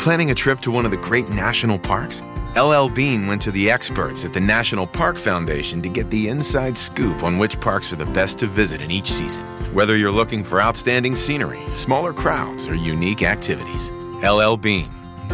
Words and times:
Planning 0.00 0.30
a 0.30 0.34
trip 0.34 0.60
to 0.60 0.70
one 0.70 0.84
of 0.86 0.92
the 0.92 0.96
great 0.96 1.28
national 1.28 1.78
parks? 1.78 2.22
LL 2.56 2.88
Bean 2.88 3.26
went 3.26 3.42
to 3.42 3.50
the 3.50 3.70
experts 3.70 4.24
at 4.24 4.32
the 4.32 4.40
National 4.40 4.86
Park 4.86 5.18
Foundation 5.18 5.82
to 5.82 5.90
get 5.90 6.08
the 6.08 6.28
inside 6.28 6.78
scoop 6.78 7.22
on 7.22 7.36
which 7.36 7.60
parks 7.60 7.92
are 7.92 7.96
the 7.96 8.06
best 8.06 8.38
to 8.38 8.46
visit 8.46 8.80
in 8.80 8.90
each 8.90 9.12
season. 9.12 9.44
Whether 9.74 9.98
you're 9.98 10.10
looking 10.10 10.42
for 10.42 10.62
outstanding 10.62 11.14
scenery, 11.14 11.60
smaller 11.74 12.14
crowds, 12.14 12.66
or 12.66 12.74
unique 12.74 13.22
activities, 13.22 13.90
LL 14.24 14.56
Bean. 14.56 14.88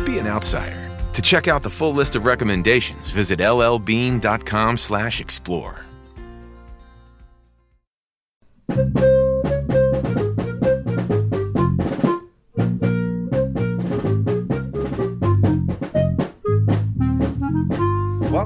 Be 0.04 0.18
an 0.18 0.26
outsider. 0.26 0.90
To 1.12 1.22
check 1.22 1.46
out 1.46 1.62
the 1.62 1.70
full 1.70 1.94
list 1.94 2.16
of 2.16 2.24
recommendations, 2.24 3.10
visit 3.10 3.38
llbean.com/explore. 3.38 5.76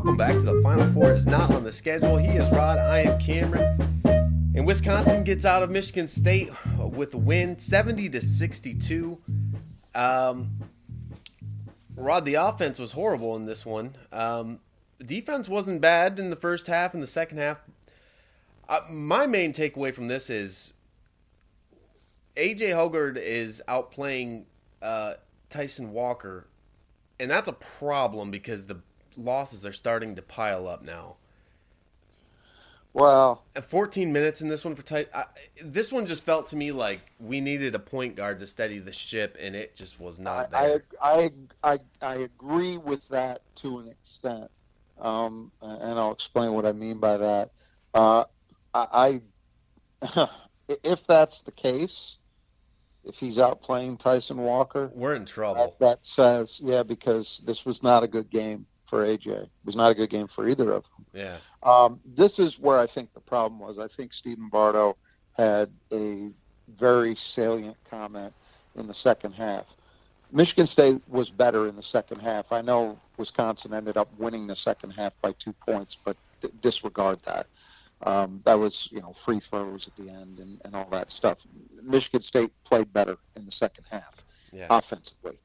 Welcome 0.01 0.17
back 0.17 0.33
to 0.33 0.41
the 0.41 0.63
Final 0.63 0.91
Four 0.95 1.13
is 1.13 1.27
not 1.27 1.53
on 1.55 1.63
the 1.63 1.71
schedule. 1.71 2.17
He 2.17 2.29
is 2.29 2.51
Rod, 2.53 2.79
I 2.79 3.01
am 3.01 3.19
Cameron. 3.21 4.01
And 4.55 4.67
Wisconsin 4.67 5.25
gets 5.25 5.45
out 5.45 5.63
of 5.63 5.71
Michigan 5.71 6.09
State 6.09 6.51
with 6.79 7.13
a 7.13 7.19
win 7.19 7.59
70 7.59 8.09
to 8.09 8.23
62. 8.23 9.19
Um, 9.95 10.53
Rod, 11.95 12.25
the 12.25 12.37
offense 12.37 12.79
was 12.79 12.93
horrible 12.93 13.37
in 13.37 13.45
this 13.45 13.67
one. 13.67 13.95
Um, 14.11 14.61
defense 15.05 15.51
wasn't 15.51 15.83
bad 15.83 16.19
in 16.19 16.31
the 16.31 16.37
first 16.37 16.67
half. 16.67 16.95
In 16.95 17.01
the 17.03 17.07
second 17.07 17.37
half, 17.37 17.59
uh, 18.71 18.81
my 18.91 19.27
main 19.27 19.53
takeaway 19.53 19.93
from 19.95 20.09
this 20.09 20.31
is 20.31 20.73
AJ 22.37 22.71
Hoggard 22.71 23.19
is 23.19 23.61
outplaying 23.69 24.45
uh, 24.81 25.17
Tyson 25.51 25.93
Walker, 25.93 26.47
and 27.21 27.31
that's 27.31 27.51
a 27.51 27.53
problem 27.53 28.31
because 28.31 28.65
the 28.65 28.81
losses 29.17 29.65
are 29.67 29.73
starting 29.73 30.15
to 30.17 30.23
pile 30.23 30.67
up 30.69 30.83
now. 30.83 31.17
Well, 32.93 33.45
At 33.55 33.71
14 33.71 34.13
minutes 34.13 34.41
in 34.41 34.49
this 34.49 34.65
one 34.65 34.75
for 34.75 34.83
I, 35.15 35.25
this 35.63 35.93
one 35.93 36.07
just 36.07 36.25
felt 36.25 36.49
to 36.49 36.57
me 36.57 36.73
like 36.73 37.13
we 37.21 37.41
needed 37.41 37.75
a 37.75 37.79
point 37.79 38.17
guard 38.17 38.41
to 38.41 38.47
steady 38.47 38.81
the 38.81 38.91
ship, 38.93 39.37
and 39.41 39.55
it 39.55 39.77
just 39.77 40.01
was 40.01 40.19
not 40.19 40.53
I, 40.53 40.67
there. 40.67 40.85
I, 41.01 41.31
I, 41.63 41.79
I 42.03 42.15
agree 42.17 42.77
with 42.79 43.07
that 43.11 43.43
to 43.57 43.79
an 43.79 43.89
extent, 43.89 44.51
um, 45.01 45.53
and 45.63 45.99
I'll 46.01 46.11
explain 46.13 46.53
what 46.53 46.67
I 46.67 46.73
mean 46.73 46.99
by 46.99 47.17
that. 47.17 47.51
Uh, 47.95 48.25
I, 48.75 49.21
I, 50.03 50.29
if 50.83 51.07
that's 51.07 51.43
the 51.43 51.53
case, 51.53 52.17
if 53.05 53.17
he's 53.17 53.39
out 53.39 53.63
playing 53.63 53.99
Tyson 53.99 54.39
Walker, 54.39 54.91
We're 54.95 55.15
in 55.15 55.27
trouble. 55.27 55.77
that, 55.79 55.79
that 55.79 56.07
says, 56.07 56.61
yeah, 56.61 56.83
because 56.83 57.41
this 57.47 57.65
was 57.65 57.85
not 57.85 58.03
a 58.03 58.09
good 58.09 58.31
game 58.31 58.67
for 58.91 59.07
AJ. 59.07 59.27
It 59.45 59.51
was 59.65 59.77
not 59.77 59.93
a 59.93 59.95
good 59.95 60.11
game 60.11 60.27
for 60.27 60.49
either 60.49 60.73
of 60.73 60.83
them. 60.83 61.07
Yeah, 61.15 61.37
Um, 61.63 62.01
this 62.05 62.39
is 62.41 62.59
where 62.59 62.79
I 62.79 62.87
think 62.87 63.15
the 63.15 63.21
problem 63.21 63.61
was. 63.61 63.79
I 63.79 63.87
think 63.87 64.13
Stephen 64.13 64.49
Bardo 64.49 64.97
had 65.39 65.71
a 65.93 66.31
very 66.77 67.15
salient 67.15 67.77
comment 67.89 68.35
in 68.75 68.89
the 68.89 68.95
second 68.95 69.33
half. 69.33 69.65
Michigan 70.33 70.67
State 70.67 71.01
was 71.09 71.31
better 71.31 71.69
in 71.69 71.77
the 71.77 71.83
second 71.83 72.21
half. 72.21 72.53
I 72.53 72.63
know 72.63 72.99
Wisconsin 73.17 73.73
ended 73.73 73.97
up 73.97 74.09
winning 74.19 74.47
the 74.47 74.57
second 74.57 74.91
half 74.91 75.13
by 75.23 75.33
two 75.33 75.53
points, 75.53 75.97
but 76.05 76.17
d- 76.41 76.51
disregard 76.61 77.21
that. 77.23 77.47
Um, 78.03 78.41
that 78.45 78.59
was, 78.59 78.89
you 78.91 79.01
know, 79.01 79.13
free 79.13 79.41
throws 79.41 79.87
at 79.87 79.97
the 79.97 80.11
end 80.11 80.39
and, 80.39 80.61
and 80.65 80.75
all 80.75 80.89
that 80.91 81.11
stuff. 81.11 81.39
Michigan 81.83 82.23
State 82.23 82.53
played 82.65 82.93
better 82.93 83.19
in 83.37 83.45
the 83.45 83.53
second 83.53 83.85
half 83.91 84.25
yeah. 84.53 84.67
offensively. 84.71 85.37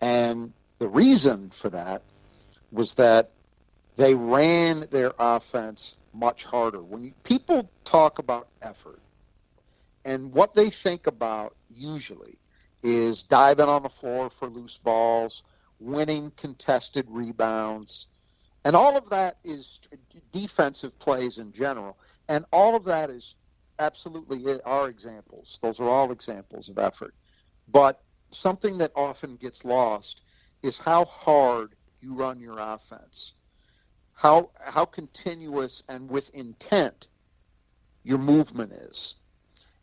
And 0.00 0.52
the 0.78 0.88
reason 0.88 1.50
for 1.50 1.70
that 1.70 2.02
was 2.74 2.94
that 2.94 3.30
they 3.96 4.14
ran 4.14 4.86
their 4.90 5.12
offense 5.18 5.94
much 6.12 6.44
harder. 6.44 6.82
When 6.82 7.04
you, 7.04 7.12
people 7.22 7.70
talk 7.84 8.18
about 8.18 8.48
effort, 8.62 9.00
and 10.04 10.32
what 10.32 10.54
they 10.54 10.70
think 10.70 11.06
about 11.06 11.56
usually 11.74 12.36
is 12.82 13.22
diving 13.22 13.68
on 13.68 13.82
the 13.82 13.88
floor 13.88 14.28
for 14.28 14.48
loose 14.48 14.78
balls, 14.82 15.42
winning 15.80 16.32
contested 16.36 17.06
rebounds, 17.08 18.06
and 18.64 18.74
all 18.74 18.96
of 18.96 19.08
that 19.10 19.36
is 19.44 19.80
defensive 20.32 20.98
plays 20.98 21.38
in 21.38 21.52
general. 21.52 21.96
And 22.28 22.44
all 22.52 22.74
of 22.74 22.84
that 22.84 23.10
is 23.10 23.36
absolutely 23.78 24.60
are 24.62 24.88
examples. 24.88 25.58
Those 25.62 25.80
are 25.80 25.88
all 25.88 26.10
examples 26.12 26.68
of 26.68 26.78
effort. 26.78 27.14
But 27.70 28.00
something 28.30 28.78
that 28.78 28.92
often 28.96 29.36
gets 29.36 29.64
lost 29.64 30.22
is 30.62 30.78
how 30.78 31.04
hard 31.04 31.73
you 32.04 32.14
run 32.14 32.38
your 32.38 32.58
offense, 32.58 33.32
how 34.12 34.50
how 34.60 34.84
continuous 34.84 35.82
and 35.88 36.08
with 36.08 36.30
intent 36.34 37.08
your 38.02 38.18
movement 38.18 38.72
is. 38.72 39.14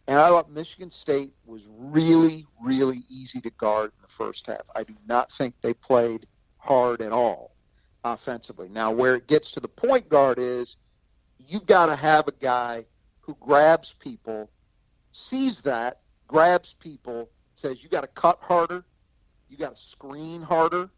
And 0.08 0.20
I 0.20 0.30
thought 0.30 0.52
Michigan 0.52 0.92
State 0.92 1.32
was 1.46 1.62
really, 1.78 2.46
really 2.62 3.02
easy 3.10 3.42
to 3.42 3.50
guard 3.52 3.92
in 3.98 4.02
the 4.02 4.08
first 4.08 4.46
half. 4.48 4.62
I 4.76 4.84
do 4.84 4.94
not 5.08 5.32
think 5.32 5.56
they 5.62 5.74
played 5.74 6.28
hard 6.58 7.02
at 7.02 7.12
all 7.12 7.56
offensively. 8.04 8.70
Now, 8.70 8.92
where 8.92 9.16
it 9.16 9.28
gets 9.28 9.52
to 9.52 9.60
the 9.60 9.68
point 9.68 10.10
guard 10.10 10.38
is 10.38 10.76
you've 11.48 11.66
got 11.66 11.88
to 11.88 11.96
have 11.96 12.28
a 12.28 12.34
guy 12.34 12.86
who 13.22 13.36
grabs 13.40 13.96
people, 14.00 14.50
sees 15.12 15.62
that, 15.62 16.02
grabs 16.28 16.76
people, 16.80 17.30
says 17.56 17.84
you 17.84 17.90
got 17.90 18.02
to 18.02 18.08
cut 18.08 18.40
harder, 18.42 18.84
you 19.50 19.58
got 19.58 19.76
to 19.76 19.82
screen 19.82 20.42
harder, 20.42 20.90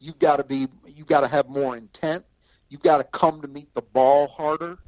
you've 0.00 0.18
got 0.18 0.36
to 0.36 0.44
be, 0.44 0.68
you've 0.86 1.06
got 1.06 1.20
to 1.20 1.28
have 1.28 1.48
more 1.48 1.76
intent, 1.76 2.24
you've 2.68 2.82
got 2.82 2.98
to 2.98 3.04
come 3.04 3.40
to 3.42 3.48
meet 3.48 3.72
the 3.74 3.82
ball 3.82 4.28
harder, 4.28 4.78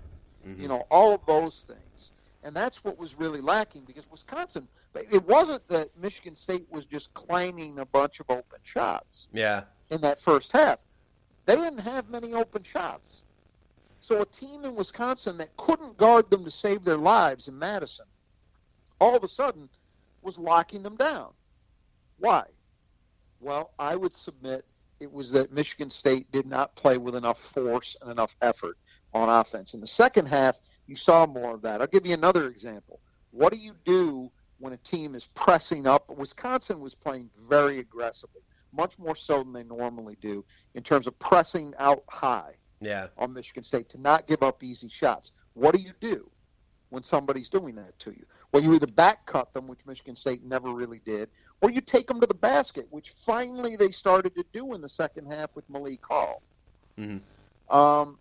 Mhm. 0.46 0.58
you 0.58 0.68
know, 0.68 0.86
all 0.90 1.14
of 1.14 1.20
those 1.26 1.64
things. 1.66 2.10
And 2.42 2.54
that's 2.54 2.84
what 2.84 2.96
was 2.98 3.16
really 3.18 3.40
lacking 3.40 3.82
because 3.84 4.08
Wisconsin, 4.10 4.68
it 4.94 5.24
wasn't 5.26 5.66
that 5.68 5.96
Michigan 5.98 6.36
State 6.36 6.66
was 6.70 6.84
just 6.86 7.12
clanging 7.14 7.78
a 7.80 7.84
bunch 7.84 8.20
of 8.20 8.30
open 8.30 8.60
shots 8.62 9.26
yeah, 9.32 9.64
in 9.90 10.00
that 10.02 10.20
first 10.20 10.52
half. 10.52 10.78
They 11.44 11.56
didn't 11.56 11.80
have 11.80 12.08
many 12.08 12.34
open 12.34 12.62
shots. 12.62 13.22
So 14.00 14.22
a 14.22 14.26
team 14.26 14.64
in 14.64 14.76
Wisconsin 14.76 15.36
that 15.38 15.56
couldn't 15.56 15.96
guard 15.96 16.30
them 16.30 16.44
to 16.44 16.50
save 16.50 16.84
their 16.84 16.96
lives 16.96 17.48
in 17.48 17.58
Madison, 17.58 18.06
all 19.00 19.16
of 19.16 19.24
a 19.24 19.28
sudden 19.28 19.68
was 20.22 20.38
locking 20.38 20.82
them 20.84 20.96
down. 20.96 21.32
Why? 22.18 22.44
Well, 23.40 23.72
I 23.78 23.96
would 23.96 24.14
submit 24.14 24.64
it 25.00 25.12
was 25.12 25.30
that 25.32 25.52
Michigan 25.52 25.90
State 25.90 26.30
did 26.32 26.46
not 26.46 26.74
play 26.76 26.98
with 26.98 27.16
enough 27.16 27.40
force 27.40 27.96
and 28.00 28.10
enough 28.10 28.34
effort 28.42 28.78
on 29.12 29.28
offense. 29.28 29.74
In 29.74 29.80
the 29.80 29.86
second 29.86 30.26
half, 30.26 30.56
you 30.86 30.96
saw 30.96 31.26
more 31.26 31.54
of 31.54 31.62
that. 31.62 31.80
I'll 31.80 31.86
give 31.86 32.06
you 32.06 32.14
another 32.14 32.48
example. 32.48 33.00
What 33.30 33.52
do 33.52 33.58
you 33.58 33.74
do 33.84 34.30
when 34.58 34.72
a 34.72 34.78
team 34.78 35.14
is 35.14 35.26
pressing 35.34 35.86
up? 35.86 36.08
Wisconsin 36.16 36.80
was 36.80 36.94
playing 36.94 37.30
very 37.48 37.78
aggressively, 37.78 38.42
much 38.72 38.98
more 38.98 39.16
so 39.16 39.42
than 39.42 39.52
they 39.52 39.64
normally 39.64 40.16
do 40.20 40.44
in 40.74 40.82
terms 40.82 41.06
of 41.06 41.18
pressing 41.18 41.74
out 41.78 42.02
high 42.08 42.54
yeah, 42.80 43.08
on 43.18 43.32
Michigan 43.32 43.64
State 43.64 43.88
to 43.90 44.00
not 44.00 44.26
give 44.26 44.42
up 44.42 44.62
easy 44.62 44.88
shots. 44.88 45.32
What 45.54 45.74
do 45.74 45.80
you 45.80 45.92
do 46.00 46.30
when 46.90 47.02
somebody's 47.02 47.48
doing 47.48 47.74
that 47.76 47.98
to 48.00 48.10
you? 48.10 48.24
Well, 48.52 48.62
you 48.62 48.74
either 48.74 48.86
back 48.86 49.26
cut 49.26 49.52
them, 49.52 49.66
which 49.66 49.80
Michigan 49.86 50.16
State 50.16 50.44
never 50.44 50.70
really 50.70 51.00
did, 51.04 51.28
or 51.60 51.70
you 51.70 51.80
take 51.80 52.06
them 52.06 52.20
to 52.20 52.26
the 52.26 52.34
basket, 52.34 52.86
which 52.90 53.10
finally 53.24 53.76
they 53.76 53.90
started 53.90 54.34
to 54.34 54.44
do 54.52 54.74
in 54.74 54.80
the 54.80 54.88
second 54.88 55.30
half 55.30 55.50
with 55.54 55.68
Malik 55.70 56.04
Hall. 56.04 56.42
Mhm. 56.98 57.20
Um, 57.70 58.18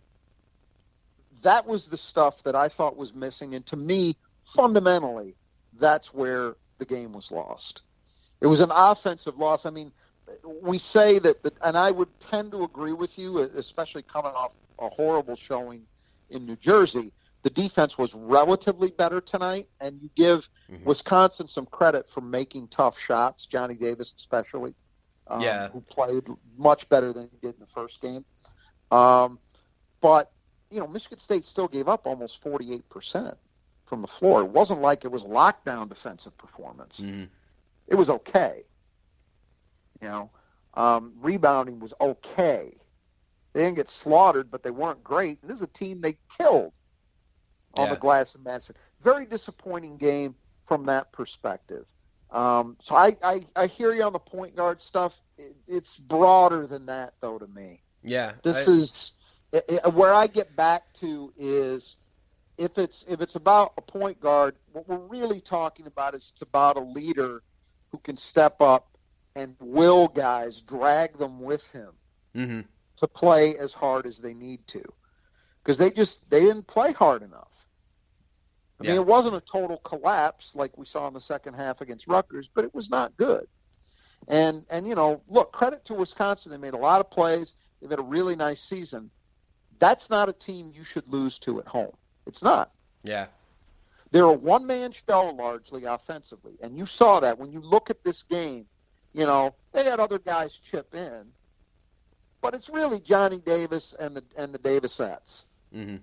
that 1.42 1.66
was 1.66 1.88
the 1.88 1.96
stuff 1.96 2.42
that 2.44 2.56
I 2.56 2.68
thought 2.68 2.96
was 2.96 3.14
missing, 3.14 3.54
and 3.54 3.64
to 3.66 3.76
me, 3.76 4.16
fundamentally, 4.42 5.34
that's 5.74 6.12
where 6.14 6.56
the 6.78 6.84
game 6.84 7.12
was 7.12 7.30
lost. 7.30 7.82
It 8.40 8.46
was 8.46 8.60
an 8.60 8.70
offensive 8.72 9.38
loss. 9.38 9.66
I 9.66 9.70
mean, 9.70 9.92
we 10.44 10.78
say 10.78 11.18
that, 11.20 11.42
the, 11.42 11.52
and 11.62 11.76
I 11.76 11.90
would 11.90 12.08
tend 12.20 12.52
to 12.52 12.64
agree 12.64 12.92
with 12.92 13.18
you, 13.18 13.38
especially 13.38 14.02
coming 14.02 14.32
off 14.32 14.52
a 14.78 14.88
horrible 14.88 15.36
showing 15.36 15.86
in 16.30 16.44
New 16.44 16.56
Jersey. 16.56 17.12
The 17.46 17.50
defense 17.50 17.96
was 17.96 18.12
relatively 18.12 18.90
better 18.90 19.20
tonight, 19.20 19.68
and 19.80 20.02
you 20.02 20.10
give 20.16 20.50
Mhm. 20.68 20.82
Wisconsin 20.82 21.46
some 21.46 21.64
credit 21.66 22.08
for 22.08 22.20
making 22.20 22.66
tough 22.66 22.98
shots. 22.98 23.46
Johnny 23.46 23.76
Davis, 23.76 24.12
especially, 24.16 24.74
um, 25.28 25.42
Yeah. 25.42 25.68
who 25.68 25.80
played 25.80 26.26
much 26.56 26.88
better 26.88 27.12
than 27.12 27.30
he 27.30 27.36
did 27.36 27.54
in 27.54 27.60
the 27.60 27.66
first 27.68 28.00
game. 28.00 28.24
Um, 28.90 29.38
but 30.00 30.32
you 30.70 30.80
know, 30.80 30.88
Michigan 30.88 31.20
State 31.20 31.44
still 31.44 31.68
gave 31.68 31.86
up 31.88 32.04
almost 32.08 32.42
forty-eight 32.42 32.88
percent 32.88 33.38
from 33.84 34.02
the 34.02 34.08
floor. 34.08 34.40
It 34.40 34.48
wasn't 34.50 34.80
like 34.80 35.04
it 35.04 35.12
was 35.12 35.22
a 35.22 35.28
lockdown 35.28 35.88
defensive 35.88 36.36
performance 36.36 36.98
Mhm. 36.98 37.30
it 37.86 37.94
was 37.94 38.10
okay. 38.10 38.64
You 40.02 40.08
know, 40.08 40.30
um, 40.74 41.14
rebounding 41.20 41.78
was 41.78 41.94
okay. 42.00 42.76
They 43.52 43.60
didn't 43.62 43.76
get 43.76 43.88
slaughtered, 43.88 44.50
but 44.50 44.64
they 44.64 44.72
weren't 44.72 45.04
great. 45.04 45.40
And 45.42 45.48
this 45.48 45.58
is 45.58 45.62
a 45.62 45.68
team 45.68 46.00
they 46.00 46.18
killed 46.36 46.72
on 47.76 47.86
Yeah. 47.88 47.94
the 47.94 48.00
glass 48.00 48.34
in 48.34 48.42
Madison. 48.42 48.74
Very 49.02 49.26
disappointing 49.26 49.96
game 49.96 50.34
from 50.66 50.86
that 50.86 51.12
perspective. 51.12 51.86
Um, 52.30 52.76
so 52.82 52.96
I, 52.96 53.16
I, 53.22 53.46
I 53.54 53.66
hear 53.66 53.94
you 53.94 54.02
on 54.02 54.12
the 54.12 54.18
point 54.18 54.56
guard 54.56 54.80
stuff. 54.80 55.20
It, 55.38 55.56
it's 55.68 55.96
broader 55.96 56.66
than 56.66 56.86
that, 56.86 57.14
though, 57.20 57.38
to 57.38 57.46
me. 57.46 57.82
Yeah, 58.02 58.32
This 58.42 58.56
I- 58.68 58.70
is 58.70 59.12
it, 59.52 59.64
it- 59.68 59.94
where 59.94 60.12
I 60.12 60.26
get 60.26 60.56
back 60.56 60.92
to 60.94 61.32
is 61.36 61.96
if 62.58 62.78
it's 62.78 63.04
if 63.08 63.20
it's 63.20 63.36
about 63.36 63.74
a 63.78 63.82
point 63.82 64.18
guard, 64.20 64.56
what 64.72 64.88
we're 64.88 64.96
really 64.96 65.40
talking 65.40 65.86
about 65.86 66.14
is 66.14 66.30
it's 66.32 66.42
about 66.42 66.76
a 66.76 66.80
leader 66.80 67.42
who 67.90 67.98
can 67.98 68.16
step 68.16 68.60
up 68.60 68.88
and 69.36 69.54
will 69.60 70.08
guys 70.08 70.62
drag 70.62 71.18
them 71.18 71.40
with 71.40 71.64
him 71.72 71.92
Mhm. 72.34 72.64
to 72.96 73.06
play 73.06 73.56
as 73.58 73.72
hard 73.74 74.06
as 74.06 74.18
they 74.18 74.32
need 74.34 74.66
to 74.68 74.82
because 75.62 75.78
they 75.78 75.90
just 75.90 76.28
they 76.30 76.40
didn't 76.40 76.66
play 76.66 76.92
hard 76.92 77.22
enough. 77.22 77.52
I 78.80 78.82
mean, 78.84 78.92
it 78.96 79.06
wasn't 79.06 79.36
a 79.36 79.40
total 79.40 79.78
collapse 79.78 80.54
like 80.54 80.76
we 80.76 80.84
saw 80.84 81.06
in 81.08 81.14
the 81.14 81.20
second 81.20 81.54
half 81.54 81.80
against 81.80 82.06
Rutgers, 82.06 82.48
but 82.52 82.64
it 82.64 82.74
was 82.74 82.90
not 82.90 83.16
good. 83.16 83.46
And 84.28 84.64
and 84.70 84.86
you 84.86 84.94
know, 84.94 85.22
look, 85.28 85.52
credit 85.52 85.84
to 85.86 85.94
Wisconsin. 85.94 86.50
They 86.50 86.58
made 86.58 86.74
a 86.74 86.78
lot 86.78 87.00
of 87.00 87.10
plays. 87.10 87.54
They've 87.80 87.90
had 87.90 87.98
a 87.98 88.02
really 88.02 88.36
nice 88.36 88.62
season. 88.62 89.10
That's 89.78 90.10
not 90.10 90.28
a 90.28 90.32
team 90.32 90.72
you 90.74 90.84
should 90.84 91.06
lose 91.08 91.38
to 91.40 91.58
at 91.60 91.66
home. 91.66 91.92
It's 92.26 92.42
not. 92.42 92.72
yeah, 93.04 93.26
They're 94.10 94.24
a 94.24 94.32
one-man 94.32 94.92
show 94.92 95.30
largely 95.30 95.84
offensively, 95.84 96.54
and 96.62 96.76
you 96.76 96.86
saw 96.86 97.20
that 97.20 97.38
when 97.38 97.52
you 97.52 97.60
look 97.60 97.90
at 97.90 98.02
this 98.04 98.22
game. 98.22 98.66
You 99.12 99.24
know, 99.24 99.54
they 99.72 99.84
had 99.84 99.98
other 99.98 100.18
guys 100.18 100.52
chip 100.62 100.94
in, 100.94 101.32
but 102.42 102.52
it's 102.52 102.68
really 102.68 103.00
Johnny 103.00 103.40
Davis 103.40 103.94
and 103.98 104.14
the 104.14 104.22
and 104.36 104.52
the 104.52 104.58
Davisettes, 104.58 105.46
hmm 105.72 105.96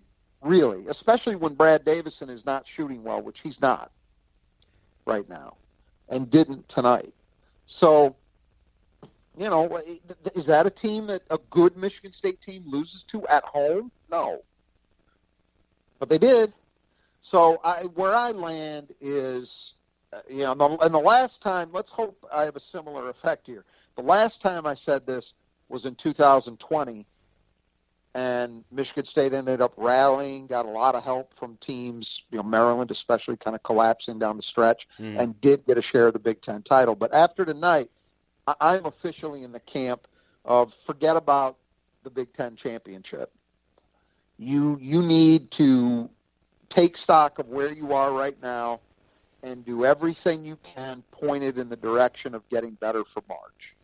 really, 0.43 0.87
especially 0.87 1.35
when 1.35 1.53
Brad 1.53 1.85
Davison 1.85 2.29
is 2.29 2.45
not 2.45 2.67
shooting 2.67 3.03
well, 3.03 3.21
which 3.21 3.39
he's 3.39 3.61
not 3.61 3.91
right 5.05 5.27
now, 5.29 5.55
and 6.09 6.29
didn't 6.29 6.67
tonight. 6.67 7.13
So, 7.65 8.15
you 9.37 9.49
know, 9.49 9.81
is 10.35 10.45
that 10.45 10.65
a 10.65 10.69
team 10.69 11.07
that 11.07 11.21
a 11.29 11.37
good 11.49 11.77
Michigan 11.77 12.13
State 12.13 12.41
team 12.41 12.63
loses 12.65 13.03
to 13.05 13.25
at 13.27 13.43
home? 13.43 13.91
No, 14.11 14.41
but 15.99 16.09
they 16.09 16.17
did. 16.17 16.53
So 17.21 17.61
I, 17.63 17.83
where 17.83 18.13
I 18.13 18.31
land 18.31 18.93
is, 18.99 19.73
uh, 20.11 20.19
you 20.29 20.39
know, 20.39 20.51
and 20.51 20.59
the, 20.59 20.77
and 20.79 20.93
the 20.93 20.99
last 20.99 21.41
time, 21.41 21.69
let's 21.71 21.89
hope 21.89 22.25
I 22.31 22.43
have 22.43 22.57
a 22.57 22.59
similar 22.59 23.09
effect 23.09 23.47
here. 23.47 23.63
The 23.95 24.03
last 24.03 24.41
time 24.41 24.67
I 24.67 24.75
said 24.75 25.05
this 25.05 25.33
was 25.69 25.85
in 25.85 25.95
2020, 25.95 27.05
and 28.15 28.63
Michigan 28.71 29.05
State 29.05 29.33
ended 29.33 29.61
up 29.61 29.73
rallying, 29.75 30.45
got 30.45 30.65
a 30.65 30.69
lot 30.69 30.93
of 30.95 31.03
help 31.03 31.33
from 31.33 31.57
teams, 31.57 32.23
you 32.31 32.37
know, 32.37 32.43
Maryland 32.43 32.91
especially 32.91 33.37
kind 33.37 33.55
of 33.55 33.63
collapsing 33.63 34.19
down 34.19 34.37
the 34.37 34.43
stretch, 34.43 34.87
Mhm. 34.99 35.19
and 35.19 35.41
did 35.41 35.65
get 35.65 35.77
a 35.77 35.81
share 35.81 36.07
of 36.07 36.13
the 36.13 36.19
Big 36.19 36.41
Ten 36.41 36.61
title. 36.61 36.95
But 36.95 37.13
after 37.13 37.43
tonight, 37.43 37.89
I- 38.47 38.55
I'm 38.59 38.85
officially 38.85 39.43
in 39.43 39.51
the 39.51 39.59
camp 39.59 40.07
of 40.45 40.73
forget 40.73 41.15
about 41.15 41.57
the 42.03 42.09
Big 42.09 42.33
Ten 42.33 42.55
championship. 42.55 43.31
You 44.37 44.77
you 44.81 45.01
need 45.01 45.51
to 45.51 46.09
take 46.69 46.97
stock 46.97 47.39
of 47.39 47.47
where 47.49 47.71
you 47.71 47.93
are 47.93 48.11
right 48.11 48.39
now 48.41 48.79
and 49.43 49.63
do 49.63 49.85
everything 49.85 50.43
you 50.43 50.57
can 50.63 51.03
pointed 51.11 51.57
in 51.57 51.69
the 51.69 51.75
direction 51.75 52.33
of 52.33 52.47
getting 52.49 52.71
better 52.71 53.03
for 53.03 53.23
March. 53.27 53.75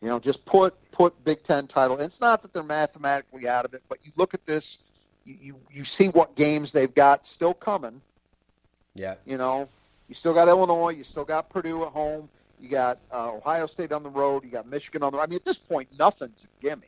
You 0.00 0.08
know, 0.08 0.18
just 0.18 0.44
put 0.44 0.74
put 0.92 1.24
Big 1.24 1.42
Ten 1.42 1.66
title. 1.66 1.96
And 1.96 2.04
it's 2.04 2.20
not 2.20 2.42
that 2.42 2.52
they're 2.52 2.62
mathematically 2.62 3.48
out 3.48 3.64
of 3.64 3.74
it, 3.74 3.82
but 3.88 3.98
you 4.02 4.12
look 4.16 4.34
at 4.34 4.44
this, 4.46 4.78
you, 5.24 5.36
you, 5.40 5.56
you 5.72 5.84
see 5.84 6.08
what 6.08 6.34
games 6.34 6.72
they've 6.72 6.94
got 6.94 7.26
still 7.26 7.54
coming. 7.54 8.00
yeah, 8.94 9.14
You 9.26 9.38
know, 9.38 9.68
you 10.08 10.14
still 10.14 10.34
got 10.34 10.48
Illinois, 10.48 10.90
you 10.90 11.04
still 11.04 11.24
got 11.24 11.50
Purdue 11.50 11.84
at 11.84 11.92
home, 11.92 12.28
you 12.60 12.68
got 12.68 12.98
uh, 13.12 13.32
Ohio 13.32 13.66
State 13.66 13.92
on 13.92 14.02
the 14.02 14.10
road, 14.10 14.44
you 14.44 14.50
got 14.50 14.66
Michigan 14.66 15.02
on 15.02 15.12
the. 15.12 15.18
I 15.18 15.26
mean, 15.26 15.36
at 15.36 15.44
this 15.44 15.58
point, 15.58 15.88
nothing's 15.98 16.44
a 16.44 16.62
gimme. 16.62 16.86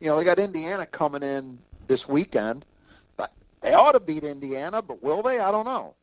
You 0.00 0.08
know, 0.08 0.16
they 0.16 0.24
got 0.24 0.38
Indiana 0.38 0.86
coming 0.86 1.22
in 1.22 1.58
this 1.88 2.08
weekend, 2.08 2.64
but 3.16 3.32
they 3.60 3.74
ought 3.74 3.92
to 3.92 4.00
beat 4.00 4.22
Indiana, 4.24 4.82
but 4.82 5.02
will 5.02 5.22
they? 5.22 5.40
I 5.40 5.50
don't 5.50 5.64
know. 5.64 5.94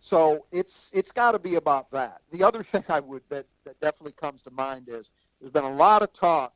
So 0.00 0.46
it's 0.52 0.88
it's 0.92 1.10
got 1.10 1.32
to 1.32 1.38
be 1.38 1.56
about 1.56 1.90
that. 1.90 2.20
The 2.30 2.42
other 2.44 2.62
thing 2.62 2.84
I 2.88 3.00
would 3.00 3.22
that 3.28 3.46
that 3.64 3.78
definitely 3.80 4.12
comes 4.12 4.42
to 4.42 4.50
mind 4.50 4.88
is 4.88 5.10
there's 5.40 5.52
been 5.52 5.64
a 5.64 5.74
lot 5.74 6.02
of 6.02 6.12
talk. 6.12 6.54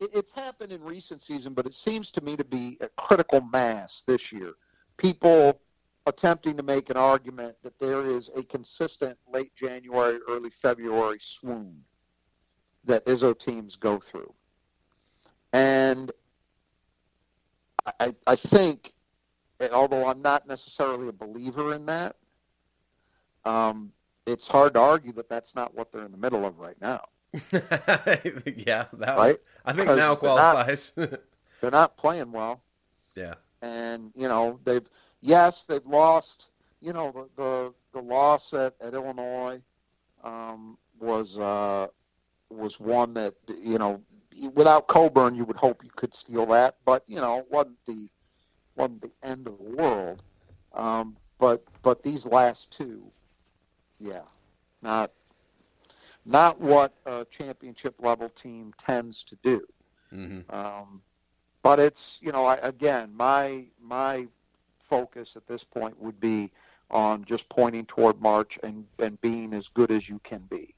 It, 0.00 0.10
it's 0.14 0.32
happened 0.32 0.72
in 0.72 0.82
recent 0.82 1.22
season, 1.22 1.54
but 1.54 1.66
it 1.66 1.74
seems 1.74 2.10
to 2.12 2.20
me 2.20 2.36
to 2.36 2.44
be 2.44 2.78
a 2.80 2.88
critical 2.88 3.40
mass 3.40 4.02
this 4.06 4.32
year. 4.32 4.54
People 4.96 5.60
attempting 6.06 6.56
to 6.56 6.62
make 6.62 6.90
an 6.90 6.96
argument 6.96 7.56
that 7.62 7.78
there 7.78 8.04
is 8.04 8.30
a 8.36 8.42
consistent 8.42 9.18
late 9.32 9.54
January, 9.54 10.18
early 10.28 10.50
February 10.50 11.18
swoon 11.20 11.82
that 12.84 13.04
Izzo 13.06 13.38
teams 13.38 13.76
go 13.76 13.98
through. 13.98 14.32
And 15.52 16.12
I, 18.00 18.14
I 18.26 18.36
think, 18.36 18.92
although 19.72 20.06
I'm 20.06 20.20
not 20.20 20.46
necessarily 20.46 21.08
a 21.08 21.12
believer 21.12 21.74
in 21.74 21.86
that, 21.86 22.16
um, 23.44 23.92
it's 24.26 24.48
hard 24.48 24.74
to 24.74 24.80
argue 24.80 25.12
that 25.12 25.28
that's 25.28 25.54
not 25.54 25.74
what 25.74 25.92
they're 25.92 26.04
in 26.04 26.12
the 26.12 26.18
middle 26.18 26.44
of 26.44 26.58
right 26.58 26.80
now, 26.80 27.02
yeah. 27.52 28.86
That 28.92 29.16
right? 29.16 29.40
I 29.64 29.72
think 29.72 29.86
now 29.88 29.94
they're 29.94 29.96
not- 29.96 30.18
qualifies. 30.20 30.92
They're 31.60 31.70
not 31.70 31.96
playing 31.96 32.30
well. 32.30 32.62
yeah, 33.14 33.34
and 33.62 34.10
you 34.14 34.28
know 34.28 34.60
they've 34.64 34.86
yes 35.22 35.64
they've 35.64 35.86
lost 35.86 36.46
you 36.82 36.92
know 36.92 37.10
the 37.36 37.42
the, 37.42 37.74
the 37.94 38.00
loss 38.06 38.52
at, 38.52 38.74
at 38.82 38.92
Illinois 38.92 39.60
um, 40.22 40.76
was 41.00 41.38
uh, 41.38 41.86
was 42.50 42.78
one 42.78 43.14
that 43.14 43.34
you 43.48 43.78
know 43.78 44.02
without 44.52 44.88
Cockburn 44.88 45.34
you 45.34 45.44
would 45.46 45.56
hope 45.56 45.82
you 45.82 45.90
could 45.96 46.14
steal 46.14 46.44
that 46.46 46.76
but 46.84 47.02
you 47.06 47.16
know 47.16 47.38
it 47.38 47.46
wasn't 47.50 47.78
the 47.86 48.08
wasn't 48.76 49.00
the 49.00 49.10
end 49.22 49.46
of 49.46 49.56
the 49.56 49.64
world 49.64 50.22
um, 50.74 51.16
but 51.38 51.64
but 51.82 52.02
these 52.02 52.26
last 52.26 52.70
two 52.70 53.02
yeah 53.98 54.22
not 54.82 55.12
not 56.24 56.60
what 56.60 56.94
a 57.06 57.24
championship 57.30 57.94
level 57.98 58.28
team 58.30 58.72
tends 58.78 59.24
to 59.24 59.36
do 59.42 59.62
hmm 60.10 60.40
um, 60.50 61.02
but 61.62 61.78
it's 61.80 62.18
you 62.20 62.32
know 62.32 62.44
I, 62.44 62.54
again 62.56 63.10
my 63.14 63.64
my 63.80 64.26
focus 64.88 65.32
at 65.36 65.46
this 65.46 65.64
point 65.64 65.98
would 66.00 66.20
be 66.20 66.50
on 66.90 67.24
just 67.24 67.48
pointing 67.48 67.86
toward 67.86 68.20
March 68.20 68.58
and 68.62 68.86
and 68.98 69.20
being 69.20 69.52
as 69.54 69.68
good 69.68 69.90
as 69.90 70.08
you 70.08 70.20
can 70.24 70.42
be. 70.50 70.74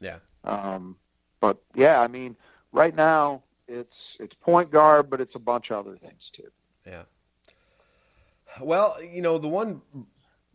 yeah, 0.00 0.18
Um, 0.44 0.96
but 1.40 1.58
yeah, 1.74 2.00
I 2.00 2.08
mean 2.08 2.36
right 2.72 2.94
now 2.94 3.42
it's 3.68 4.16
it's 4.20 4.34
point 4.34 4.70
guard, 4.70 5.10
but 5.10 5.20
it's 5.20 5.34
a 5.34 5.40
bunch 5.40 5.70
of 5.70 5.86
other 5.86 5.96
things 5.96 6.30
too. 6.32 6.50
yeah. 6.86 7.02
Well, 8.60 9.02
you 9.02 9.22
know 9.22 9.38
the 9.38 9.48
one 9.48 9.82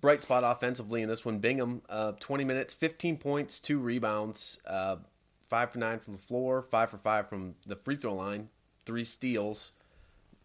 bright 0.05 0.21
spot 0.21 0.43
offensively 0.45 1.01
in 1.01 1.09
this 1.09 1.25
one, 1.25 1.39
Bingham, 1.39 1.81
uh, 1.89 2.11
20 2.19 2.43
minutes, 2.43 2.75
15 2.75 3.17
points, 3.17 3.59
two 3.59 3.79
rebounds, 3.79 4.59
uh, 4.67 4.97
five 5.49 5.71
for 5.71 5.79
nine 5.79 5.97
from 5.97 6.13
the 6.13 6.21
floor, 6.21 6.61
five 6.69 6.91
for 6.91 6.99
five 6.99 7.27
from 7.27 7.55
the 7.65 7.75
free 7.75 7.95
throw 7.95 8.13
line, 8.13 8.49
three 8.85 9.03
steals, 9.03 9.71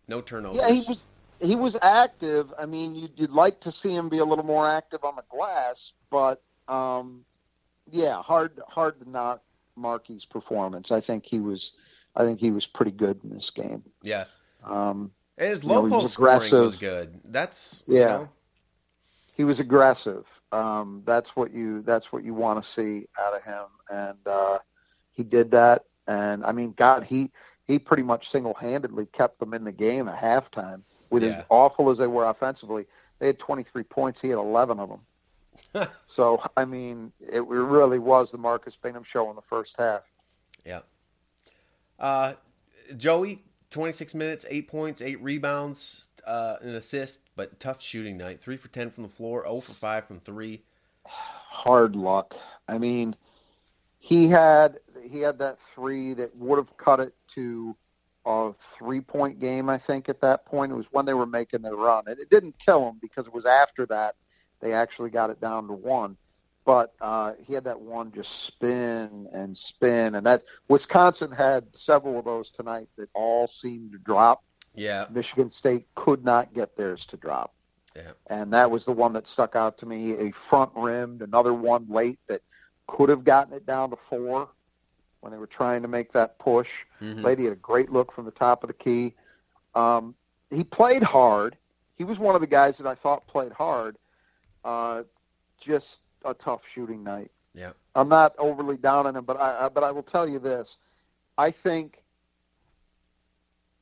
no 0.08 0.22
turnovers. 0.22 0.62
Yeah, 0.62 0.72
he 0.72 0.80
was 0.88 1.04
he 1.42 1.56
was 1.56 1.76
active. 1.82 2.50
I 2.58 2.64
mean, 2.64 2.94
you'd, 2.94 3.12
you'd 3.16 3.30
like 3.32 3.60
to 3.60 3.70
see 3.70 3.94
him 3.94 4.08
be 4.08 4.16
a 4.18 4.24
little 4.24 4.46
more 4.46 4.66
active 4.66 5.04
on 5.04 5.14
the 5.16 5.24
glass, 5.28 5.92
but 6.10 6.42
um, 6.66 7.26
yeah, 7.90 8.22
hard 8.22 8.58
hard 8.66 8.98
to 9.00 9.10
knock 9.10 9.42
Markey's 9.76 10.24
performance. 10.24 10.90
I 10.90 11.02
think 11.02 11.26
he 11.26 11.38
was 11.38 11.72
I 12.16 12.24
think 12.24 12.40
he 12.40 12.50
was 12.50 12.64
pretty 12.64 12.92
good 12.92 13.20
in 13.24 13.30
this 13.30 13.50
game. 13.50 13.84
Yeah, 14.02 14.24
Um, 14.64 15.10
and 15.36 15.50
his 15.50 15.64
You 15.64 15.68
low 15.68 15.90
post 15.90 16.14
scoring 16.14 16.50
was 16.50 16.76
good. 16.76 17.20
That's 17.26 17.82
you 17.86 17.98
Yeah. 17.98 18.06
know, 18.06 18.28
he 19.40 19.44
was 19.44 19.58
aggressive. 19.58 20.26
Um, 20.52 21.02
that's 21.06 21.34
what 21.34 21.50
you 21.50 21.80
that's 21.80 22.12
what 22.12 22.24
you 22.24 22.34
want 22.34 22.62
to 22.62 22.70
see 22.70 23.06
out 23.18 23.34
of 23.34 23.42
him, 23.42 23.64
and 23.88 24.18
uh, 24.26 24.58
he 25.12 25.22
did 25.22 25.50
that. 25.52 25.86
And 26.06 26.44
I 26.44 26.52
mean, 26.52 26.74
God, 26.76 27.04
he 27.04 27.30
he 27.66 27.78
pretty 27.78 28.02
much 28.02 28.28
single 28.28 28.52
handedly 28.52 29.06
kept 29.06 29.38
them 29.40 29.54
in 29.54 29.64
the 29.64 29.72
game 29.72 30.08
at 30.08 30.20
halftime. 30.20 30.82
With 31.08 31.22
Yeah. 31.22 31.38
as 31.38 31.44
awful 31.48 31.88
as 31.88 31.96
they 31.96 32.06
were 32.06 32.26
offensively, 32.26 32.84
they 33.18 33.28
had 33.28 33.38
23 33.38 33.82
points. 33.84 34.20
He 34.20 34.28
had 34.28 34.36
11 34.36 34.78
of 34.78 34.90
them. 34.90 35.88
so 36.06 36.42
I 36.54 36.66
mean, 36.66 37.10
it 37.18 37.42
really 37.46 37.98
was 37.98 38.30
the 38.30 38.36
Marcus 38.36 38.76
Bingham 38.76 39.04
show 39.04 39.30
in 39.30 39.36
the 39.36 39.42
first 39.42 39.74
half. 39.78 40.02
Yeah. 40.66 40.80
Uh, 41.98 42.34
Joey, 42.94 43.42
26 43.70 44.14
minutes, 44.14 44.44
eight 44.50 44.68
points, 44.68 45.00
eight 45.00 45.22
rebounds, 45.22 46.09
uh, 46.26 46.56
an 46.60 46.74
assist, 46.74 47.22
but 47.36 47.58
tough 47.60 47.80
shooting 47.82 48.16
night. 48.16 48.40
Three 48.40 48.56
for 48.56 48.68
10 48.68 48.90
from 48.90 49.04
the 49.04 49.08
floor, 49.08 49.42
0 49.42 49.60
for 49.60 49.72
5 49.72 50.06
from 50.06 50.20
three. 50.20 50.62
hard 51.04 51.96
luck. 51.96 52.36
I 52.68 52.78
mean, 52.78 53.16
he 53.98 54.28
had 54.28 54.78
he 55.08 55.20
had 55.20 55.38
that 55.38 55.58
three 55.74 56.14
that 56.14 56.34
would 56.36 56.56
have 56.56 56.76
cut 56.76 57.00
it 57.00 57.14
to 57.34 57.76
a 58.24 58.52
three 58.76 59.00
point 59.00 59.40
game. 59.40 59.68
I 59.68 59.78
think 59.78 60.08
at 60.08 60.20
that 60.20 60.46
point 60.46 60.72
it 60.72 60.76
was 60.76 60.86
when 60.90 61.04
they 61.06 61.14
were 61.14 61.26
making 61.26 61.62
their 61.62 61.74
run, 61.76 62.04
and 62.06 62.18
it 62.18 62.30
didn't 62.30 62.58
kill 62.58 62.84
them 62.84 62.98
because 63.00 63.26
it 63.26 63.34
was 63.34 63.46
after 63.46 63.86
that 63.86 64.14
they 64.60 64.72
actually 64.72 65.10
got 65.10 65.30
it 65.30 65.40
down 65.40 65.66
to 65.68 65.72
one. 65.72 66.16
but 66.64 66.92
uh, 67.00 67.32
he 67.46 67.54
had 67.54 67.64
that 67.64 67.80
one 67.80 68.12
just 68.12 68.44
spin 68.44 69.26
and 69.32 69.56
spin, 69.56 70.14
and 70.14 70.26
that 70.26 70.44
Wisconsin 70.68 71.32
had 71.32 71.64
several 71.74 72.18
of 72.18 72.24
those 72.24 72.50
tonight 72.50 72.88
that 72.96 73.08
all 73.14 73.48
seemed 73.48 73.92
to 73.92 73.98
drop. 73.98 74.44
Yeah. 74.74 75.06
Michigan 75.10 75.50
State 75.50 75.86
could 75.94 76.24
not 76.24 76.52
get 76.54 76.76
theirs 76.76 77.06
to 77.06 77.16
drop. 77.16 77.54
Yeah. 77.96 78.12
And 78.28 78.52
that 78.52 78.70
was 78.70 78.84
the 78.84 78.92
one 78.92 79.12
that 79.14 79.26
stuck 79.26 79.56
out 79.56 79.78
to 79.78 79.86
me. 79.86 80.12
A 80.12 80.30
front 80.30 80.70
rimmed, 80.76 81.22
another 81.22 81.52
one 81.52 81.86
late 81.88 82.18
that 82.28 82.42
could 82.86 83.08
have 83.08 83.24
gotten 83.24 83.52
it 83.52 83.66
down 83.66 83.90
to 83.90 83.96
four 83.96 84.48
when 85.20 85.32
they 85.32 85.38
were 85.38 85.46
trying 85.46 85.82
to 85.82 85.88
make 85.88 86.12
that 86.12 86.38
push. 86.38 86.84
Mhm. 87.00 87.22
Lady 87.22 87.44
had 87.44 87.52
a 87.52 87.56
great 87.56 87.90
look 87.90 88.12
from 88.12 88.24
the 88.24 88.30
top 88.30 88.62
of 88.62 88.68
the 88.68 88.74
key. 88.74 89.14
Um, 89.74 90.14
he 90.50 90.64
played 90.64 91.02
hard. 91.02 91.56
He 91.96 92.04
was 92.04 92.18
one 92.18 92.34
of 92.34 92.40
the 92.40 92.46
guys 92.46 92.78
that 92.78 92.86
I 92.86 92.94
thought 92.94 93.26
played 93.26 93.52
hard. 93.52 93.96
Uh, 94.64 95.02
just 95.58 96.00
a 96.24 96.32
tough 96.34 96.62
shooting 96.66 97.02
night. 97.02 97.30
Yeah. 97.54 97.72
I'm 97.94 98.08
not 98.08 98.34
overly 98.38 98.76
down 98.76 99.06
on 99.06 99.16
him, 99.16 99.24
but 99.24 99.40
I, 99.40 99.66
I 99.66 99.68
but 99.68 99.82
I 99.82 99.90
will 99.90 100.02
tell 100.02 100.28
you 100.28 100.38
this: 100.38 100.76
I 101.36 101.50
think 101.50 101.99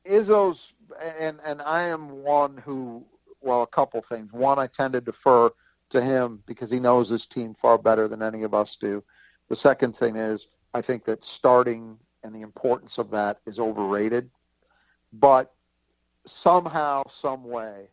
Izzo's 0.08 0.72
and 1.18 1.40
and 1.44 1.62
I 1.62 1.82
am 1.82 2.22
one 2.22 2.56
who 2.56 3.04
well 3.40 3.62
a 3.62 3.66
couple 3.66 4.00
things. 4.02 4.32
One, 4.32 4.58
I 4.58 4.66
tend 4.66 4.94
to 4.94 5.00
defer 5.00 5.50
to 5.90 6.00
him 6.00 6.42
because 6.46 6.70
he 6.70 6.80
knows 6.80 7.08
his 7.08 7.26
team 7.26 7.54
far 7.54 7.78
better 7.78 8.08
than 8.08 8.22
any 8.22 8.42
of 8.42 8.54
us 8.54 8.76
do. 8.76 9.02
The 9.48 9.56
second 9.56 9.96
thing 9.96 10.16
is 10.16 10.46
I 10.74 10.82
think 10.82 11.04
that 11.04 11.24
starting 11.24 11.98
and 12.22 12.34
the 12.34 12.42
importance 12.42 12.98
of 12.98 13.10
that 13.10 13.40
is 13.46 13.58
overrated. 13.58 14.30
But 15.12 15.54
somehow, 16.26 17.08
some 17.08 17.44
way, 17.44 17.88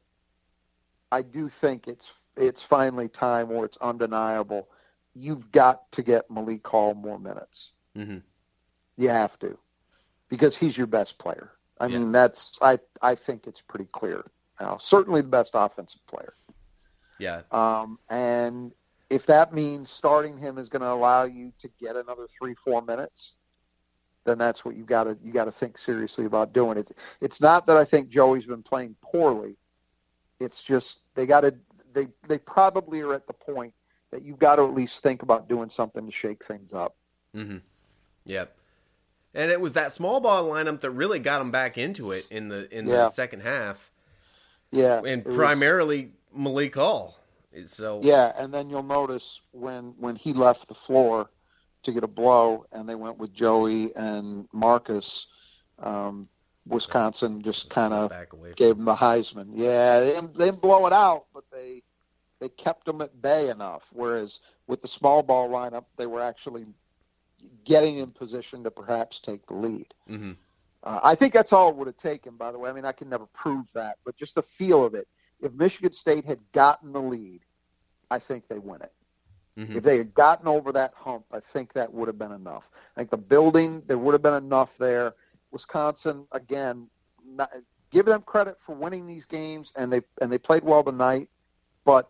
I 1.11 1.21
do 1.21 1.47
think 1.49 1.87
it's 1.87 2.11
it's 2.35 2.61
finally 2.61 3.07
time 3.07 3.49
where 3.49 3.65
it's 3.65 3.77
undeniable. 3.77 4.69
You've 5.13 5.51
got 5.51 5.89
to 5.93 6.03
get 6.03 6.29
Malik 6.29 6.67
Hall 6.67 6.93
more 6.93 7.19
minutes. 7.19 7.71
Mhm. 7.95 8.23
You 8.97 9.09
have 9.09 9.39
to, 9.39 9.57
because 10.27 10.57
he's 10.57 10.77
your 10.77 10.87
best 10.87 11.17
player. 11.17 11.51
I 11.79 11.87
Yeah. 11.87 11.99
mean, 11.99 12.11
that's 12.11 12.57
I 12.61 12.79
I 13.01 13.15
think 13.15 13.47
it's 13.47 13.61
pretty 13.61 13.85
clear 13.91 14.23
now. 14.59 14.77
Certainly 14.77 15.21
the 15.21 15.27
best 15.27 15.51
offensive 15.53 16.05
player. 16.07 16.33
Yeah. 17.19 17.41
Um, 17.51 17.99
and 18.09 18.73
if 19.09 19.25
that 19.27 19.53
means 19.53 19.89
starting 19.89 20.37
him 20.37 20.57
is 20.57 20.67
going 20.69 20.81
to 20.81 20.91
allow 20.91 21.23
you 21.23 21.53
to 21.59 21.69
get 21.79 21.95
another 21.95 22.27
three, 22.27 22.55
four 22.55 22.81
minutes, 22.81 23.33
then 24.25 24.37
that's 24.37 24.65
what 24.65 24.75
you 24.75 24.83
got 24.83 25.03
to 25.05 25.17
you 25.23 25.31
got 25.31 25.45
to 25.45 25.51
think 25.51 25.77
seriously 25.77 26.25
about 26.25 26.53
doing. 26.53 26.77
It. 26.77 26.91
It's 27.21 27.39
not 27.39 27.67
that 27.67 27.77
I 27.77 27.85
think 27.85 28.09
Joey's 28.09 28.45
been 28.45 28.63
playing 28.63 28.95
poorly. 29.01 29.55
It's 30.39 30.63
just 30.63 30.99
they 31.13 31.25
got 31.25 31.41
to 31.41 31.55
they 31.93 32.07
they 32.27 32.37
probably 32.37 33.01
are 33.01 33.13
at 33.13 33.27
the 33.27 33.33
point 33.33 33.73
that 34.11 34.23
you've 34.23 34.39
got 34.39 34.55
to 34.57 34.63
at 34.63 34.73
least 34.73 35.01
think 35.03 35.21
about 35.23 35.47
doing 35.47 35.69
something 35.69 36.05
to 36.05 36.11
shake 36.11 36.43
things 36.45 36.73
up. 36.73 36.95
Mm-hmm. 37.35 37.57
Yep. 38.25 38.55
And 39.35 39.51
it 39.51 39.59
was 39.59 39.73
that 39.73 39.91
small 39.93 40.21
ball 40.21 40.45
lineup 40.49 40.79
that 40.81 40.91
really 40.91 41.19
got 41.19 41.39
them 41.39 41.51
back 41.51 41.77
into 41.77 42.11
it 42.11 42.25
in 42.31 42.47
the 42.47 42.73
in 42.75 42.87
Yeah. 42.87 42.95
the 43.05 43.09
second 43.11 43.41
half, 43.41 43.91
Yeah, 44.71 44.99
and 44.99 45.21
it 45.21 45.25
was- 45.27 45.35
primarily 45.35 46.13
Malik 46.33 46.75
Hall. 46.75 47.17
So 47.65 47.99
Yeah, 48.03 48.33
and 48.37 48.53
then 48.53 48.69
you'll 48.69 48.83
notice 48.83 49.39
when 49.51 49.93
when 49.99 50.15
he 50.15 50.33
left 50.33 50.67
the 50.67 50.73
floor 50.73 51.29
to 51.83 51.91
get 51.91 52.03
a 52.03 52.07
blow, 52.07 52.65
and 52.71 52.87
they 52.89 52.95
went 52.95 53.17
with 53.17 53.31
Joey 53.33 53.95
and 53.95 54.47
Marcus. 54.51 55.27
Um, 55.79 56.27
Wisconsin 56.67 57.41
just 57.43 57.69
kind 57.69 57.93
of 57.93 58.09
back 58.09 58.33
away. 58.33 58.49
From 58.49 58.55
gave 58.55 58.77
him 58.77 58.85
the 58.85 58.95
Heisman. 58.95 59.51
Yeah, 59.53 59.99
they 59.99 60.13
didn't, 60.13 60.35
they 60.35 60.45
didn't 60.45 60.61
blow 60.61 60.87
it 60.87 60.93
out, 60.93 61.25
but 61.33 61.43
they 61.51 61.83
they 62.39 62.49
kept 62.49 62.85
them 62.85 63.01
at 63.01 63.21
bay 63.21 63.49
enough. 63.49 63.83
Whereas 63.93 64.39
with 64.67 64.81
the 64.81 64.87
small 64.87 65.21
ball 65.23 65.47
lineup, 65.49 65.85
they 65.97 66.07
were 66.07 66.21
actually 66.21 66.65
getting 67.63 67.97
in 67.97 68.09
position 68.09 68.63
to 68.63 68.71
perhaps 68.71 69.19
take 69.19 69.45
the 69.47 69.53
lead. 69.55 69.93
hmm 70.07 70.33
Uh, 70.83 70.99
I 71.03 71.15
think 71.15 71.33
that's 71.33 71.53
all 71.53 71.69
it 71.69 71.75
would 71.75 71.87
have 71.87 71.97
taken, 71.97 72.35
by 72.37 72.51
the 72.51 72.59
way. 72.59 72.69
I 72.69 72.73
mean, 72.73 72.85
I 72.85 72.91
can 72.91 73.09
never 73.09 73.25
prove 73.27 73.65
that, 73.73 73.97
but 74.05 74.15
just 74.15 74.35
the 74.35 74.43
feel 74.43 74.83
of 74.85 74.93
it. 74.93 75.07
If 75.39 75.53
Michigan 75.53 75.91
State 75.91 76.25
had 76.25 76.39
gotten 76.53 76.91
the 76.93 77.01
lead, 77.01 77.41
I 78.11 78.19
think 78.19 78.47
they 78.47 78.59
win 78.59 78.81
it. 78.81 78.93
hmm 79.57 79.77
If 79.77 79.83
they 79.83 79.97
had 79.97 80.13
gotten 80.13 80.47
over 80.47 80.71
that 80.73 80.93
hump, 80.95 81.25
I 81.31 81.39
think 81.39 81.73
that 81.73 81.91
would 81.93 82.07
have 82.07 82.19
been 82.19 82.31
enough. 82.31 82.69
I 82.95 82.99
think 82.99 83.09
the 83.09 83.17
building, 83.17 83.81
there 83.87 83.97
would 83.97 84.13
have 84.13 84.21
been 84.21 84.33
enough 84.35 84.77
there. 84.77 85.15
Wisconsin, 85.51 86.27
again, 86.31 86.89
not, 87.25 87.51
give 87.91 88.05
them 88.05 88.21
credit 88.21 88.57
for 88.65 88.75
winning 88.75 89.07
these 89.07 89.25
games, 89.25 89.71
and 89.75 89.91
they 89.91 90.01
and 90.21 90.31
they 90.31 90.37
played 90.37 90.63
well 90.63 90.83
tonight. 90.83 91.29
But 91.85 92.09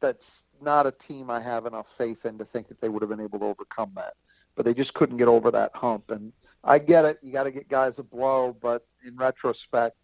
that's 0.00 0.44
not 0.60 0.86
a 0.86 0.92
team 0.92 1.30
I 1.30 1.40
have 1.40 1.66
enough 1.66 1.86
faith 1.96 2.24
in 2.26 2.38
to 2.38 2.44
think 2.44 2.68
that 2.68 2.80
they 2.80 2.88
would 2.88 3.02
have 3.02 3.10
been 3.10 3.20
able 3.20 3.38
to 3.40 3.46
overcome 3.46 3.92
that. 3.96 4.14
But 4.56 4.64
they 4.64 4.74
just 4.74 4.94
couldn't 4.94 5.18
get 5.18 5.28
over 5.28 5.50
that 5.52 5.70
hump. 5.74 6.10
And 6.10 6.32
I 6.64 6.78
get 6.80 7.04
it; 7.04 7.18
you 7.22 7.32
got 7.32 7.44
to 7.44 7.50
get 7.52 7.68
guys 7.68 7.98
a 7.98 8.02
blow. 8.02 8.56
But 8.60 8.84
in 9.06 9.16
retrospect, 9.16 9.96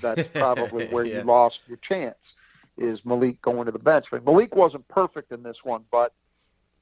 that's 0.00 0.26
probably 0.34 0.86
where 0.86 1.04
Yeah. 1.04 1.18
you 1.18 1.24
lost 1.24 1.62
your 1.68 1.76
chance 1.78 2.34
is 2.78 3.04
Malik 3.04 3.42
going 3.42 3.66
to 3.66 3.72
the 3.72 3.78
bench. 3.78 4.10
Malik 4.12 4.54
wasn't 4.56 4.86
perfect 4.88 5.32
in 5.32 5.42
this 5.42 5.64
one, 5.64 5.84
but 5.90 6.14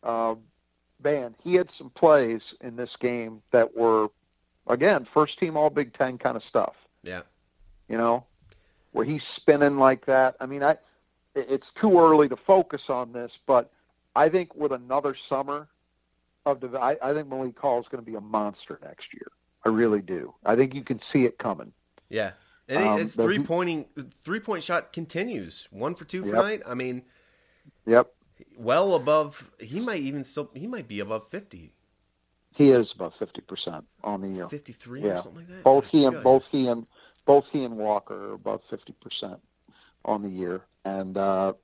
um, 0.04 0.40
man, 1.02 1.34
he 1.42 1.54
had 1.54 1.70
some 1.70 1.90
plays 1.90 2.54
in 2.60 2.76
this 2.76 2.94
game 2.94 3.42
that 3.50 3.74
were, 3.76 4.08
again, 4.68 5.04
first 5.04 5.38
team 5.40 5.56
All 5.56 5.70
Big 5.70 5.92
Ten 5.92 6.16
kind 6.18 6.36
of 6.36 6.44
stuff. 6.44 6.86
Yeah. 7.02 7.22
You 7.88 7.96
know, 7.96 8.24
where 8.92 9.04
he's 9.04 9.24
spinning 9.24 9.78
like 9.78 10.04
that. 10.06 10.36
I 10.40 10.46
mean, 10.46 10.62
I 10.62 10.76
it's 11.34 11.70
too 11.70 11.98
early 11.98 12.28
to 12.28 12.36
focus 12.36 12.90
on 12.90 13.12
this, 13.12 13.38
but 13.46 13.70
I 14.14 14.28
think 14.28 14.54
with 14.54 14.72
another 14.72 15.14
summer 15.14 15.68
of 16.52 16.60
the, 16.60 16.78
I, 16.78 16.96
I 17.02 17.12
think 17.12 17.28
Malik 17.28 17.58
Hall 17.58 17.80
is 17.80 17.88
going 17.88 18.04
to 18.04 18.10
be 18.10 18.16
a 18.16 18.20
monster 18.20 18.78
next 18.82 19.12
year. 19.12 19.28
I 19.64 19.70
really 19.70 20.00
do. 20.02 20.34
I 20.44 20.56
think 20.56 20.74
you 20.74 20.82
can 20.82 20.98
see 20.98 21.24
it 21.24 21.38
coming. 21.38 21.72
Yeah. 22.08 22.32
And 22.68 22.82
Um, 22.82 22.98
his 22.98 23.14
three 23.14 23.38
pointing 23.38 23.86
three 24.22 24.40
point 24.40 24.62
shot 24.62 24.92
continues. 24.92 25.66
One 25.70 25.94
for 25.94 26.04
two 26.04 26.22
for 26.22 26.28
Yep. 26.28 26.44
night. 26.44 26.62
I 26.66 26.74
mean, 26.74 27.02
Yep. 27.86 28.12
well 28.56 28.94
above. 28.94 29.50
He 29.58 29.80
might 29.80 30.02
even 30.02 30.24
still. 30.24 30.50
He 30.54 30.66
might 30.66 30.86
be 30.86 31.00
above 31.00 31.28
50, 31.30 31.72
He 32.54 32.70
is 32.70 32.92
about 32.92 33.14
fifty 33.14 33.40
percent 33.40 33.86
on 34.04 34.20
the 34.20 34.28
year. 34.28 34.48
53 34.48 35.02
Yeah. 35.02 35.14
or 35.14 35.16
something 35.18 35.36
like 35.40 35.48
that. 35.48 35.64
Both 35.64 35.88
he 35.88 36.04
and 36.04 36.22
both 36.22 36.50
he 36.50 36.68
and 36.68 36.86
both 37.24 37.48
he 37.50 37.64
and 37.64 37.76
Walker 37.76 38.30
are 38.30 38.34
above 38.34 38.62
fifty 38.64 38.92
percent 38.92 39.40
on 40.04 40.22
the 40.22 40.28
year, 40.30 40.62
and 40.84 41.16
uh, 41.16 41.54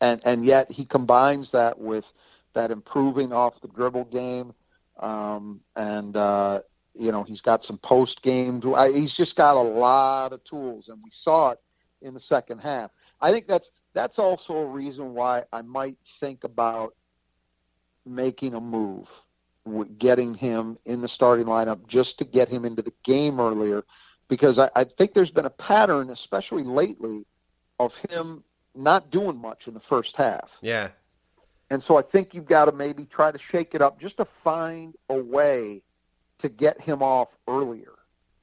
and 0.00 0.20
and 0.24 0.44
yet 0.44 0.70
he 0.70 0.84
combines 0.84 1.52
that 1.52 1.78
with 1.78 2.12
that 2.54 2.70
improving 2.70 3.32
off 3.32 3.60
the 3.60 3.68
dribble 3.68 4.06
game, 4.06 4.52
um, 5.00 5.60
and 5.76 6.16
uh, 6.16 6.60
you 6.98 7.12
know 7.12 7.22
he's 7.22 7.40
got 7.40 7.64
some 7.64 7.78
post 7.78 8.22
game. 8.22 8.62
He's 8.92 9.14
just 9.14 9.36
got 9.36 9.56
a 9.56 9.60
lot 9.60 10.32
of 10.32 10.42
tools, 10.44 10.88
and 10.88 10.98
we 11.02 11.10
saw 11.10 11.50
it 11.50 11.60
in 12.02 12.14
the 12.14 12.20
second 12.20 12.58
half. 12.58 12.90
I 13.20 13.30
think 13.30 13.46
that's 13.46 13.70
that's 13.92 14.18
also 14.18 14.56
a 14.56 14.66
reason 14.66 15.14
why 15.14 15.44
I 15.52 15.62
might 15.62 15.96
think 16.20 16.44
about 16.44 16.94
making 18.06 18.54
a 18.54 18.60
move, 18.60 19.10
getting 19.98 20.34
him 20.34 20.78
in 20.84 21.00
the 21.00 21.08
starting 21.08 21.46
lineup 21.46 21.86
just 21.86 22.18
to 22.18 22.24
get 22.24 22.48
him 22.48 22.64
into 22.64 22.82
the 22.82 22.92
game 23.02 23.40
earlier, 23.40 23.84
because 24.28 24.58
I, 24.58 24.70
I 24.76 24.84
think 24.84 25.14
there's 25.14 25.30
been 25.30 25.46
a 25.46 25.50
pattern, 25.50 26.10
especially 26.10 26.64
lately, 26.64 27.24
of 27.78 27.96
him 28.10 28.44
not 28.74 29.10
doing 29.10 29.36
much 29.36 29.68
in 29.68 29.74
the 29.74 29.80
first 29.80 30.16
half. 30.16 30.58
Yeah. 30.60 30.88
And 31.74 31.82
so 31.82 31.98
I 31.98 32.02
think 32.02 32.34
you've 32.34 32.46
got 32.46 32.66
to 32.66 32.72
maybe 32.72 33.04
try 33.04 33.32
to 33.32 33.38
shake 33.38 33.74
it 33.74 33.82
up 33.82 34.00
just 34.00 34.18
to 34.18 34.24
find 34.24 34.94
a 35.08 35.16
way 35.16 35.82
to 36.38 36.48
get 36.48 36.80
him 36.80 37.02
off 37.02 37.36
earlier. 37.48 37.94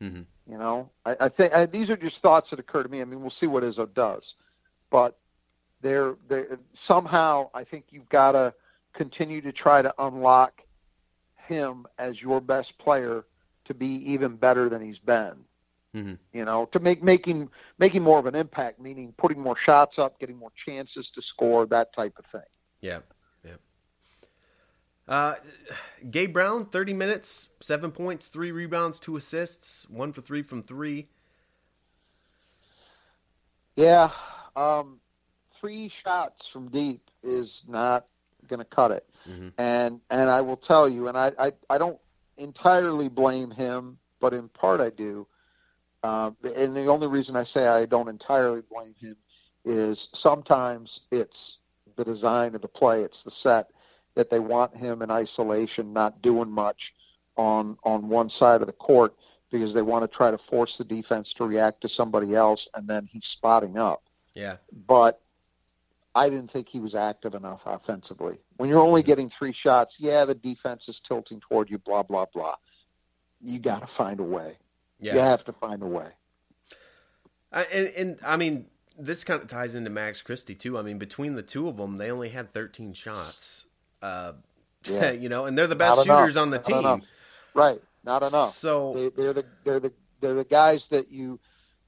Mhm. 0.02 0.26
You 0.46 0.58
know, 0.58 0.90
I, 1.06 1.16
I 1.22 1.30
think 1.30 1.54
I, 1.54 1.66
these 1.66 1.90
are 1.90 1.96
just 1.96 2.22
thoughts 2.22 2.50
that 2.50 2.60
occur 2.60 2.84
to 2.84 2.90
me. 2.90 3.00
I 3.00 3.06
mean, 3.06 3.22
we'll 3.22 3.30
see 3.30 3.48
what 3.48 3.64
Izzo 3.64 3.92
does, 3.94 4.36
but 4.90 5.18
there, 5.80 6.16
there 6.28 6.60
somehow 6.74 7.50
I 7.54 7.64
think 7.64 7.86
you've 7.92 8.10
got 8.10 8.34
to 8.34 8.54
continue 8.92 9.40
to 9.42 9.54
try 9.54 9.82
to 9.82 9.94
unlock 9.98 10.62
him 11.48 11.86
as 11.98 12.22
your 12.22 12.42
best 12.42 12.78
player 12.80 13.24
to 13.64 13.74
be 13.74 14.12
even 14.12 14.36
better 14.36 14.68
than 14.68 14.82
he's 14.82 15.00
been. 15.00 15.46
Mhm. 15.96 16.18
You 16.34 16.44
know, 16.44 16.66
to 16.66 16.82
make 16.82 17.02
making 17.02 17.50
making 17.78 18.02
more 18.04 18.20
of 18.20 18.26
an 18.26 18.36
impact, 18.36 18.82
meaning 18.82 19.14
putting 19.16 19.40
more 19.40 19.56
shots 19.56 19.98
up, 19.98 20.20
getting 20.20 20.36
more 20.36 20.52
chances 20.54 21.10
to 21.12 21.22
score, 21.22 21.66
that 21.68 21.94
type 21.94 22.20
of 22.20 22.26
thing. 22.26 22.42
Yeah. 22.82 23.00
Uh, 25.12 25.36
Gabe 26.10 26.32
Brown, 26.32 26.64
30 26.68 26.94
minutes, 26.94 27.50
seven 27.60 27.92
points, 27.92 28.28
three 28.28 28.54
rebounds, 28.54 28.98
two 28.98 29.18
assists, 29.18 29.86
one 29.90 30.14
for 30.14 30.22
three 30.22 30.42
from 30.42 30.64
three. 30.64 31.10
Yeah, 33.76 34.10
um, 34.56 35.02
three 35.60 35.90
shots 35.90 36.48
from 36.48 36.70
deep 36.70 37.12
is 37.24 37.64
not 37.68 38.06
going 38.48 38.60
to 38.60 38.66
cut 38.66 38.92
it. 38.92 39.06
Mhm. 39.28 39.52
And 39.58 40.00
and 40.12 40.30
I 40.30 40.40
will 40.40 40.56
tell 40.56 40.88
you, 40.88 41.10
and 41.10 41.18
I, 41.18 41.34
I, 41.38 41.52
I 41.70 41.78
don't 41.78 42.00
entirely 42.38 43.10
blame 43.10 43.52
him, 43.52 43.98
but 44.22 44.34
in 44.34 44.48
part 44.48 44.80
I 44.80 44.92
do. 44.92 45.28
Uh, 46.04 46.32
and 46.56 46.74
the 46.74 46.86
only 46.86 47.08
reason 47.08 47.36
I 47.36 47.44
say 47.44 47.68
I 47.68 47.86
don't 47.86 48.08
entirely 48.08 48.62
blame 48.62 48.96
him 48.98 49.18
is 49.66 50.08
sometimes 50.14 51.02
it's 51.12 51.58
the 51.98 52.06
design 52.06 52.56
of 52.56 52.62
the 52.62 52.70
play. 52.70 53.02
It's 53.02 53.24
the 53.24 53.30
set 53.30 53.72
that 54.16 54.30
they 54.30 54.40
want 54.40 54.76
him 54.76 55.02
in 55.02 55.12
isolation, 55.12 55.94
not 55.94 56.22
doing 56.22 56.50
much 56.50 56.94
on 57.38 57.78
on 57.84 58.10
one 58.10 58.30
side 58.30 58.62
of 58.62 58.68
the 58.68 58.74
court 58.74 59.16
because 59.52 59.74
they 59.74 59.82
want 59.82 60.04
to 60.04 60.08
try 60.08 60.32
to 60.32 60.38
force 60.38 60.78
the 60.78 60.84
defense 60.84 61.34
to 61.34 61.46
react 61.46 61.82
to 61.82 61.90
somebody 61.90 62.36
else, 62.36 62.68
and 62.74 62.88
then 62.88 63.06
he's 63.06 63.26
spotting 63.26 63.78
up. 63.78 64.04
Yeah. 64.34 64.58
But 64.88 65.22
I 66.16 66.30
didn't 66.30 66.50
think 66.50 66.68
he 66.70 66.80
was 66.80 66.96
active 66.96 67.36
enough 67.36 67.64
offensively. 67.66 68.38
When 68.58 68.70
you're 68.70 68.82
only 68.82 69.04
getting 69.04 69.30
three 69.30 69.52
shots, 69.52 69.98
yeah, 70.00 70.26
the 70.26 70.36
defense 70.36 70.88
is 70.88 71.00
tilting 71.00 71.40
toward 71.40 71.70
you, 71.70 71.78
blah, 71.78 72.04
blah, 72.04 72.26
blah. 72.34 72.56
You 73.42 73.60
got 73.60 73.82
to 73.82 73.88
find 73.88 74.20
a 74.20 74.24
way. 74.24 74.58
Yeah. 75.00 75.16
You 75.16 75.20
have 75.20 75.44
to 75.46 75.54
find 75.54 75.82
a 75.82 75.88
way. 75.88 76.10
Uh, 77.52 77.64
and, 77.74 77.88
and 77.98 78.20
I 78.26 78.38
mean, 78.38 78.68
this 78.98 79.24
kind 79.24 79.42
of 79.42 79.48
ties 79.48 79.76
into 79.76 79.90
Max 79.90 80.22
Christie 80.22 80.56
too. 80.56 80.78
I 80.78 80.82
mean, 80.82 80.98
between 80.98 81.36
the 81.36 81.42
two 81.42 81.68
of 81.68 81.78
them, 81.78 81.98
they 81.98 82.12
only 82.12 82.30
had 82.30 82.54
13 82.54 82.94
shots. 82.94 83.66
Uh, 84.02 84.34
Yeah. 84.86 85.12
you 85.24 85.30
know, 85.30 85.46
and 85.46 85.58
they're 85.58 85.68
the 85.68 85.76
best 85.76 85.98
Not 85.98 86.06
enough. 86.06 86.20
shooters 86.20 86.38
on 86.38 86.50
the 86.50 86.58
Not 86.58 86.64
team. 86.66 86.78
enough. 86.80 87.02
Right. 87.54 87.82
Not 88.04 88.24
enough. 88.24 88.50
So 88.52 88.94
They, 88.96 89.10
they're 89.10 89.34
the 89.34 89.46
they're 89.64 89.80
the 89.80 89.94
they're 90.22 90.34
the 90.36 90.44
guys 90.44 90.88
that 90.90 91.12
you 91.12 91.40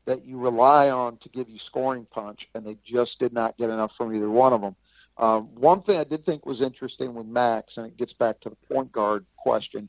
that 0.06 0.26
you 0.26 0.38
rely 0.38 0.90
on 0.90 1.18
to 1.18 1.30
give 1.30 1.50
you 1.50 1.58
scoring 1.58 2.06
punch, 2.12 2.50
and 2.54 2.66
they 2.66 2.78
just 2.84 3.20
did 3.20 3.32
not 3.34 3.58
get 3.58 3.70
enough 3.70 3.96
from 3.96 4.14
either 4.14 4.30
one 4.30 4.52
of 4.54 4.62
them. 4.62 4.76
Um, 5.18 5.44
one 5.56 5.82
thing 5.82 5.98
I 5.98 6.04
did 6.04 6.26
think 6.26 6.46
was 6.46 6.60
interesting 6.62 7.14
with 7.14 7.26
Max, 7.26 7.78
and 7.78 7.88
it 7.88 7.96
gets 7.98 8.12
back 8.14 8.40
to 8.42 8.50
the 8.50 8.56
point 8.74 8.92
guard 8.92 9.26
question. 9.38 9.88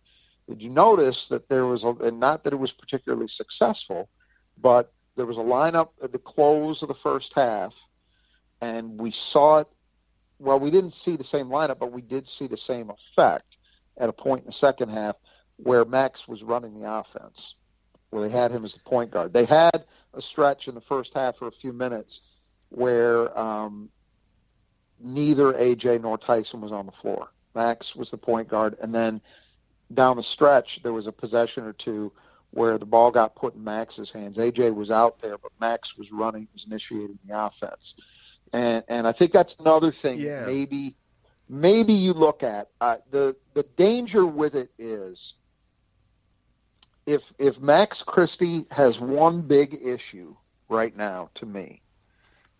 Did 0.48 0.62
you 0.62 0.68
notice 0.70 1.28
that 1.28 1.48
there 1.48 1.64
was 1.66 1.84
a, 1.84 1.88
and 1.96 2.20
not 2.20 2.44
that 2.44 2.52
it 2.52 2.58
was 2.58 2.70
particularly 2.72 3.28
successful, 3.28 4.08
but 4.60 4.92
there 5.16 5.26
was 5.26 5.38
a 5.38 5.40
lineup 5.40 5.88
at 6.02 6.12
the 6.12 6.18
close 6.18 6.82
of 6.82 6.88
the 6.88 6.94
first 6.94 7.32
half, 7.34 7.74
and 8.60 9.00
we 9.00 9.10
saw 9.10 9.58
it. 9.60 9.68
Well, 10.38 10.58
we 10.58 10.70
didn't 10.70 10.92
see 10.92 11.16
the 11.16 11.24
same 11.24 11.48
lineup, 11.48 11.78
but 11.78 11.92
we 11.92 12.02
did 12.02 12.28
see 12.28 12.46
the 12.46 12.56
same 12.56 12.90
effect 12.90 13.56
at 13.96 14.08
a 14.08 14.12
point 14.12 14.40
in 14.40 14.46
the 14.46 14.52
second 14.52 14.90
half 14.90 15.16
where 15.56 15.84
Max 15.84 16.26
was 16.26 16.42
running 16.42 16.74
the 16.74 16.90
offense, 16.90 17.54
where 18.10 18.22
they 18.22 18.28
had 18.28 18.50
him 18.50 18.64
as 18.64 18.74
the 18.74 18.80
point 18.80 19.10
guard. 19.10 19.32
They 19.32 19.44
had 19.44 19.84
a 20.12 20.20
stretch 20.20 20.68
in 20.68 20.74
the 20.74 20.80
first 20.80 21.14
half 21.14 21.36
for 21.36 21.46
a 21.46 21.52
few 21.52 21.72
minutes 21.72 22.22
where 22.70 23.36
um, 23.38 23.88
neither 25.00 25.52
AJ 25.52 26.02
nor 26.02 26.18
Tyson 26.18 26.60
was 26.60 26.72
on 26.72 26.86
the 26.86 26.92
floor. 26.92 27.28
Max 27.54 27.94
was 27.94 28.10
the 28.10 28.18
point 28.18 28.48
guard, 28.48 28.76
and 28.82 28.92
then 28.92 29.20
down 29.92 30.16
the 30.16 30.22
stretch 30.22 30.82
there 30.82 30.92
was 30.92 31.06
a 31.06 31.12
possession 31.12 31.64
or 31.64 31.72
two 31.72 32.12
where 32.50 32.78
the 32.78 32.86
ball 32.86 33.10
got 33.10 33.34
put 33.34 33.54
in 33.54 33.62
Max's 33.62 34.10
hands. 34.10 34.38
AJ 34.38 34.74
was 34.74 34.90
out 34.90 35.20
there, 35.20 35.38
but 35.38 35.52
Max 35.60 35.96
was 35.96 36.12
running, 36.12 36.48
was 36.52 36.64
initiating 36.64 37.18
the 37.26 37.38
offense, 37.38 37.94
and 38.54 38.84
and 38.88 39.06
I 39.06 39.12
think 39.12 39.32
that's 39.32 39.56
another 39.58 39.90
thing. 39.92 40.20
Yeah. 40.20 40.46
Maybe 40.46 40.94
maybe 41.48 41.92
you 41.92 42.14
look 42.14 42.42
at 42.42 42.68
uh, 42.80 42.96
the 43.10 43.36
the 43.52 43.64
danger 43.76 44.24
with 44.24 44.54
it 44.54 44.70
is 44.78 45.34
if 47.04 47.32
if 47.38 47.60
Max 47.60 48.02
Christie 48.02 48.64
has 48.70 49.00
one 49.00 49.42
big 49.42 49.76
issue 49.84 50.36
right 50.68 50.96
now 50.96 51.30
to 51.34 51.46
me, 51.46 51.82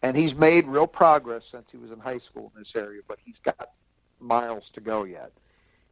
and 0.03 0.17
he's 0.17 0.35
made 0.35 0.67
real 0.67 0.89
progress 0.89 1.45
since 1.51 1.69
he 1.71 1.77
was 1.79 1.93
in 1.93 2.01
high 2.01 2.19
school 2.19 2.53
in 2.55 2.61
this 2.61 2.75
area, 2.75 3.01
but 3.07 3.19
he's 3.25 3.39
got 3.39 3.71
miles 4.19 4.71
to 4.71 4.81
go 4.81 5.05
yet. 5.05 5.33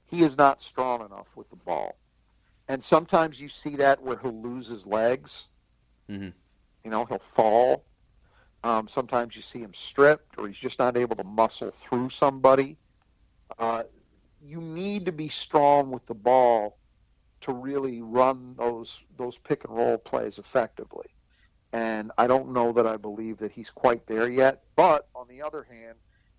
He 0.06 0.23
is 0.23 0.37
not 0.37 0.61
strong 0.62 1.00
enough 1.06 1.28
with 1.37 1.49
the 1.49 1.56
ball, 1.56 1.97
and 2.66 2.82
sometimes 2.82 3.40
you 3.40 3.49
see 3.49 3.76
that 3.76 4.02
where 4.02 4.18
he'll 4.18 4.42
lose 4.42 4.66
his 4.66 4.85
legs. 4.85 5.44
Mhm. 6.11 6.32
You 6.85 6.90
know, 6.90 7.04
he'll 7.04 7.23
fall. 7.37 7.85
Um, 8.64 8.88
sometimes 8.88 9.35
you 9.35 9.42
see 9.42 9.59
him 9.59 9.75
stripped, 9.75 10.38
or 10.38 10.47
he's 10.47 10.57
just 10.57 10.78
not 10.78 10.97
able 10.97 11.16
to 11.16 11.25
muscle 11.25 11.73
through 11.83 12.11
somebody. 12.11 12.76
Uh, 13.59 13.83
you 14.45 14.61
need 14.61 15.07
to 15.07 15.12
be 15.12 15.28
strong 15.28 15.90
with 15.90 16.07
the 16.07 16.14
ball 16.14 16.78
to 17.42 17.52
really 17.52 18.00
run 18.00 18.54
those 18.57 18.99
those 19.16 19.37
pick 19.38 19.64
and 19.64 19.77
roll 19.77 19.98
plays 19.98 20.38
effectively. 20.38 21.07
And 21.72 22.12
I 22.18 22.27
don't 22.27 22.53
know 22.53 22.72
that 22.72 22.87
I 22.87 22.96
believe 22.96 23.38
that 23.38 23.51
he's 23.51 23.70
quite 23.70 24.07
there 24.07 24.31
yet. 24.31 24.62
But 24.77 25.09
on 25.14 25.27
the 25.27 25.42
other 25.42 25.66
hand, 25.68 25.96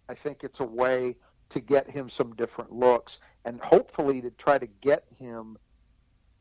I 0.07 0.13
think 0.13 0.43
it's 0.43 0.59
a 0.59 0.65
way 0.65 1.15
to 1.49 1.59
get 1.59 1.89
him 1.89 2.09
some 2.09 2.35
different 2.35 2.71
looks 2.71 3.19
and 3.43 3.59
hopefully 3.59 4.21
to 4.21 4.31
try 4.31 4.57
to 4.57 4.67
get 4.81 5.05
him 5.17 5.57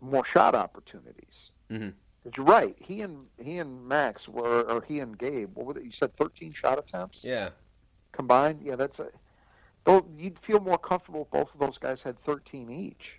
more 0.01 0.25
shot 0.25 0.55
opportunities. 0.55 1.51
Mhm. 1.71 1.95
You're 2.37 2.47
right. 2.47 2.77
He 2.79 3.01
and 3.03 3.27
he 3.43 3.59
and 3.59 3.87
Max 3.87 4.29
were, 4.29 4.63
or 4.63 4.83
he 4.83 5.01
and 5.01 5.19
Gabe. 5.19 5.51
What 5.55 5.67
were 5.67 5.75
they? 5.75 5.83
You 5.83 5.91
said 5.91 6.17
13 6.17 6.53
shot 6.53 6.79
attempts 6.79 7.25
yeah, 7.25 7.51
combined. 8.13 8.61
Yeah, 8.63 8.77
that's 8.77 9.01
a. 9.01 9.09
Though 9.85 10.07
you'd 10.17 10.39
feel 10.39 10.61
more 10.61 10.79
comfortable 10.79 11.23
if 11.23 11.31
both 11.31 11.53
of 11.53 11.59
those 11.59 11.79
guys 11.79 12.03
had 12.03 12.17
13 12.21 12.71
each. 12.71 13.19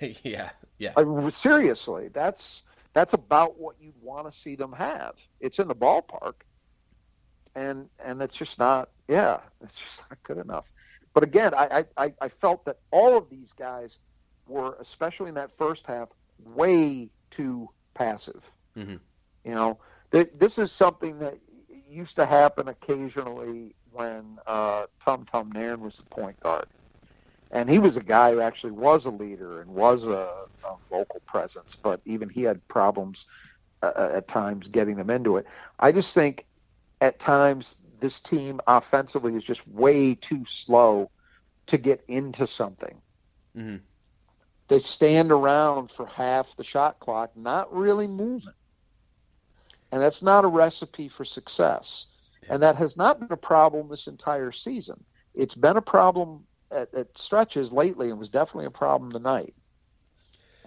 yeah, 0.22 0.50
yeah. 0.78 0.92
I, 0.96 1.28
seriously, 1.30 2.08
that's 2.12 2.62
that's 2.92 3.12
about 3.12 3.58
what 3.58 3.74
you'd 3.80 4.00
want 4.00 4.32
to 4.32 4.38
see 4.38 4.54
them 4.54 4.72
have. 4.72 5.14
It's 5.40 5.58
in 5.58 5.66
the 5.66 5.74
ballpark, 5.74 6.34
and 7.56 7.88
and 8.04 8.22
it's 8.22 8.36
just 8.36 8.60
not. 8.60 8.90
Yeah, 9.08 9.40
it's 9.62 9.74
just 9.74 10.00
not 10.08 10.22
good 10.22 10.38
enough. 10.38 10.66
But 11.12 11.24
again, 11.24 11.52
I 11.54 11.84
I, 11.96 12.14
I 12.20 12.28
felt 12.28 12.64
that 12.66 12.78
all 12.92 13.16
of 13.16 13.28
these 13.28 13.52
guys 13.52 13.98
were, 14.46 14.76
especially 14.78 15.30
in 15.30 15.34
that 15.34 15.50
first 15.50 15.86
half, 15.86 16.10
way 16.44 17.08
too 17.30 17.68
passive. 17.94 18.42
Mhm. 18.76 19.00
You 19.44 19.54
know, 19.54 19.78
th- 20.12 20.32
this 20.34 20.58
is 20.58 20.72
something 20.72 21.18
that 21.20 21.38
used 21.88 22.16
to 22.16 22.26
happen 22.26 22.68
occasionally 22.68 23.74
when 23.90 24.38
uh, 24.46 24.86
Tum 25.04 25.24
Tum 25.26 25.50
Nairn 25.52 25.80
was 25.80 25.96
the 25.96 26.04
point 26.04 26.38
guard 26.40 26.66
and 27.50 27.68
he 27.68 27.78
was 27.78 27.96
a 27.96 28.02
guy 28.02 28.32
who 28.32 28.40
actually 28.40 28.72
was 28.72 29.06
a 29.06 29.10
leader 29.10 29.60
and 29.60 29.70
was 29.70 30.04
a, 30.06 30.28
a 30.64 30.76
vocal 30.90 31.20
presence, 31.26 31.76
but 31.82 32.00
even 32.04 32.28
he 32.28 32.42
had 32.42 32.66
problems 32.68 33.26
uh, 33.82 34.10
at 34.14 34.28
times 34.28 34.68
getting 34.68 34.96
them 34.96 35.10
into 35.10 35.36
it. 35.36 35.46
I 35.78 35.92
just 35.92 36.14
think 36.14 36.46
at 37.00 37.18
times 37.18 37.76
this 38.00 38.20
team 38.20 38.60
offensively 38.66 39.34
is 39.36 39.44
just 39.44 39.66
way 39.68 40.14
too 40.14 40.44
slow 40.46 41.10
to 41.66 41.78
get 41.78 42.02
into 42.08 42.46
something. 42.46 43.00
Mhm. 43.56 43.82
They 44.68 44.78
stand 44.78 45.30
around 45.30 45.90
for 45.90 46.06
half 46.06 46.56
the 46.56 46.64
shot 46.64 46.98
clock, 47.00 47.36
not 47.36 47.72
really 47.74 48.06
moving. 48.06 48.54
And 49.92 50.02
that's 50.02 50.22
not 50.22 50.44
a 50.44 50.48
recipe 50.48 51.08
for 51.08 51.24
success. 51.24 52.06
And 52.48 52.62
that 52.62 52.76
has 52.76 52.96
not 52.96 53.20
been 53.20 53.32
a 53.32 53.36
problem 53.36 53.88
this 53.88 54.06
entire 54.06 54.52
season. 54.52 55.02
It's 55.34 55.54
been 55.54 55.76
a 55.76 55.82
problem 55.82 56.46
at, 56.70 56.92
at 56.94 57.16
stretches 57.16 57.72
lately 57.72 58.10
and 58.10 58.18
was 58.18 58.30
definitely 58.30 58.66
a 58.66 58.70
problem 58.70 59.12
tonight. 59.12 59.54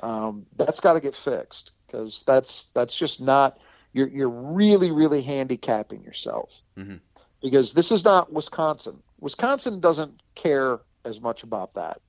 Um, 0.01 0.45
that's 0.55 0.79
got 0.79 0.93
to 0.93 0.99
get 0.99 1.15
fixed 1.15 1.71
because 1.85 2.23
that's 2.25 2.69
that's 2.75 2.95
just 2.95 3.19
not 3.19 3.59
you're 3.93 4.07
you're 4.07 4.29
really 4.29 4.91
really 4.91 5.21
handicapping 5.21 6.03
yourself 6.03 6.61
Mhm. 6.77 6.99
because 7.41 7.73
this 7.73 7.91
is 7.91 8.03
not 8.03 8.31
Wisconsin. 8.31 9.01
Wisconsin 9.19 9.79
doesn't 9.79 10.21
care 10.35 10.79
as 11.03 11.19
much 11.19 11.43
about 11.43 11.73
that 11.75 12.01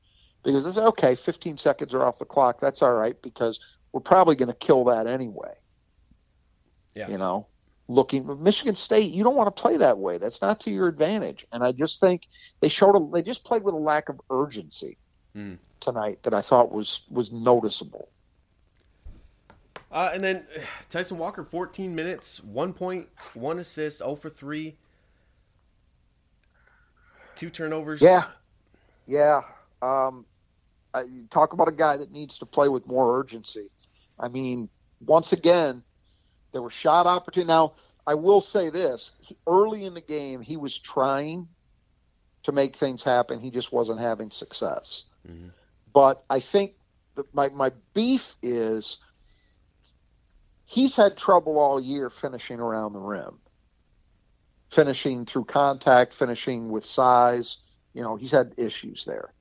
because 0.43 0.67
it's 0.67 0.77
okay. 0.77 1.15
15 1.15 1.57
seconds 1.57 1.95
are 1.95 2.05
off 2.05 2.19
the 2.19 2.25
clock. 2.25 2.61
That's 2.61 2.83
all 2.83 2.95
right 2.95 3.21
because 3.23 3.61
we're 3.93 4.01
probably 4.01 4.37
going 4.37 4.49
to 4.49 4.55
kill 4.55 4.85
that 4.85 5.07
anyway. 5.07 5.55
Yeah. 6.95 7.09
You 7.09 7.19
know, 7.19 7.47
looking 7.89 8.43
Michigan 8.43 8.75
State, 8.75 9.13
you 9.13 9.25
don't 9.25 9.37
want 9.37 9.55
to 9.55 9.61
play 9.63 9.77
that 9.77 9.99
way. 9.99 10.19
That's 10.19 10.43
not 10.43 10.61
to 10.61 10.71
your 10.71 10.89
advantage. 10.89 11.47
And 11.53 11.63
I 11.63 11.73
just 11.73 12.01
think 12.01 12.27
they 12.61 12.69
showed 12.69 12.97
a, 12.97 13.11
they 13.13 13.23
just 13.23 13.45
played 13.45 13.63
with 13.63 13.75
a 13.75 13.79
lack 13.79 14.09
of 14.09 14.21
urgency 14.31 14.97
Mm. 15.37 15.59
tonight 15.81 16.19
that 16.23 16.33
I 16.33 16.41
thought 16.41 16.73
was 16.73 17.03
was 17.11 17.31
noticeable. 17.31 18.09
Uh, 19.93 20.11
and 20.13 20.25
then 20.25 20.47
Tyson 20.91 21.19
Walker, 21.19 21.45
14 21.45 21.95
minutes, 21.95 22.43
one 22.43 22.73
point, 22.73 23.09
one 23.35 23.59
assist, 23.59 23.99
0 23.99 24.17
for 24.17 24.31
3, 24.31 24.77
two 27.35 27.51
turnovers. 27.51 28.01
Yeah, 28.01 28.25
yeah. 29.07 29.43
Um, 29.83 30.27
I, 30.95 31.03
you 31.03 31.27
talk 31.31 31.53
about 31.53 31.69
a 31.69 31.73
guy 31.73 31.97
that 31.97 32.11
needs 32.11 32.39
to 32.39 32.47
play 32.47 32.69
with 32.69 32.87
more 32.87 33.19
urgency. 33.19 33.71
I 34.19 34.29
mean, 34.29 34.69
once 35.05 35.33
again, 35.33 35.83
there 36.53 36.63
were 36.63 36.71
shot 36.71 37.07
opportunities. 37.07 37.49
Now, 37.49 37.75
I 38.07 38.15
will 38.15 38.41
say 38.41 38.71
this: 38.71 39.13
he, 39.21 39.37
early 39.47 39.85
in 39.85 39.95
the 39.95 40.01
game, 40.01 40.41
he 40.41 40.57
was 40.57 40.79
trying 40.79 41.49
to 42.45 42.53
make 42.53 42.77
things 42.77 43.03
happen. 43.03 43.41
He 43.41 43.51
just 43.51 43.73
wasn't 43.73 44.01
having 44.01 44.31
success. 44.31 45.05
Mhm. 45.29 45.53
But 45.93 46.25
I 46.31 46.41
think 46.41 46.75
that 47.17 47.33
my 47.35 47.49
my 47.51 47.73
beef 47.95 48.37
is 48.43 48.99
he's 50.65 50.97
had 50.97 51.17
trouble 51.17 51.59
all 51.59 51.81
year 51.81 52.11
finishing 52.11 52.61
around 52.61 52.93
the 52.93 53.01
rim, 53.01 53.39
finishing 54.69 55.27
through 55.27 55.45
contact, 55.45 56.15
finishing 56.15 56.71
with 56.71 56.85
size. 56.85 57.59
You 57.93 58.03
know, 58.03 58.17
he's 58.17 58.31
had 58.31 58.55
issues 58.57 59.05
there. 59.05 59.33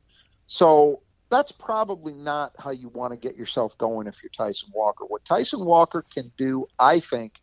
So 0.47 1.01
that's 1.29 1.51
probably 1.51 2.13
not 2.13 2.53
how 2.57 2.71
you 2.71 2.89
want 2.89 3.11
to 3.11 3.17
get 3.17 3.35
yourself 3.35 3.77
going 3.77 4.07
if 4.07 4.23
you're 4.23 4.29
Tyson 4.29 4.69
Walker. 4.73 5.05
What 5.05 5.25
Tyson 5.25 5.63
Walker 5.65 6.03
can 6.13 6.31
do, 6.37 6.67
I 6.79 6.99
think, 6.99 7.39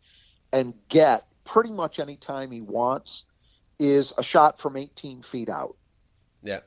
and 0.51 0.73
get 0.89 1.25
pretty 1.43 1.71
much 1.71 1.99
any 1.99 2.17
time 2.17 2.51
he 2.51 2.61
wants 2.61 3.25
is 3.79 4.13
a 4.17 4.23
shot 4.23 4.59
from 4.59 4.77
18 4.77 5.21
feet 5.21 5.49
out. 5.49 5.75
Yeah. 6.41 6.61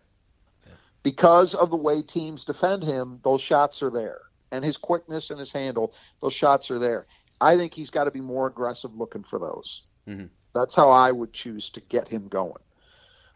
Because 1.02 1.54
of 1.54 1.70
the 1.70 1.76
way 1.76 2.02
teams 2.02 2.44
defend 2.44 2.82
him, 2.82 3.20
those 3.24 3.40
shots 3.40 3.82
are 3.82 3.90
there. 3.90 4.20
And 4.52 4.64
his 4.64 4.76
quickness 4.76 5.30
and 5.30 5.38
his 5.38 5.52
handle, 5.52 5.94
those 6.20 6.34
shots 6.34 6.70
are 6.70 6.78
there. 6.78 7.06
I 7.40 7.56
think 7.56 7.72
he's 7.72 7.90
got 7.90 8.04
to 8.04 8.10
be 8.10 8.20
more 8.20 8.46
aggressive 8.46 8.94
looking 8.94 9.22
for 9.22 9.38
those. 9.38 9.82
Mm-hmm. 10.06 10.26
That's 10.54 10.74
how 10.74 10.90
I 10.90 11.12
would 11.12 11.32
choose 11.32 11.70
to 11.70 11.80
get 11.80 12.08
him 12.08 12.28
going. 12.28 12.62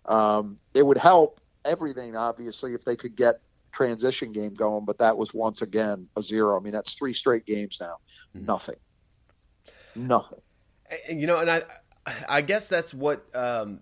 Um, 0.06 0.58
it 0.74 0.84
would 0.84 0.96
help 0.96 1.40
everything, 1.64 2.16
obviously, 2.16 2.74
if 2.74 2.84
they 2.84 2.96
could 2.96 3.16
get 3.16 3.40
transition 3.72 4.32
game 4.32 4.54
going, 4.54 4.84
but 4.84 4.98
that 4.98 5.16
was 5.16 5.32
once 5.32 5.62
again 5.62 6.08
a 6.16 6.22
zero. 6.22 6.58
I 6.58 6.62
mean, 6.62 6.72
that's 6.72 6.94
three 6.94 7.14
straight 7.14 7.46
games 7.46 7.78
now. 7.80 7.98
Mhm. 8.36 8.46
Nothing. 8.46 8.76
Nothing. 9.94 10.40
And, 11.08 11.20
you 11.20 11.26
know, 11.26 11.38
and 11.38 11.50
I, 11.50 11.62
I 12.28 12.40
guess 12.42 12.68
that's 12.68 12.92
what 12.92 13.24
um, 13.34 13.80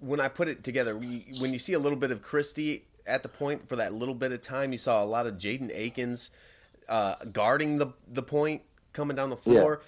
when 0.00 0.20
I 0.20 0.28
put 0.28 0.48
it 0.48 0.64
together, 0.64 0.96
we, 0.96 1.26
when 1.40 1.52
you 1.52 1.58
see 1.58 1.72
a 1.72 1.78
little 1.78 1.98
bit 1.98 2.10
of 2.10 2.22
Christie 2.22 2.84
at 3.06 3.22
the 3.22 3.28
point 3.28 3.68
for 3.68 3.76
that 3.76 3.92
little 3.92 4.14
bit 4.14 4.32
of 4.32 4.42
time, 4.42 4.72
you 4.72 4.78
saw 4.78 5.02
a 5.02 5.06
lot 5.06 5.26
of 5.26 5.34
Jaden 5.34 5.70
Akins 5.74 6.30
uh, 6.88 7.16
guarding 7.32 7.78
the 7.78 7.88
the 8.06 8.22
point 8.22 8.62
coming 8.92 9.16
down 9.16 9.30
the 9.30 9.36
floor. 9.36 9.82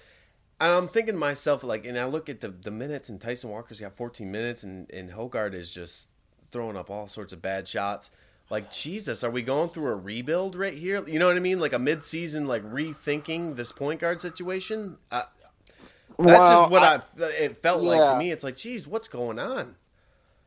And 0.59 0.71
I'm 0.71 0.87
thinking 0.87 1.13
to 1.13 1.19
myself, 1.19 1.63
like, 1.63 1.85
and 1.85 1.99
I 1.99 2.05
look 2.05 2.29
at 2.29 2.41
the, 2.41 2.49
the 2.49 2.71
minutes, 2.71 3.09
and 3.09 3.21
Tyson 3.21 3.51
Walker's 3.51 3.79
got 3.79 3.95
14 3.95 4.31
minutes, 4.31 4.63
and, 4.63 4.89
and 4.91 5.11
Hoggard 5.11 5.53
is 5.53 5.71
just 5.71 6.09
throwing 6.51 6.77
up 6.77 6.89
all 6.89 7.07
sorts 7.07 7.33
of 7.33 7.41
bad 7.41 7.67
shots. 7.67 8.11
Like, 8.49 8.71
Jesus, 8.71 9.23
are 9.23 9.29
we 9.29 9.41
going 9.41 9.69
through 9.69 9.87
a 9.87 9.95
rebuild 9.95 10.55
right 10.55 10.73
here? 10.73 11.05
You 11.07 11.19
know 11.19 11.27
what 11.27 11.35
I 11.35 11.39
mean? 11.39 11.59
Like 11.59 11.73
a 11.73 11.79
mid-season, 11.79 12.47
like 12.47 12.63
rethinking 12.63 13.55
this 13.57 13.71
point 13.73 13.99
guard 13.99 14.21
situation. 14.21 14.97
Uh, 15.11 15.23
that's 16.17 16.17
Well, 16.17 16.61
just 16.61 16.71
what 16.71 16.83
I- 16.83 16.95
I, 17.23 17.25
it 17.43 17.61
felt 17.61 17.83
like 17.83 18.09
to 18.13 18.17
me. 18.17 18.31
It's 18.31 18.43
like, 18.43 18.55
geez, 18.57 18.87
what's 18.87 19.07
going 19.07 19.37
on? 19.37 19.75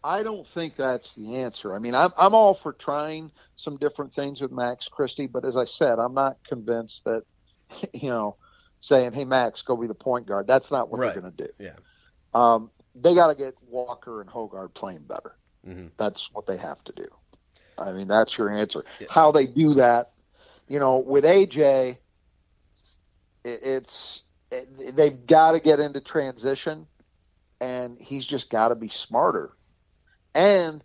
I 0.03 0.23
don't 0.23 0.47
think 0.47 0.77
that's 0.77 1.13
the 1.15 1.37
answer. 1.37 1.75
I 1.75 1.79
mean, 1.79 1.95
I'm 1.95 2.11
I'm 2.17 2.35
all 2.35 2.55
for 2.55 2.73
trying 2.73 3.31
some 3.57 3.77
different 3.77 4.15
things 4.15 4.41
with 4.41 4.51
Max 4.51 4.89
Christie, 4.89 5.27
but 5.27 5.45
as 5.45 5.59
I 5.59 5.67
said, 5.67 5.99
I'm 5.99 6.15
not 6.15 6.39
convinced 6.49 7.05
that 7.05 7.23
you 7.93 8.09
know 8.09 8.37
saying, 8.81 9.13
"Hey 9.13 9.27
Max, 9.27 9.61
go 9.61 9.77
be 9.77 9.87
the 9.87 9.93
point 9.95 10.27
guard." 10.27 10.47
That's 10.47 10.71
not 10.71 10.89
what 10.91 11.01
Right. 11.01 11.13
they're 11.13 11.21
going 11.21 11.35
to 11.35 11.45
do. 11.47 11.53
Yeah. 11.59 11.75
Um, 12.33 12.71
they 12.95 13.15
got 13.15 13.29
to 13.29 13.35
get 13.35 13.55
Walker 13.69 14.23
and 14.23 14.31
Hoggard 14.31 14.73
playing 14.73 15.03
better. 15.03 15.37
Hmm 15.65 15.89
That's 15.99 16.29
what 16.33 16.47
they 16.47 16.57
have 16.57 16.83
to 16.85 16.93
do. 16.93 17.09
I 17.79 17.93
mean, 17.93 18.09
that's 18.09 18.37
your 18.39 18.51
answer. 18.51 18.85
Yeah. 18.99 19.09
How 19.09 19.33
they 19.33 19.47
do 19.47 19.75
that, 19.75 20.13
you 20.69 20.79
know, 20.79 20.99
with 20.99 21.25
AJ, 21.25 21.99
it, 23.45 23.61
it's 23.63 24.23
it, 24.51 24.97
they've 24.97 25.27
got 25.27 25.53
to 25.53 25.61
get 25.61 25.81
into 25.81 26.01
transition, 26.01 26.87
and 27.61 27.99
he's 28.01 28.25
just 28.27 28.51
got 28.51 28.69
to 28.69 28.75
be 28.77 28.89
smarter, 28.89 29.53
and 30.35 30.85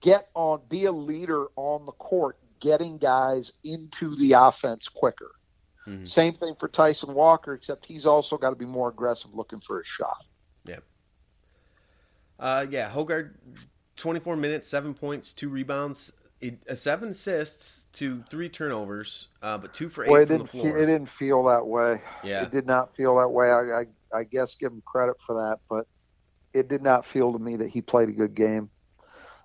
get 0.00 0.28
on, 0.34 0.62
be 0.68 0.84
a 0.84 0.92
leader 0.92 1.46
on 1.56 1.84
the 1.86 1.92
court, 1.92 2.36
getting 2.60 2.98
guys 2.98 3.52
into 3.64 4.14
the 4.16 4.32
offense 4.32 4.88
quicker. 4.88 5.30
Mhm. 5.86 6.08
Same 6.08 6.34
thing 6.34 6.54
for 6.58 6.68
Tyson 6.68 7.14
Walker, 7.14 7.54
except 7.54 7.86
he's 7.86 8.06
also 8.06 8.36
got 8.36 8.50
to 8.50 8.56
be 8.56 8.66
more 8.66 8.88
aggressive 8.88 9.34
looking 9.34 9.60
for 9.60 9.80
a 9.80 9.84
shot. 9.84 10.24
Uh, 12.38 12.66
yeah, 12.68 12.90
Hoggard, 12.90 13.34
24 13.96 14.36
minutes, 14.36 14.68
seven 14.68 14.94
points, 14.94 15.32
two 15.32 15.48
rebounds, 15.48 16.12
uh, 16.44 16.74
seven 16.74 17.10
assists 17.10 17.84
to 17.92 18.22
three 18.28 18.48
turnovers, 18.48 19.28
uh, 19.42 19.56
but 19.58 19.72
two 19.72 19.88
for 19.88 20.04
eight 20.04 20.10
Well, 20.10 20.20
it 20.22 20.26
from 20.26 20.38
the 20.38 20.44
didn't, 20.44 20.50
fe- 20.50 20.58
floor. 20.60 20.78
it 20.78 20.86
didn't 20.86 21.10
feel 21.10 21.44
that 21.44 21.66
way. 21.66 22.02
yeah, 22.24 22.42
It 22.42 22.50
did 22.50 22.66
not 22.66 22.94
feel 22.94 23.16
that 23.16 23.28
way. 23.28 23.50
I, 23.50 23.60
I, 23.60 23.84
I 24.18 24.24
guess 24.24 24.56
give 24.56 24.72
him 24.72 24.82
credit 24.84 25.16
for 25.24 25.34
that, 25.36 25.58
but 25.70 25.86
it 26.52 26.68
did 26.68 26.82
not 26.82 27.06
feel 27.06 27.32
to 27.32 27.38
me 27.38 27.56
that 27.56 27.70
he 27.70 27.80
played 27.80 28.08
a 28.08 28.12
good 28.12 28.34
game. 28.34 28.70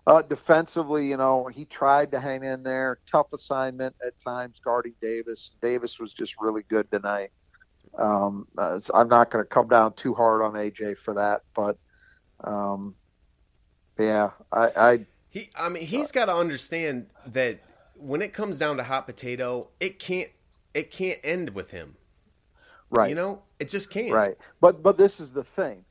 Uh, 0.08 0.24
defensively, 0.24 1.08
you 1.08 1.18
know, 1.18 1.48
he 1.54 1.66
tried 1.66 2.12
to 2.12 2.20
hang 2.20 2.44
in 2.44 2.64
there. 2.64 3.00
Tough 3.12 3.28
assignment 3.34 3.96
at 4.06 4.14
times 4.20 4.60
guarding 4.64 4.96
Davis. 5.02 5.52
Davis 5.62 6.00
was 6.00 6.14
just 6.14 6.36
really 6.40 6.64
good 6.70 6.90
tonight. 6.92 7.30
Um, 7.98 8.48
uh, 8.58 8.80
so 8.80 8.94
I'm 8.96 9.08
not 9.08 9.30
going 9.30 9.44
to 9.44 9.50
come 9.50 9.68
down 9.68 9.94
too 9.94 10.16
hard 10.16 10.42
on 10.42 10.54
AJ 10.54 10.98
for 10.98 11.14
that, 11.16 11.42
but 11.56 11.78
um, 12.44 12.96
yeah, 13.98 14.32
I, 14.52 14.70
I 14.76 15.06
he. 15.30 15.50
I 15.58 15.70
mean, 15.70 15.84
he's 15.84 16.12
got 16.12 16.26
to 16.26 16.36
understand 16.36 17.08
that 17.28 17.62
when 17.96 18.22
it 18.22 18.34
comes 18.34 18.58
down 18.58 18.78
to 18.78 18.84
hot 18.84 19.06
potato, 19.06 19.68
it 19.80 20.00
can't. 20.00 20.30
It 20.74 20.92
can't 20.92 21.20
end 21.24 21.50
with 21.52 21.72
him. 21.72 21.96
right. 22.90 23.10
You 23.10 23.16
know, 23.16 23.42
it 23.60 23.70
just 23.70 23.90
can't. 23.90 24.14
Right. 24.14 24.38
But 24.62 24.82
but 24.84 24.98
this 24.98 25.20
is 25.20 25.34
the 25.34 25.44
thing. 25.44 25.84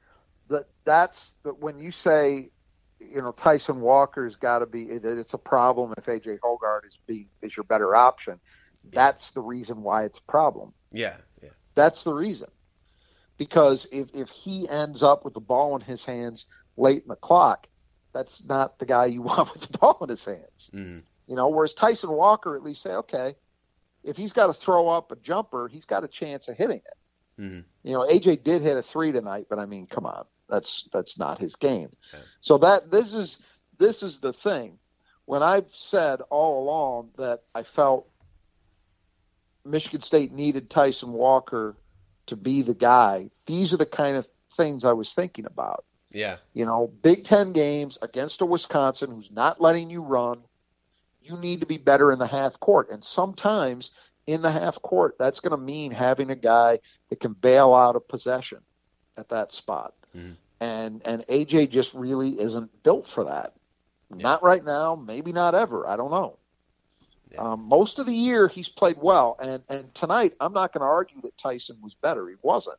That 0.48 0.66
that's 0.84 1.34
that 1.42 1.58
when 1.58 1.78
you 1.80 1.90
say, 1.90 2.50
you 3.00 3.20
know, 3.20 3.32
Tyson 3.32 3.80
Walker's 3.80 4.36
got 4.36 4.60
to 4.60 4.66
be. 4.66 4.84
It, 4.84 5.04
it's 5.04 5.34
a 5.34 5.38
problem 5.38 5.92
if 5.98 6.06
AJ 6.06 6.38
Hoggard 6.40 6.86
is 6.86 6.98
be 7.06 7.26
is 7.42 7.56
your 7.56 7.64
better 7.64 7.94
option. 7.94 8.40
That's 8.92 9.32
the 9.32 9.40
reason 9.42 9.82
why 9.82 10.04
it's 10.04 10.18
a 10.18 10.22
problem. 10.22 10.72
Yeah. 10.92 11.16
Yeah. 11.42 11.50
That's 11.74 12.04
the 12.04 12.14
reason. 12.14 12.48
Because 13.38 13.86
if 13.92 14.08
if 14.12 14.28
he 14.30 14.68
ends 14.68 15.02
up 15.02 15.24
with 15.24 15.34
the 15.34 15.40
ball 15.40 15.74
in 15.76 15.80
his 15.80 16.04
hands 16.04 16.46
late 16.76 17.02
in 17.02 17.08
the 17.08 17.16
clock, 17.16 17.66
that's 18.12 18.44
not 18.44 18.78
the 18.78 18.86
guy 18.86 19.06
you 19.06 19.22
want 19.30 19.52
with 19.52 19.62
the 19.70 19.78
ball 19.78 19.98
in 20.02 20.08
his 20.08 20.24
hands. 20.24 20.70
Mhm. 20.74 21.02
You 21.26 21.36
know, 21.36 21.48
whereas 21.48 21.74
Tyson 21.74 22.10
Walker 22.10 22.56
at 22.56 22.62
least 22.62 22.82
say, 22.82 22.92
okay, 22.94 23.34
if 24.02 24.16
he's 24.16 24.32
got 24.32 24.46
to 24.46 24.54
throw 24.54 24.88
up 24.88 25.12
a 25.12 25.16
jumper, 25.16 25.68
he's 25.68 25.84
got 25.84 26.04
a 26.04 26.08
chance 26.08 26.48
of 26.48 26.56
hitting 26.56 26.78
it. 26.84 27.42
Mhm. 27.42 27.64
You 27.84 27.92
know, 27.92 28.06
AJ 28.08 28.42
did 28.42 28.62
hit 28.62 28.76
a 28.76 28.82
three 28.82 29.12
tonight, 29.12 29.46
but 29.48 29.58
I 29.58 29.66
mean, 29.66 29.86
come 29.86 30.06
on, 30.06 30.24
that's 30.48 30.88
that's 30.92 31.18
not 31.18 31.38
his 31.38 31.54
game. 31.54 31.94
Okay. 32.12 32.24
So 32.40 32.58
that 32.58 32.90
this 32.90 33.14
is 33.14 33.38
this 33.78 34.02
is 34.02 34.18
the 34.18 34.32
thing. 34.32 34.78
When 35.26 35.42
I've 35.42 35.72
said 35.72 36.22
all 36.30 36.62
along 36.64 37.10
that 37.18 37.42
I 37.54 37.62
felt 37.62 38.08
Michigan 39.64 40.00
State 40.00 40.32
needed 40.32 40.70
Tyson 40.70 41.12
Walker 41.12 41.76
to 42.28 42.36
be 42.36 42.62
the 42.62 42.74
guy, 42.74 43.30
these 43.46 43.72
are 43.72 43.76
the 43.76 43.86
kind 43.86 44.16
of 44.16 44.28
things 44.56 44.84
I 44.84 44.92
was 44.92 45.12
thinking 45.14 45.46
about. 45.46 45.84
Yeah. 46.10 46.36
You 46.54 46.64
know, 46.64 46.90
Big 47.02 47.24
Ten 47.24 47.52
games 47.52 47.98
against 48.00 48.40
a 48.40 48.46
Wisconsin 48.46 49.10
who's 49.10 49.30
not 49.30 49.60
letting 49.60 49.90
you 49.90 50.02
run. 50.02 50.40
You 51.22 51.36
need 51.36 51.60
to 51.60 51.66
be 51.66 51.76
better 51.76 52.12
in 52.12 52.18
the 52.18 52.26
half 52.26 52.58
court. 52.60 52.90
And 52.90 53.04
sometimes 53.04 53.90
in 54.26 54.40
the 54.40 54.50
half 54.50 54.80
court, 54.80 55.16
that's 55.18 55.40
going 55.40 55.50
to 55.50 55.62
mean 55.62 55.90
having 55.90 56.30
a 56.30 56.36
guy 56.36 56.78
that 57.10 57.20
can 57.20 57.34
bail 57.34 57.74
out 57.74 57.96
a 57.96 58.00
possession 58.00 58.60
at 59.16 59.28
that 59.28 59.52
spot. 59.52 59.94
Mhm. 60.16 60.36
And 60.60 61.02
and 61.04 61.26
AJ 61.28 61.70
just 61.70 61.92
really 61.94 62.40
isn't 62.40 62.82
built 62.82 63.06
for 63.06 63.24
that. 63.24 63.54
Yeah. 64.10 64.22
Not 64.22 64.42
right 64.42 64.64
now, 64.64 64.94
maybe 64.94 65.32
not 65.32 65.54
ever. 65.54 65.86
I 65.86 65.96
don't 65.96 66.10
know. 66.10 66.37
Yeah. 67.32 67.40
Um, 67.40 67.64
most 67.64 67.98
of 67.98 68.06
the 68.06 68.14
year 68.14 68.48
he's 68.48 68.68
played 68.68 68.96
well, 69.00 69.36
and 69.40 69.62
and 69.68 69.94
tonight 69.94 70.34
I'm 70.40 70.52
not 70.52 70.72
going 70.72 70.82
to 70.82 70.86
argue 70.86 71.20
that 71.22 71.36
Tyson 71.36 71.76
was 71.82 71.94
better. 71.94 72.28
He 72.28 72.36
wasn't, 72.42 72.78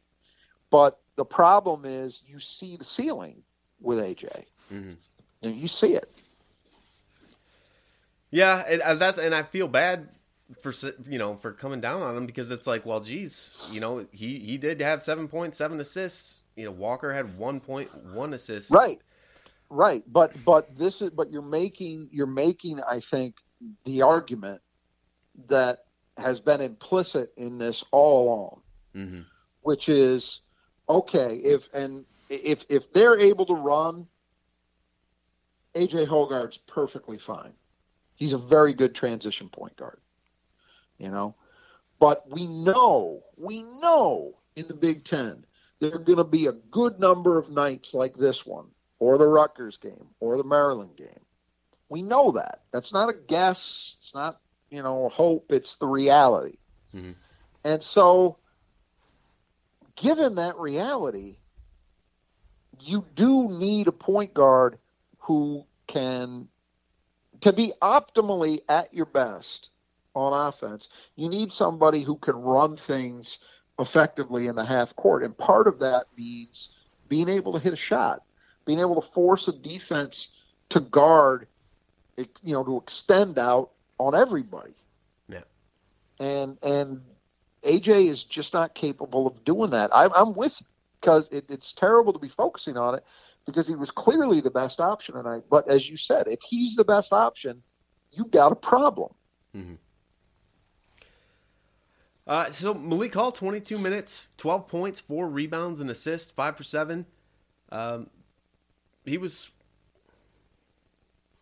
but 0.70 1.00
the 1.16 1.26
problem 1.26 1.86
is 1.86 2.22
you 2.26 2.40
see 2.40 2.78
the 2.78 2.84
ceiling 2.84 3.44
with 3.82 4.00
AJ. 4.00 4.46
Mhm. 4.72 4.96
And 5.42 5.56
you 5.56 5.68
see 5.68 5.94
it. 5.94 6.10
Yeah, 8.32 8.64
and 8.68 8.82
uh, 8.82 8.96
that's 8.96 9.18
and 9.18 9.34
I 9.34 9.44
feel 9.44 9.68
bad 9.68 10.10
for 10.62 10.74
you 11.08 11.20
know 11.20 11.36
for 11.36 11.52
coming 11.52 11.80
down 11.82 12.02
on 12.02 12.16
him 12.16 12.26
because 12.26 12.52
it's 12.52 12.68
like, 12.68 12.86
well, 12.86 13.00
geez, 13.00 13.52
you 13.72 13.80
know, 13.80 14.06
he 14.12 14.40
he 14.40 14.58
did 14.58 14.82
have 14.82 15.04
seven 15.04 15.28
point 15.28 15.56
seven 15.56 15.80
assists. 15.80 16.42
You 16.56 16.66
know, 16.66 16.72
Walker 16.72 17.14
had 17.14 17.38
one 17.38 17.60
point 17.60 17.90
one 18.08 18.34
assist. 18.34 18.72
Right. 18.72 19.00
Right. 19.70 20.04
But 20.12 20.34
but 20.46 20.78
this 20.78 21.02
is 21.02 21.10
but 21.12 21.32
you're 21.32 21.42
making 21.42 22.10
you're 22.12 22.28
making 22.28 22.82
I 22.84 23.00
think 23.00 23.36
the 23.86 24.02
argument 24.02 24.62
that 25.48 25.86
has 26.18 26.40
been 26.40 26.62
implicit 26.62 27.32
in 27.38 27.58
this 27.58 27.84
all 27.92 28.24
along, 28.24 28.62
hmm 28.94 29.22
which 29.62 29.90
is 29.90 30.42
okay, 30.88 31.36
if 31.38 31.70
and 31.74 32.06
if 32.30 32.66
if 32.70 32.92
they're 32.94 33.20
able 33.20 33.46
to 33.46 33.54
run 33.54 34.08
AJ 35.76 36.08
Hoggard's 36.08 36.58
perfectly 36.58 37.18
fine. 37.18 37.54
He's 38.16 38.34
a 38.34 38.38
very 38.38 38.74
good 38.74 38.96
transition 38.96 39.50
point 39.50 39.76
guard. 39.78 40.00
You 40.98 41.10
know? 41.10 41.36
But 42.00 42.30
we 42.30 42.48
know, 42.48 43.24
we 43.38 43.64
know 43.64 44.38
in 44.56 44.68
the 44.68 44.74
Big 44.74 45.04
Ten 45.04 45.46
there 45.80 45.94
are 45.94 46.00
going 46.00 46.18
to 46.18 46.24
be 46.24 46.48
a 46.48 46.54
good 46.54 47.00
number 47.00 47.38
of 47.38 47.50
nights 47.50 47.94
like 47.94 48.16
this 48.16 48.46
one, 48.46 48.68
or 49.00 49.18
the 49.18 49.28
Rutgers 49.28 49.78
game, 49.78 50.08
or 50.20 50.36
the 50.36 50.44
Maryland 50.44 50.98
game. 50.98 51.20
We 51.90 52.02
know 52.02 52.32
that. 52.32 52.62
That's 52.72 52.94
not 52.94 53.10
a 53.10 53.14
guess. 53.14 53.98
It's 54.00 54.14
not, 54.14 54.40
you 54.70 54.82
know, 54.84 55.10
hope. 55.10 55.52
It's 55.52 55.76
the 55.76 55.88
reality. 55.88 56.58
Mhm. 56.96 57.16
And 57.64 57.84
so, 57.84 58.38
given 59.96 60.36
that 60.36 60.58
reality, 60.58 61.38
you 62.80 63.06
do 63.16 63.50
need 63.50 63.88
a 63.88 63.92
point 63.92 64.34
guard 64.34 64.80
who 65.18 65.66
can, 65.88 66.48
to 67.42 67.52
be 67.52 67.74
optimally 67.82 68.62
at 68.70 68.94
your 68.94 69.06
best 69.08 69.72
on 70.16 70.48
offense, 70.48 70.90
you 71.16 71.28
need 71.28 71.52
somebody 71.52 72.02
who 72.04 72.16
can 72.18 72.36
run 72.36 72.78
things 72.78 73.40
effectively 73.80 74.48
in 74.48 74.56
the 74.56 74.64
half 74.64 74.96
court. 74.96 75.24
And 75.24 75.38
part 75.38 75.68
of 75.68 75.80
that 75.80 76.06
means 76.16 76.70
being 77.08 77.30
able 77.30 77.54
to 77.54 77.60
hit 77.60 77.74
a 77.74 77.78
shot, 77.78 78.24
being 78.66 78.80
able 78.80 79.02
to 79.02 79.08
force 79.08 79.48
a 79.48 79.54
defense 79.54 80.30
to 80.70 80.80
guard, 80.80 81.48
you 82.44 82.54
know, 82.54 82.64
to 82.64 82.78
extend 82.78 83.38
out 83.38 83.72
on 83.98 84.16
everybody. 84.16 84.74
Yeah. 85.28 85.44
And 86.20 86.58
and 86.64 87.02
AJ 87.64 88.08
is 88.08 88.24
just 88.24 88.54
not 88.54 88.74
capable 88.74 89.28
of 89.28 89.44
doing 89.44 89.72
that. 89.72 89.90
I, 89.94 90.08
I'm 90.16 90.34
with 90.34 90.60
you 90.60 90.68
because 91.02 91.28
it, 91.32 91.46
it's 91.50 91.74
terrible 91.74 92.14
to 92.14 92.20
be 92.20 92.30
focusing 92.30 92.78
on 92.78 92.96
it 92.96 93.04
because 93.46 93.68
he 93.68 93.76
was 93.76 93.92
clearly 93.92 94.42
the 94.42 94.52
best 94.52 94.80
option 94.80 95.16
tonight. 95.16 95.44
But 95.50 95.70
as 95.70 95.90
you 95.90 95.98
said, 95.98 96.28
if 96.28 96.40
he's 96.42 96.76
the 96.76 96.86
best 96.86 97.14
option, 97.14 97.62
you've 98.12 98.32
got 98.32 98.52
a 98.52 98.56
problem. 98.56 99.14
Mm-hmm. 99.56 99.76
Uh, 102.28 102.52
so 102.52 102.76
Malik 102.76 103.16
Hall, 103.16 103.32
22 103.32 103.80
minutes, 103.80 104.28
12 104.38 104.68
points, 104.68 105.00
four 105.00 105.28
rebounds, 105.28 105.80
and 105.80 105.90
assists, 105.90 106.30
five 106.30 106.56
for 106.56 106.64
seven. 106.64 107.08
Um, 107.72 108.10
he 109.04 109.18
was 109.18 109.50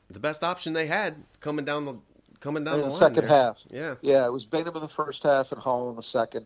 the 0.10 0.20
best 0.20 0.44
option 0.44 0.74
they 0.74 0.88
had 0.88 1.16
coming 1.40 1.66
down 1.66 1.86
the 1.86 1.96
coming 2.40 2.64
down 2.64 2.76
in 2.76 2.82
the, 2.82 2.88
the 2.88 2.94
line 2.94 3.00
second 3.00 3.28
there. 3.28 3.30
half. 3.30 3.58
Yeah, 3.72 3.96
Yeah, 4.02 4.26
it 4.26 4.32
was 4.32 4.46
Bingham 4.46 4.76
in 4.76 4.82
the 4.82 4.88
first 4.88 5.24
half 5.24 5.52
and 5.52 5.62
Hall 5.62 5.90
in 5.90 5.96
the 5.96 6.04
second. 6.04 6.46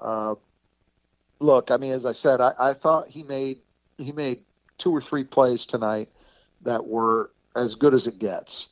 Uh, 0.00 0.34
look, 1.40 1.70
I 1.70 1.76
mean, 1.76 1.92
as 1.92 2.06
I 2.06 2.12
said, 2.12 2.40
I, 2.40 2.52
I 2.58 2.74
thought 2.74 3.08
he 3.08 3.22
made 3.22 3.58
he 3.98 4.12
made 4.12 4.42
two 4.78 4.90
or 4.90 5.00
three 5.00 5.24
plays 5.24 5.66
tonight 5.66 6.08
that 6.62 6.86
were 6.86 7.30
as 7.54 7.74
good 7.74 7.94
as 7.94 8.06
it 8.06 8.18
gets. 8.18 8.70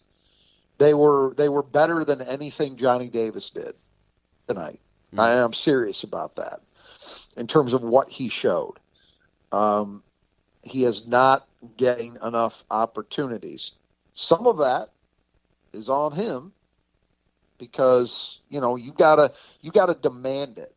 They 0.79 0.95
were 0.95 1.35
they 1.37 1.49
were 1.49 1.62
better 1.62 2.05
than 2.05 2.21
anything 2.23 2.77
Johnny 2.77 3.09
Davis 3.09 3.51
did 3.51 3.75
tonight. 4.49 4.81
Mhm. 5.14 5.21
I 5.21 5.35
am 5.35 5.53
serious 5.53 6.03
about 6.03 6.37
that 6.37 6.61
in 7.37 7.47
terms 7.47 7.73
of 7.73 7.83
what 7.83 8.09
he 8.09 8.29
showed. 8.29 8.79
Um, 9.53 10.03
he 10.62 10.85
is 10.85 11.07
not 11.07 11.47
getting 11.77 12.16
enough 12.25 12.64
opportunities. 12.71 13.73
Some 14.14 14.46
of 14.46 14.59
that 14.59 14.90
is 15.72 15.88
on 15.88 16.12
him 16.12 16.53
because 17.59 18.40
you 18.48 18.61
know 18.61 18.77
you 18.77 18.92
gotta 18.92 19.33
you 19.61 19.70
gotta 19.70 19.94
demand 19.94 20.59
it, 20.59 20.75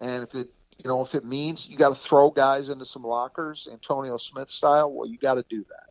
and 0.00 0.22
if 0.24 0.34
it 0.34 0.48
you 0.78 0.88
know 0.88 1.02
if 1.02 1.14
it 1.14 1.24
means 1.24 1.68
you 1.68 1.76
got 1.76 1.90
to 1.90 1.94
throw 1.94 2.30
guys 2.30 2.68
into 2.68 2.84
some 2.84 3.02
lockers, 3.02 3.68
Antonio 3.70 4.16
Smith 4.16 4.50
style, 4.50 4.92
well 4.92 5.08
you 5.08 5.18
got 5.18 5.34
to 5.34 5.44
do 5.48 5.64
that. 5.68 5.90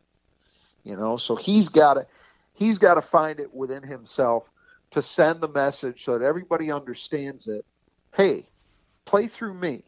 You 0.82 0.96
know, 0.96 1.16
so 1.16 1.36
he's 1.36 1.68
got 1.68 1.94
to 1.94 2.06
he's 2.52 2.78
got 2.78 2.94
to 2.94 3.02
find 3.02 3.40
it 3.40 3.54
within 3.54 3.82
himself 3.82 4.50
to 4.90 5.02
send 5.02 5.40
the 5.40 5.48
message 5.48 6.04
so 6.04 6.18
that 6.18 6.24
everybody 6.24 6.70
understands 6.70 7.48
it. 7.48 7.64
Hey, 8.14 8.46
play 9.04 9.26
through 9.26 9.54
me. 9.54 9.82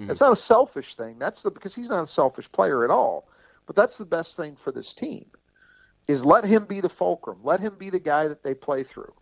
Mm-hmm. 0.00 0.10
It's 0.10 0.20
not 0.20 0.32
a 0.32 0.36
selfish 0.36 0.94
thing. 0.94 1.18
That's 1.18 1.42
the 1.42 1.50
because 1.50 1.74
he's 1.74 1.88
not 1.88 2.04
a 2.04 2.06
selfish 2.06 2.50
player 2.52 2.84
at 2.84 2.90
all. 2.90 3.28
But 3.66 3.76
that's 3.76 3.98
the 3.98 4.06
best 4.06 4.36
thing 4.36 4.56
for 4.56 4.72
this 4.72 4.92
team 4.94 5.26
is 6.08 6.24
let 6.24 6.44
him 6.44 6.64
be 6.66 6.80
the 6.80 6.88
fulcrum. 6.88 7.40
Let 7.42 7.60
him 7.60 7.76
be 7.76 7.90
the 7.90 7.98
guy 7.98 8.28
that 8.28 8.42
they 8.42 8.54
play 8.54 8.84
through. 8.84 9.12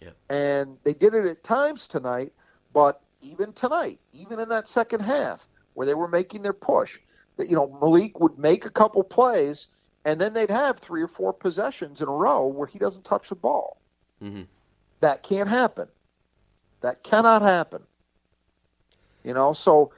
Yeah. 0.00 0.10
And 0.28 0.76
they 0.84 0.94
did 0.94 1.14
it 1.14 1.24
at 1.24 1.42
times 1.42 1.86
tonight, 1.86 2.32
but 2.72 3.00
even 3.22 3.52
tonight, 3.52 3.98
even 4.12 4.38
in 4.38 4.48
that 4.50 4.68
second 4.68 5.00
half 5.00 5.48
where 5.74 5.86
they 5.86 5.94
were 5.94 6.08
making 6.08 6.42
their 6.42 6.52
push, 6.52 6.98
that 7.36 7.48
you 7.48 7.56
know 7.56 7.68
Malik 7.80 8.20
would 8.20 8.38
make 8.38 8.64
a 8.66 8.70
couple 8.70 9.02
plays 9.02 9.66
and 10.04 10.20
then 10.20 10.32
they'd 10.32 10.50
have 10.50 10.78
three 10.78 11.02
or 11.02 11.08
four 11.08 11.32
possessions 11.32 12.00
in 12.00 12.08
a 12.08 12.12
row 12.12 12.46
where 12.46 12.66
he 12.66 12.78
doesn't 12.78 13.04
touch 13.04 13.28
the 13.28 13.34
ball. 13.34 13.78
hmm 14.20 14.42
That 15.00 15.22
can't 15.22 15.48
happen. 15.48 15.88
That 16.80 17.02
cannot 17.02 17.42
happen. 17.42 17.82
You 19.24 19.34
know, 19.34 19.52
so 19.52 19.90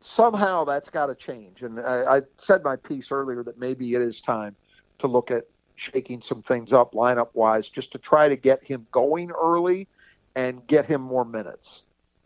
somehow 0.00 0.64
that's 0.64 0.90
got 0.90 1.06
to 1.06 1.14
change. 1.14 1.62
And 1.62 1.80
I, 1.80 2.18
I 2.18 2.22
said 2.38 2.62
my 2.62 2.76
piece 2.76 3.10
earlier 3.10 3.42
that 3.42 3.58
maybe 3.58 3.94
it 3.94 4.02
is 4.02 4.20
time 4.20 4.54
to 4.98 5.06
look 5.06 5.30
at 5.30 5.44
shaking 5.76 6.20
some 6.20 6.42
things 6.42 6.72
up 6.72 6.92
lineup 6.92 7.28
wise, 7.34 7.68
just 7.68 7.92
to 7.92 7.98
try 7.98 8.28
to 8.28 8.36
get 8.36 8.62
him 8.62 8.86
going 8.90 9.30
early 9.30 9.86
and 10.34 10.66
get 10.66 10.86
him 10.86 11.00
more 11.00 11.24
minutes 11.24 11.82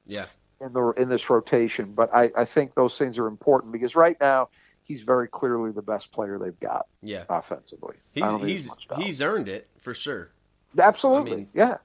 yeah, 0.06 0.26
in 0.60 0.72
the 0.72 0.90
in 0.92 1.08
this 1.08 1.28
rotation. 1.30 1.92
But 1.92 2.14
I, 2.14 2.30
I 2.36 2.44
think 2.44 2.74
those 2.74 2.98
things 2.98 3.18
are 3.18 3.26
important 3.26 3.72
because 3.72 3.94
right 3.94 4.16
now 4.20 4.48
he's 4.84 5.02
very 5.02 5.28
clearly 5.28 5.70
the 5.70 5.82
best 5.82 6.12
player 6.12 6.38
they've 6.38 6.58
got 6.60 6.86
yeah. 7.02 7.24
offensively. 7.28 7.96
He's 8.12 8.24
he's 8.24 8.40
there's 8.40 8.68
much 8.68 8.88
doubt. 8.88 9.02
he's 9.02 9.20
earned 9.20 9.48
it 9.48 9.68
for 9.78 9.94
sure. 9.94 10.30
absolutely 10.78 11.32
I 11.32 11.36
mean, 11.36 11.48
yeah. 11.54 11.76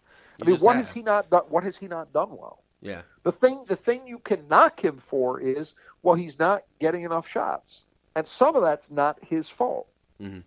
I 0.41 0.45
mean, 0.45 0.57
what 0.59 0.75
has. 0.75 0.87
has 0.87 0.95
he 0.95 1.01
not 1.01 1.29
done? 1.29 1.43
What 1.49 1.63
has 1.63 1.77
he 1.77 1.87
not 1.87 2.13
done 2.13 2.29
well? 2.29 2.61
Yeah, 2.81 3.01
The 3.23 3.31
thing, 3.31 3.63
the 3.67 3.75
thing 3.75 4.05
you 4.05 4.19
can 4.19 4.47
knock 4.47 4.79
him 4.83 4.97
for 4.99 5.39
is, 5.39 5.73
well, 6.03 6.13
he's 6.15 6.37
not 6.37 6.63
getting 6.79 7.03
enough 7.03 7.27
shots, 7.27 7.81
and 8.15 8.25
some 8.27 8.55
of 8.55 8.61
that's 8.61 8.91
not 8.91 9.17
his 9.23 9.49
fault. 9.49 9.87
Mhm. 10.21 10.43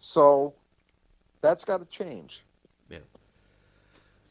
So 0.00 0.54
that's 1.40 1.64
got 1.64 1.78
to 1.78 1.84
change. 1.86 2.42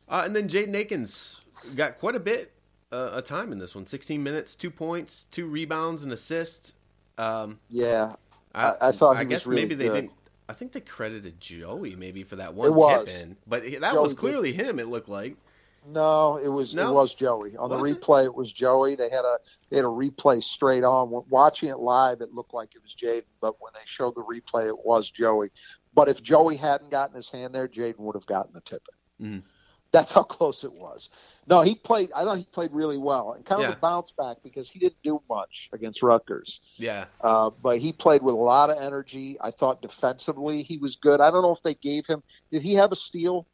uh, 0.09 0.23
and 0.25 0.35
then 0.35 0.49
Jaden 0.49 0.75
Akins 0.75 1.39
got 1.75 1.97
quite 1.97 2.15
a 2.15 2.19
bit 2.19 2.51
uh, 2.91 2.95
of 3.13 3.23
time 3.23 3.53
in 3.53 3.59
this 3.59 3.73
one. 3.73 3.85
16 3.87 4.21
minutes, 4.21 4.55
two 4.55 4.69
points, 4.69 5.23
two 5.31 5.47
rebounds, 5.47 6.03
and 6.03 6.11
assist. 6.11 6.73
Um, 7.17 7.59
Yeah, 7.69 8.13
I, 8.53 8.75
I- 8.81 8.91
thought 8.91 9.15
I 9.15 9.23
guess 9.23 9.45
really 9.47 9.61
maybe 9.61 9.75
they 9.75 9.85
good. 9.87 9.93
didn't. 9.93 10.11
I 10.49 10.53
think 10.53 10.73
they 10.73 10.81
credited 10.81 11.39
Joey 11.39 11.95
maybe 11.95 12.23
for 12.23 12.35
that 12.35 12.53
one 12.53 12.73
tip 13.05 13.07
in, 13.07 13.37
but 13.47 13.63
that 13.63 13.93
Joey 13.93 14.01
was 14.01 14.11
did. 14.13 14.19
clearly 14.19 14.51
him. 14.51 14.79
It 14.79 14.87
looked 14.87 15.07
like. 15.07 15.37
No, 15.85 16.37
it 16.37 16.47
was 16.47 16.73
No? 16.73 16.89
it 16.89 16.93
was 16.93 17.13
Joey 17.15 17.55
on 17.57 17.69
Was 17.69 17.81
the 17.89 17.95
replay. 17.95 18.25
It? 18.25 18.35
was 18.35 18.51
Joey. 18.51 18.95
They 18.95 19.09
had 19.09 19.25
a 19.25 19.37
they 19.69 19.77
had 19.77 19.85
a 19.85 19.89
replay 19.89 20.43
straight 20.43 20.83
on. 20.83 21.09
Watching 21.29 21.69
it 21.69 21.79
live, 21.79 22.21
it 22.21 22.33
looked 22.33 22.53
like 22.53 22.75
it 22.75 22.81
was 22.83 22.93
Jaden, 22.95 23.23
but 23.39 23.55
when 23.59 23.71
they 23.73 23.81
showed 23.85 24.15
the 24.15 24.23
replay, 24.23 24.67
it 24.67 24.85
was 24.85 25.09
Joey. 25.09 25.49
But 25.93 26.07
if 26.07 26.21
Joey 26.21 26.55
hadn't 26.55 26.91
gotten 26.91 27.15
his 27.15 27.29
hand 27.29 27.53
there, 27.55 27.67
Jaden 27.67 27.99
would 27.99 28.15
have 28.15 28.25
gotten 28.25 28.53
the 28.53 28.61
tip. 28.61 28.87
in. 29.19 29.25
Mhm. 29.25 29.43
That's 29.91 30.13
how 30.13 30.23
close 30.23 30.63
it 30.63 30.71
was. 30.71 31.09
No, 31.47 31.61
he 31.61 31.75
played. 31.75 32.13
I 32.15 32.23
thought 32.23 32.37
he 32.37 32.45
played 32.45 32.71
really 32.71 32.97
well 32.97 33.33
and 33.33 33.45
kind 33.45 33.61
of 33.61 33.69
Yeah. 33.69 33.75
a 33.75 33.79
bounce 33.79 34.11
back 34.11 34.37
because 34.41 34.69
he 34.69 34.79
didn't 34.79 35.01
do 35.03 35.21
much 35.29 35.69
against 35.73 36.01
Rutgers. 36.01 36.61
Yeah, 36.77 37.07
Uh, 37.19 37.49
but 37.49 37.79
he 37.79 37.91
played 37.91 38.21
with 38.23 38.33
a 38.33 38.37
lot 38.37 38.69
of 38.69 38.77
energy. 38.77 39.35
I 39.41 39.51
thought 39.51 39.81
defensively 39.81 40.63
he 40.63 40.77
was 40.77 40.95
good. 40.95 41.19
I 41.19 41.29
don't 41.29 41.41
know 41.41 41.51
if 41.51 41.61
they 41.61 41.73
gave 41.75 42.05
him. 42.05 42.23
Did 42.51 42.61
he 42.61 42.73
have 42.75 42.93
a 42.93 42.95
steal? 42.95 43.45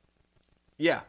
yeah, 0.78 1.02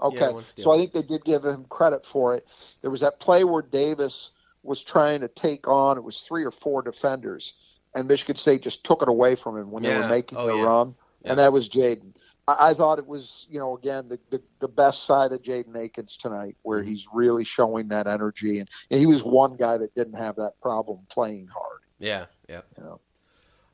Okay, 0.00 0.32
steal. 0.46 0.64
so 0.64 0.72
I 0.72 0.76
think 0.78 0.92
they 0.92 1.02
did 1.02 1.24
give 1.24 1.44
him 1.44 1.64
credit 1.68 2.04
for 2.04 2.34
it. 2.34 2.46
There 2.82 2.90
was 2.90 3.00
that 3.00 3.20
play 3.20 3.44
where 3.44 3.62
Davis 3.62 4.32
was 4.62 4.82
trying 4.82 5.20
to 5.20 5.28
take 5.28 5.68
on. 5.68 5.96
It 5.96 6.04
was 6.04 6.20
three 6.20 6.44
or 6.44 6.50
four 6.50 6.82
defenders, 6.82 7.54
and 7.94 8.08
Michigan 8.08 8.36
State 8.36 8.62
just 8.62 8.84
took 8.84 9.02
it 9.02 9.08
away 9.08 9.34
from 9.34 9.56
him 9.56 9.70
when 9.70 9.82
they 9.82 9.94
were 9.96 10.08
making 10.08 10.38
Oh, 10.38 10.46
the 10.46 10.54
yeah. 10.56 10.64
run, 10.64 10.94
Yeah. 11.22 11.30
and 11.30 11.38
that 11.38 11.52
was 11.52 11.68
Jaden. 11.68 12.14
I, 12.48 12.70
I 12.70 12.74
thought 12.74 12.98
it 12.98 13.06
was, 13.06 13.46
you 13.48 13.58
know, 13.58 13.76
again 13.76 14.08
the 14.08 14.18
the, 14.30 14.42
the 14.60 14.68
best 14.68 15.04
side 15.04 15.32
of 15.32 15.42
Jaden 15.42 15.76
Akins 15.76 16.16
tonight, 16.16 16.56
where 16.62 16.82
Mhm. 16.82 16.86
he's 16.88 17.06
really 17.12 17.44
showing 17.44 17.88
that 17.88 18.06
energy, 18.06 18.58
and, 18.58 18.68
and 18.90 18.98
he 19.00 19.06
was 19.06 19.22
one 19.22 19.56
guy 19.56 19.78
that 19.78 19.94
didn't 19.94 20.14
have 20.14 20.36
that 20.36 20.60
problem 20.60 21.00
playing 21.08 21.46
hard. 21.48 21.80
yeah, 21.98 22.26
yeah. 22.48 22.62
You 22.76 22.84
know. 22.84 23.00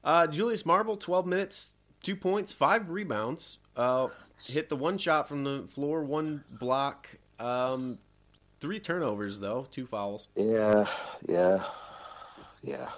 Uh, 0.04 0.26
Julius 0.26 0.64
Marble, 0.64 0.96
12 0.96 1.26
minutes, 1.26 1.72
two 2.02 2.16
points, 2.16 2.52
five 2.52 2.88
rebounds. 2.90 3.58
Uh, 3.76 4.08
hit 4.44 4.68
the 4.68 4.76
one 4.76 4.98
shot 4.98 5.28
from 5.28 5.44
the 5.44 5.66
floor, 5.74 6.04
one 6.04 6.44
block, 6.50 7.08
um, 7.38 7.98
three 8.60 8.80
turnovers 8.80 9.40
though, 9.40 9.66
two 9.70 9.86
fouls. 9.86 10.28
Yeah, 10.36 10.86
yeah, 11.28 11.64
yeah. 12.62 12.88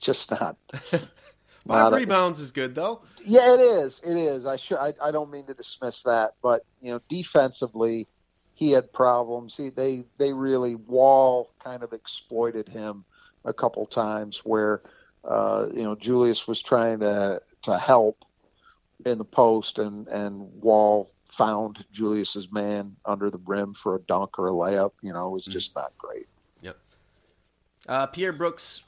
Just 0.00 0.30
not. 0.30 0.56
Five 1.66 1.92
not 1.92 1.92
a- 1.94 1.96
rebounds 1.96 2.40
is 2.40 2.50
good 2.50 2.74
though. 2.74 3.02
Yeah, 3.24 3.54
it 3.54 3.60
is. 3.60 4.00
It 4.04 4.16
is. 4.16 4.46
I 4.46 4.56
should. 4.56 4.78
I, 4.78 4.92
I 5.02 5.10
don't 5.10 5.30
mean 5.30 5.46
to 5.46 5.54
dismiss 5.54 6.02
that, 6.02 6.34
but 6.42 6.64
you 6.80 6.90
know, 6.90 7.00
defensively, 7.08 8.06
he 8.54 8.70
had 8.70 8.92
problems. 8.92 9.56
He 9.56 9.70
they 9.70 10.04
they 10.18 10.32
really 10.32 10.74
Wahl 10.74 11.52
kind 11.62 11.82
of 11.82 11.92
exploited 11.92 12.68
him 12.68 13.04
a 13.44 13.52
couple 13.52 13.86
times 13.86 14.42
where 14.44 14.82
uh, 15.24 15.68
you 15.72 15.82
know 15.82 15.94
Julius 15.94 16.46
was 16.46 16.62
trying 16.62 17.00
to 17.00 17.40
to 17.62 17.78
help 17.78 18.24
in 19.06 19.18
the 19.18 19.24
post 19.24 19.78
and 19.78 20.06
and 20.08 20.40
Wahl 20.60 21.10
found 21.30 21.84
Julius's 21.92 22.50
man 22.52 22.94
under 23.04 23.28
the 23.30 23.40
rim 23.44 23.74
for 23.74 23.96
a 23.96 24.00
dunk 24.00 24.38
or 24.38 24.48
a 24.48 24.52
layup. 24.52 24.92
You 25.02 25.12
know, 25.12 25.28
it 25.28 25.32
was 25.32 25.44
just 25.44 25.74
not 25.74 25.92
great. 25.98 26.26
Uh, 27.86 28.06
Pierre 28.06 28.32
Brooks 28.32 28.82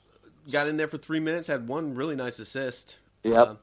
got 0.50 0.68
in 0.68 0.78
there 0.78 0.88
for 0.88 0.96
three 0.96 1.20
minutes, 1.20 1.48
had 1.48 1.68
one 1.68 1.94
really 1.94 2.16
nice 2.16 2.38
assist. 2.38 2.98
Yep. 3.24 3.36
Uh, 3.36 3.54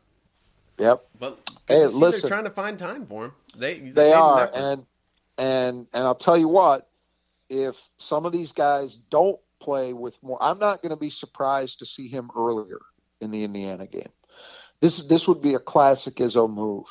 Yep. 0.80 1.06
but 1.20 1.52
Hey, 1.68 1.86
listen. 1.86 2.22
they're 2.22 2.30
trying 2.30 2.44
to 2.44 2.50
find 2.50 2.78
time 2.78 3.06
for 3.06 3.26
him. 3.26 3.32
They 3.56 3.80
they, 3.80 3.90
they 3.92 4.14
are 4.14 4.50
and 4.54 4.86
and 5.38 5.88
and 5.94 6.04
i'll 6.04 6.16
tell 6.16 6.38
you 6.38 6.48
what 6.48 6.90
if 7.50 7.76
some 7.98 8.26
of 8.26 8.32
these 8.32 8.52
guys 8.52 8.98
don't 9.10 9.40
play 9.60 9.94
with 9.94 10.22
more 10.22 10.42
i'm 10.42 10.60
not 10.60 10.82
going 10.82 10.90
to 10.92 10.96
be 10.96 11.10
surprised 11.10 11.80
to 11.80 11.86
see 11.86 12.08
him 12.08 12.30
earlier 12.36 12.80
in 13.22 13.32
the 13.32 13.44
indiana 13.44 13.88
game 13.88 14.10
this 14.84 15.04
this 15.06 15.28
would 15.30 15.42
be 15.42 15.54
a 15.54 15.60
classic 15.60 16.16
izzo 16.16 16.54
move 16.54 16.86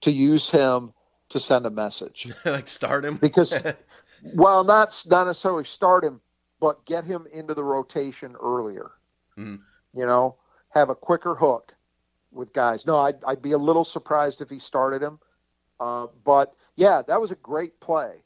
to 0.00 0.10
use 0.10 0.48
him 0.48 0.94
to 1.28 1.38
send 1.38 1.66
a 1.66 1.70
message 1.70 2.26
like 2.46 2.66
start 2.66 3.04
him 3.04 3.16
because 3.16 3.54
well, 4.34 4.64
not 4.64 5.04
not 5.06 5.26
necessarily 5.26 5.64
start 5.64 6.04
him, 6.04 6.20
but 6.58 6.84
get 6.86 7.04
him 7.04 7.26
into 7.32 7.52
the 7.54 7.62
rotation 7.62 8.34
earlier. 8.40 8.92
Mhm. 9.36 9.60
You 9.94 10.06
know, 10.06 10.36
have 10.70 10.90
a 10.90 10.94
quicker 10.94 11.34
hook 11.34 11.74
with 12.32 12.52
guys. 12.52 12.86
No, 12.86 12.96
I'd, 12.96 13.22
I'd 13.24 13.42
be 13.42 13.52
a 13.52 13.58
little 13.58 13.84
surprised 13.84 14.40
if 14.40 14.50
he 14.50 14.58
started 14.58 15.02
him. 15.02 15.18
Uh, 15.80 16.06
but 16.24 16.54
yeah, 16.76 17.02
that 17.06 17.20
was 17.20 17.30
a 17.30 17.36
great 17.36 17.78
play 17.80 18.22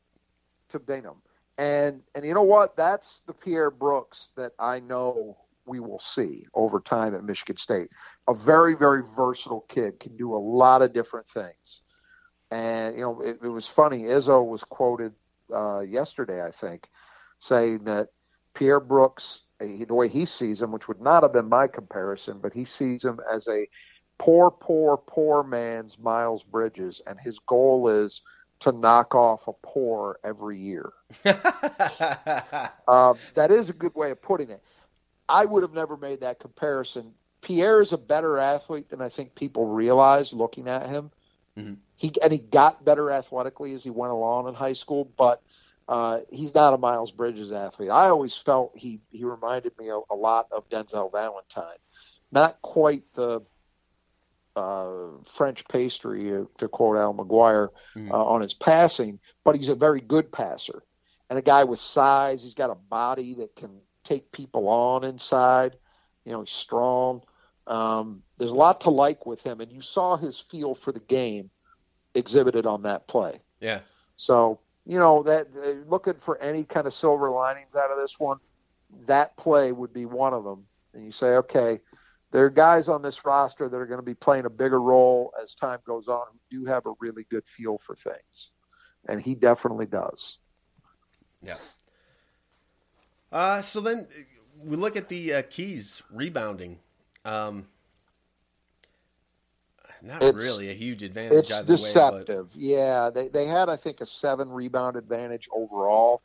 to 0.70 0.78
Bingham. 0.78 1.16
And 1.58 2.02
and 2.14 2.24
you 2.24 2.34
know 2.34 2.42
what? 2.42 2.76
That's 2.76 3.20
the 3.26 3.32
Pierre 3.32 3.70
Brooks 3.70 4.30
that 4.36 4.52
I 4.58 4.80
know 4.80 5.36
we 5.66 5.80
will 5.80 6.00
see 6.00 6.46
over 6.54 6.80
time 6.80 7.14
at 7.14 7.24
Michigan 7.24 7.56
State. 7.56 7.88
A 8.28 8.34
very 8.34 8.74
very 8.74 9.02
versatile 9.16 9.64
kid 9.68 10.00
can 10.00 10.16
do 10.16 10.34
a 10.34 10.36
lot 10.38 10.82
of 10.82 10.92
different 10.92 11.28
things. 11.28 11.82
And 12.50 12.94
you 12.96 13.02
know, 13.02 13.20
it, 13.20 13.38
it 13.42 13.48
was 13.48 13.66
funny. 13.66 14.02
Izzo 14.02 14.46
was 14.46 14.62
quoted 14.64 15.12
uh, 15.54 15.80
yesterday, 15.80 16.42
I 16.42 16.50
think, 16.50 16.88
saying 17.40 17.84
that 17.84 18.08
Pierre 18.54 18.80
Brooks, 18.80 19.40
eh, 19.60 19.84
the 19.86 19.94
way 19.94 20.08
he 20.08 20.26
sees 20.26 20.60
him, 20.60 20.72
which 20.72 20.88
would 20.88 21.00
not 21.00 21.22
have 21.22 21.32
been 21.32 21.48
my 21.48 21.66
comparison, 21.66 22.38
but 22.40 22.52
he 22.52 22.64
sees 22.64 23.04
him 23.04 23.20
as 23.32 23.48
a 23.48 23.66
poor, 24.18 24.50
poor, 24.50 24.96
poor 24.96 25.42
man's 25.42 25.98
Miles 25.98 26.42
Bridges, 26.42 27.00
and 27.06 27.18
his 27.18 27.38
goal 27.40 27.88
is 27.88 28.22
to 28.60 28.72
knock 28.72 29.14
off 29.14 29.48
a 29.48 29.52
poor 29.62 30.18
every 30.24 30.58
year. 30.58 30.92
Um, 32.88 33.16
that 33.34 33.50
is 33.50 33.70
a 33.70 33.72
good 33.72 33.94
way 33.94 34.10
of 34.10 34.20
putting 34.20 34.50
it. 34.50 34.62
I 35.32 35.46
would 35.46 35.62
have 35.62 35.72
never 35.72 35.96
made 35.96 36.20
that 36.20 36.38
comparison. 36.38 37.14
Pierre 37.40 37.80
is 37.80 37.92
a 37.92 37.98
better 37.98 38.38
athlete 38.38 38.90
than 38.90 39.00
I 39.00 39.08
think 39.08 39.34
people 39.34 39.66
realize 39.66 40.32
looking 40.32 40.68
at 40.68 40.86
him. 40.86 41.10
Mhm. 41.56 41.78
He 41.96 42.12
and 42.22 42.32
he 42.32 42.38
got 42.38 42.84
better 42.84 43.10
athletically 43.10 43.72
as 43.72 43.82
he 43.82 43.90
went 43.90 44.12
along 44.12 44.48
in 44.48 44.54
high 44.54 44.74
school, 44.74 45.10
but 45.16 45.42
uh, 45.88 46.20
he's 46.30 46.54
not 46.54 46.74
a 46.74 46.78
Miles 46.78 47.10
Bridges 47.10 47.50
athlete. 47.50 47.90
I 47.90 48.08
always 48.08 48.34
felt 48.36 48.76
he 48.76 49.00
he 49.10 49.24
reminded 49.24 49.76
me 49.78 49.88
a, 49.88 49.98
a 50.10 50.14
lot 50.14 50.48
of 50.52 50.68
Denzel 50.68 51.10
Valentine. 51.10 51.78
Not 52.30 52.60
quite 52.62 53.04
the 53.14 53.42
uh, 54.54 55.08
French 55.24 55.66
pastry, 55.68 56.36
uh, 56.36 56.44
to 56.58 56.68
quote 56.68 56.98
Al 56.98 57.14
McGuire, 57.14 57.70
Mhm. 57.96 58.10
uh, 58.10 58.24
on 58.24 58.42
his 58.42 58.54
passing, 58.54 59.18
but 59.44 59.56
he's 59.56 59.68
a 59.70 59.74
very 59.74 60.00
good 60.00 60.30
passer 60.30 60.82
and 61.30 61.38
a 61.38 61.42
guy 61.42 61.64
with 61.64 61.78
size. 61.78 62.42
He's 62.42 62.54
got 62.54 62.70
a 62.70 62.74
body 62.74 63.34
that 63.34 63.56
can 63.56 63.80
take 64.04 64.32
people 64.32 64.68
on 64.68 65.04
inside. 65.04 65.76
You 66.24 66.32
know, 66.32 66.40
he's 66.40 66.50
strong. 66.50 67.22
Um, 67.66 68.22
there's 68.38 68.52
a 68.52 68.56
lot 68.56 68.80
to 68.82 68.90
like 68.90 69.26
with 69.26 69.42
him, 69.42 69.60
and 69.60 69.70
you 69.70 69.80
saw 69.80 70.16
his 70.16 70.38
feel 70.38 70.74
for 70.74 70.92
the 70.92 71.00
game 71.00 71.50
exhibited 72.14 72.66
on 72.66 72.82
that 72.82 73.06
play. 73.06 73.40
yeah. 73.60 73.80
So, 74.16 74.60
you 74.84 74.98
know, 74.98 75.22
that 75.22 75.48
uh, 75.56 75.88
looking 75.88 76.14
for 76.14 76.38
any 76.38 76.64
kind 76.64 76.86
of 76.86 76.94
silver 76.94 77.30
linings 77.30 77.74
out 77.74 77.90
of 77.90 77.98
this 77.98 78.18
one, 78.18 78.38
that 79.06 79.36
play 79.36 79.72
would 79.72 79.92
be 79.92 80.04
one 80.04 80.34
of 80.34 80.44
them. 80.44 80.66
And 80.94 81.04
you 81.04 81.12
say, 81.12 81.36
okay, 81.36 81.80
there 82.30 82.44
are 82.44 82.50
guys 82.50 82.88
on 82.88 83.02
this 83.02 83.24
roster 83.24 83.68
that 83.68 83.76
are 83.76 83.86
going 83.86 84.00
to 84.00 84.04
be 84.04 84.14
playing 84.14 84.44
a 84.44 84.50
bigger 84.50 84.80
role 84.80 85.32
as 85.42 85.54
time 85.54 85.78
goes 85.86 86.08
on 86.08 86.26
who 86.32 86.58
do 86.58 86.64
have 86.66 86.86
a 86.86 86.92
really 87.00 87.24
good 87.30 87.46
feel 87.46 87.78
for 87.78 87.94
things. 87.94 88.50
And 89.08 89.20
he 89.20 89.34
definitely 89.34 89.86
does. 89.86 90.38
Yeah. 91.42 91.56
Uh, 93.32 93.62
so 93.62 93.80
then 93.80 94.00
uh, 94.00 94.22
we 94.62 94.76
look 94.76 94.96
at 94.96 95.08
the 95.08 95.32
uh, 95.34 95.42
keys 95.48 96.02
rebounding. 96.10 96.78
Um, 97.24 97.66
not 100.02 100.22
It's- 100.22 100.42
really 100.42 100.68
a 100.70 100.74
huge 100.74 101.02
advantage 101.02 101.38
It's 101.38 101.52
either 101.52 101.74
way. 101.74 101.78
deceptive. 101.78 102.48
Yeah, 102.54 103.08
they, 103.10 103.28
they 103.28 103.46
had, 103.46 103.68
I 103.68 103.76
think, 103.76 104.00
a 104.00 104.06
seven 104.06 104.50
rebound 104.50 104.96
advantage 104.96 105.48
overall. 105.52 106.22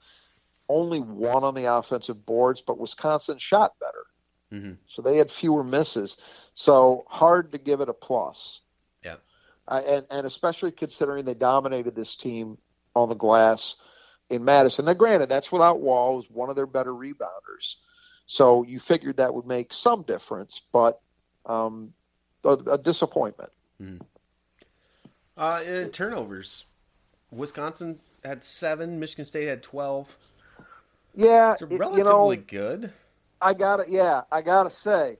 Only 0.68 1.00
one 1.00 1.44
on 1.44 1.54
the 1.54 1.66
offensive 1.66 2.26
boards, 2.26 2.62
but 2.62 2.78
Wisconsin 2.80 3.38
shot 3.38 3.74
better. 3.80 4.06
But, 4.50 4.60
Mhm. 4.60 4.78
So 4.88 5.02
they 5.02 5.18
had 5.18 5.30
fewer 5.30 5.62
misses. 5.64 6.18
So 6.56 7.04
hard 7.10 7.52
to 7.52 7.58
give 7.58 7.82
it 7.82 7.90
a 7.90 7.94
plus. 7.94 8.62
Yeah. 9.04 9.18
Uh, 9.68 9.82
and, 9.86 10.06
and 10.10 10.26
especially 10.26 10.72
considering 10.72 11.26
they 11.26 11.34
dominated 11.34 11.96
this 11.96 12.16
team 12.16 12.58
on 12.96 13.10
the 13.10 13.16
glass 13.16 13.76
in 14.30 14.44
Madison. 14.44 14.86
Now, 14.86 14.94
granted, 14.94 15.30
that's 15.30 15.52
without 15.52 15.80
Wahl, 15.80 16.16
who's 16.18 16.30
one 16.30 16.50
of 16.50 16.56
their 16.56 16.66
better 16.66 16.94
rebounders. 16.94 17.76
So 18.26 18.64
you 18.64 18.80
figured 18.80 19.18
that 19.18 19.34
would 19.34 19.46
make 19.46 19.74
some 19.74 20.04
difference, 20.04 20.62
but 20.74 21.00
um, 21.46 21.94
a, 22.44 22.50
a 22.50 22.78
disappointment. 22.78 23.52
Uh, 25.38 25.64
and 25.66 25.94
turnovers. 25.94 26.66
Wisconsin 27.32 28.00
had 28.26 28.44
seven. 28.44 29.00
Michigan 29.00 29.26
State 29.26 29.46
had 29.48 29.64
twelve. 29.64 30.16
Yeah, 31.16 31.56
They're 31.60 31.68
it- 31.70 31.80
relatively 31.80 32.36
you 32.36 32.42
know, 32.42 32.44
good. 32.48 32.94
I 33.42 33.54
got 33.54 33.78
to 33.78 33.86
Yeah, 33.88 34.22
I 34.32 34.42
got 34.42 34.64
to 34.64 34.70
say 34.70 35.18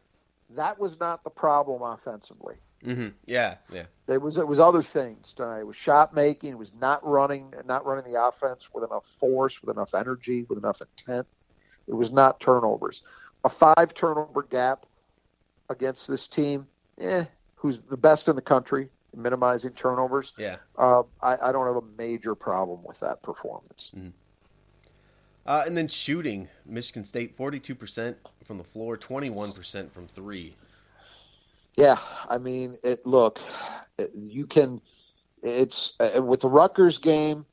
that 0.56 0.80
was 0.80 1.00
not 1.00 1.24
the 1.24 1.30
problem 1.30 1.82
offensively. 1.82 2.56
Hmm 2.84 3.10
Yeah, 3.26 3.56
yeah. 3.72 3.86
There 4.06 4.20
was 4.20 4.38
it 4.38 4.48
was 4.48 4.60
other 4.60 4.84
things 4.84 5.34
tonight. 5.34 5.60
It 5.60 5.68
was 5.68 5.76
shot 5.76 6.14
making. 6.14 6.52
It 6.52 6.58
was 6.58 6.72
not 6.80 7.06
running, 7.06 7.54
not 7.66 7.86
running 7.86 8.12
the 8.12 8.22
offense 8.22 8.70
with 8.74 8.84
enough 8.84 9.06
force, 9.20 9.62
with 9.62 9.76
enough 9.76 9.94
energy, 9.94 10.44
with 10.48 10.58
enough 10.58 10.82
intent. 10.82 11.28
It 11.88 11.94
was 11.94 12.12
not 12.12 12.40
turnovers. 12.40 13.04
A 13.44 13.50
five 13.50 13.94
turnover 13.94 14.44
gap 14.44 14.86
against 15.70 16.08
this 16.08 16.28
team, 16.28 16.68
eh? 17.00 17.26
Who's 17.56 17.80
the 17.80 17.98
best 17.98 18.28
in 18.28 18.36
the 18.36 18.42
country, 18.42 18.90
minimizing 19.16 19.72
turnovers? 19.72 20.34
Yeah. 20.38 20.58
Uh, 20.78 21.04
I, 21.22 21.38
I 21.42 21.52
don't 21.52 21.66
have 21.66 21.84
a 21.84 21.88
major 21.98 22.36
problem 22.36 22.84
with 22.84 23.00
that 23.00 23.24
performance. 23.24 23.92
Uh, 25.46 25.64
and 25.66 25.78
then 25.78 25.88
shooting. 25.88 26.50
Michigan 26.66 27.04
State, 27.06 27.38
42% 27.38 28.16
from 28.44 28.58
the 28.58 28.64
floor, 28.64 28.98
21% 28.98 29.92
from 29.92 30.08
three. 30.08 30.56
Yeah, 31.78 32.00
I 32.28 32.40
mean, 32.40 32.76
it. 32.84 33.06
Look, 33.06 33.40
you 34.14 34.48
can. 34.48 34.82
It's 35.44 35.94
uh, 36.00 36.22
with 36.22 36.42
the 36.42 36.50
Rutgers 36.50 36.98
game. 36.98 37.46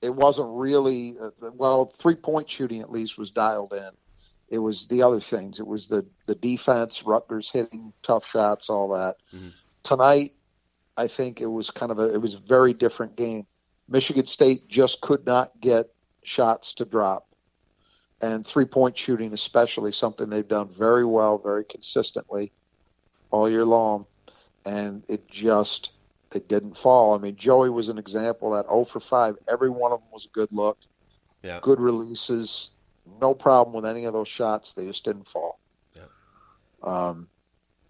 It 0.00 0.14
wasn't 0.14 0.48
really 0.50 1.16
uh, 1.20 1.50
well. 1.52 1.86
Three 1.98 2.14
point 2.14 2.48
shooting 2.48 2.80
at 2.80 2.90
least 2.90 3.18
was 3.18 3.32
dialed 3.32 3.72
in. 3.72 3.90
It 4.48 4.58
was 4.58 4.86
the 4.86 5.02
other 5.02 5.20
things. 5.20 5.58
It 5.58 5.66
was 5.66 5.88
the 5.88 6.06
the 6.26 6.36
defense, 6.36 7.02
Rutgers 7.02 7.50
hitting 7.50 7.92
tough 8.02 8.24
shots, 8.24 8.70
all 8.70 8.88
that. 8.90 9.16
Mhm. 9.34 9.52
Tonight, 9.82 10.34
I 10.96 11.08
think 11.08 11.40
it 11.40 11.46
was 11.46 11.70
kind 11.70 11.90
of 11.90 11.98
a. 11.98 12.14
It 12.14 12.20
was 12.20 12.34
a 12.34 12.38
very 12.40 12.72
different 12.72 13.16
game. 13.16 13.46
Michigan 13.88 14.26
State 14.26 14.68
just 14.68 15.00
could 15.00 15.26
not 15.26 15.50
get 15.60 15.92
shots 16.22 16.72
to 16.74 16.84
drop, 16.84 17.26
and 18.20 18.46
three 18.46 18.64
point 18.64 18.96
shooting, 18.96 19.32
especially, 19.32 19.90
something 19.90 20.30
they've 20.30 20.46
done 20.46 20.68
very 20.68 21.04
well, 21.04 21.36
very 21.36 21.64
consistently 21.64 22.52
all 23.32 23.50
year 23.50 23.64
long, 23.64 24.06
and 24.64 25.02
it 25.08 25.26
just 25.28 25.90
it 26.32 26.48
didn't 26.48 26.76
fall. 26.76 27.14
I 27.14 27.18
mean, 27.18 27.36
Joey 27.36 27.68
was 27.68 27.88
an 27.88 27.98
example 27.98 28.52
that 28.52 28.66
0 28.66 28.84
for 28.86 29.00
5. 29.00 29.36
Every 29.48 29.68
one 29.68 29.92
of 29.92 30.00
them 30.00 30.10
was 30.12 30.24
a 30.26 30.28
good 30.30 30.48
look, 30.50 30.78
Yeah. 31.42 31.58
good 31.60 31.78
releases, 31.80 32.70
no 33.20 33.34
problem 33.34 33.74
with 33.74 33.84
any 33.84 34.04
of 34.06 34.14
those 34.14 34.28
shots. 34.28 34.72
They 34.72 34.86
just 34.86 35.04
didn't 35.04 35.28
fall. 35.28 35.58
Yeah. 35.94 36.04
Um, 36.82 37.28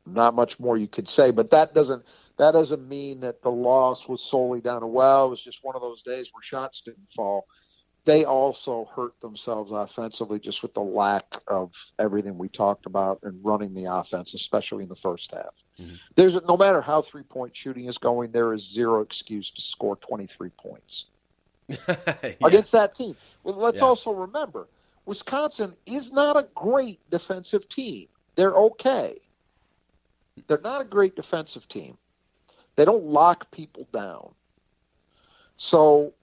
not 0.07 0.35
much 0.35 0.59
more 0.59 0.77
you 0.77 0.89
could 0.89 1.09
say, 1.09 1.31
but 1.31 1.51
that 1.51 1.75
doesn't 1.75 2.05
that 2.39 2.53
doesn't 2.53 2.89
mean 2.89 3.21
that 3.21 3.43
the 3.43 3.51
loss 3.51 4.09
was 4.09 4.23
solely 4.23 4.61
down 4.61 4.81
to 4.81 4.87
well. 4.87 5.27
It 5.27 5.31
was 5.31 5.41
just 5.43 5.63
one 5.63 5.77
of 5.77 5.83
those 5.83 6.03
days 6.03 6.31
where 6.33 6.43
shots 6.43 6.81
didn't 6.81 7.13
fall. 7.15 7.47
They 8.05 8.25
also 8.25 8.87
hurt 8.87 9.21
themselves 9.21 9.71
offensively 9.71 10.41
just 10.41 10.63
with 10.63 10.75
the 10.75 10.83
lack 10.83 11.41
of 11.47 11.73
everything 12.01 12.37
we 12.37 12.49
talked 12.49 12.87
about 12.87 13.21
and 13.23 13.39
running 13.45 13.75
the 13.75 13.85
offense, 13.85 14.35
especially 14.35 14.83
in 14.83 14.89
the 14.89 14.97
first 14.97 15.31
half. 15.31 15.55
Mhm. 15.79 15.99
There's 16.17 16.35
no 16.43 16.57
matter 16.57 16.81
how 16.81 17.03
three 17.03 17.23
point 17.23 17.55
shooting 17.55 17.87
is 17.87 17.99
going, 17.99 18.33
there 18.33 18.53
is 18.53 18.69
zero 18.73 19.03
excuse 19.03 19.51
to 19.53 19.63
score 19.63 19.97
23 19.97 20.51
points 20.51 21.07
Yeah. 21.69 22.35
against 22.43 22.73
that 22.73 22.95
team. 22.97 23.17
Well, 23.45 23.55
let's 23.55 23.79
Yeah. 23.79 23.87
also 23.87 24.11
remember 24.11 24.69
Wisconsin 25.07 25.77
is 25.87 26.13
not 26.13 26.37
a 26.37 26.49
great 26.55 27.09
defensive 27.11 27.69
team. 27.69 28.09
They're 28.35 28.55
okay. 28.55 29.21
They're 30.49 30.61
not 30.61 30.81
a 30.81 30.85
great 30.85 31.15
defensive 31.15 31.69
team. 31.69 31.99
They 32.77 32.85
don't 32.85 33.05
lock 33.05 33.51
people 33.53 33.87
down. 33.93 34.35
So 35.57 36.15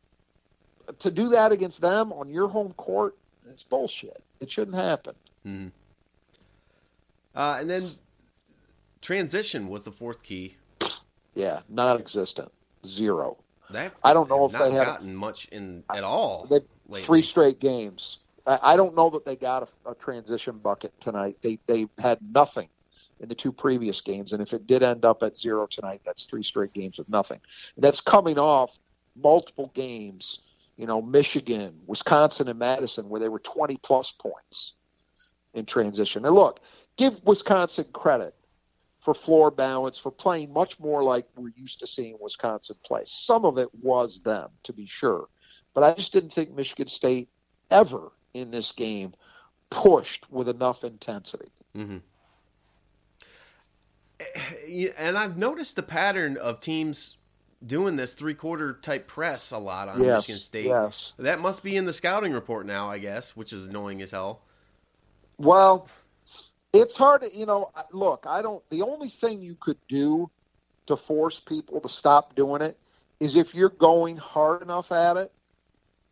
to 0.99 1.11
do 1.11 1.29
that 1.29 1.51
against 1.51 1.81
them 1.81 2.11
on 2.13 2.29
your 2.29 2.47
home 2.47 2.73
court, 2.73 3.15
it's 3.49 3.63
bullshit. 3.63 4.23
It 4.39 4.49
shouldn't 4.49 4.75
happen. 4.77 5.15
Mhm. 5.45 5.71
Uh, 7.35 7.57
and 7.59 7.69
then 7.69 7.89
transition 9.01 9.67
was 9.67 9.83
the 9.83 9.91
fourth 9.91 10.23
key. 10.23 10.55
Yeah, 11.35 11.61
non-existent. 11.69 12.51
Zero. 12.85 13.37
They 13.69 13.89
I 14.03 14.13
don't 14.13 14.29
know 14.29 14.45
if 14.45 14.51
they 14.51 14.71
had- 14.71 14.85
gotten 14.85 15.15
much 15.15 15.47
in 15.49 15.83
at 15.89 16.03
all. 16.03 16.47
They 16.49 17.01
three 17.01 17.21
straight 17.21 17.59
games. 17.59 18.17
I, 18.47 18.59
I 18.73 18.77
don't 18.77 18.95
know 18.95 19.09
that 19.11 19.25
they 19.25 19.35
got 19.35 19.69
a, 19.85 19.91
a 19.91 19.95
transition 19.95 20.57
bucket 20.57 20.99
tonight. 20.99 21.37
They 21.41 21.59
they 21.67 21.87
had 21.99 22.17
nothing 22.33 22.67
in 23.19 23.29
the 23.29 23.35
two 23.35 23.51
previous 23.51 24.01
games, 24.01 24.33
and 24.33 24.41
if 24.41 24.53
it 24.53 24.65
did 24.65 24.81
end 24.81 25.05
up 25.05 25.21
at 25.23 25.37
zero 25.37 25.67
tonight, 25.67 26.01
that's 26.05 26.23
three 26.23 26.41
straight 26.41 26.73
games 26.73 26.97
with 26.97 27.09
nothing. 27.09 27.39
That's 27.77 28.01
coming 28.01 28.39
off 28.39 28.79
multiple 29.15 29.71
games 29.75 30.39
You 30.79 30.87
know, 30.87 31.01
Michigan, 31.01 31.73
Wisconsin, 31.87 32.47
and 32.47 32.57
Madison, 32.57 33.09
where 33.09 33.19
they 33.19 33.27
were 33.27 33.39
20 33.39 33.75
plus 33.83 34.13
points 34.13 34.75
in 35.53 35.65
transition. 35.65 36.23
And 36.23 36.33
look, 36.33 36.61
give 36.95 37.21
Wisconsin 37.25 37.83
credit 37.91 38.33
for 39.01 39.13
floor 39.13 39.51
balance, 39.51 39.97
for 39.97 40.09
playing 40.09 40.53
much 40.53 40.79
more 40.79 41.03
like 41.03 41.25
we're 41.35 41.51
used 41.57 41.79
to 41.81 41.87
seeing 41.87 42.15
Wisconsin 42.21 42.77
play. 42.85 43.01
Some 43.03 43.43
of 43.43 43.57
it 43.57 43.67
was 43.81 44.21
them, 44.21 44.51
to 44.63 44.71
be 44.71 44.85
sure. 44.85 45.27
But 45.73 45.83
I 45.83 45.93
just 45.95 46.13
didn't 46.13 46.31
think 46.31 46.55
Michigan 46.55 46.87
State 46.87 47.27
ever 47.69 48.13
in 48.33 48.49
this 48.49 48.71
game 48.71 49.13
pushed 49.69 50.31
with 50.31 50.47
enough 50.47 50.85
intensity. 50.85 51.51
Mm-hmm. 51.75 51.97
And 54.97 55.17
I've 55.17 55.37
noticed 55.37 55.75
the 55.75 55.83
pattern 55.83 56.37
of 56.37 56.61
teams 56.61 57.17
doing 57.65 57.95
this 57.95 58.13
three 58.13 58.33
quarter 58.33 58.73
type 58.73 59.07
press 59.07 59.51
a 59.51 59.57
lot 59.57 59.89
on 59.89 60.03
yes, 60.03 60.23
Michigan 60.23 60.39
State. 60.39 60.65
Yes. 60.67 61.13
That 61.19 61.39
must 61.39 61.63
be 61.63 61.75
in 61.75 61.85
the 61.85 61.93
scouting 61.93 62.33
report 62.33 62.65
now, 62.65 62.89
I 62.89 62.97
guess, 62.97 63.35
which 63.35 63.53
is 63.53 63.67
annoying 63.67 64.01
as 64.01 64.11
hell. 64.11 64.41
Well, 65.37 65.87
it's 66.73 66.95
hard 66.95 67.21
to, 67.21 67.35
you 67.35 67.45
know, 67.45 67.71
look, 67.91 68.25
I 68.27 68.41
don't, 68.41 68.67
the 68.69 68.81
only 68.81 69.09
thing 69.09 69.41
you 69.41 69.55
could 69.59 69.77
do 69.87 70.29
to 70.87 70.95
force 70.95 71.39
people 71.39 71.81
to 71.81 71.89
stop 71.89 72.35
doing 72.35 72.61
it 72.61 72.77
is 73.19 73.35
if 73.35 73.53
you're 73.53 73.69
going 73.69 74.17
hard 74.17 74.61
enough 74.61 74.91
at 74.91 75.17
it 75.17 75.31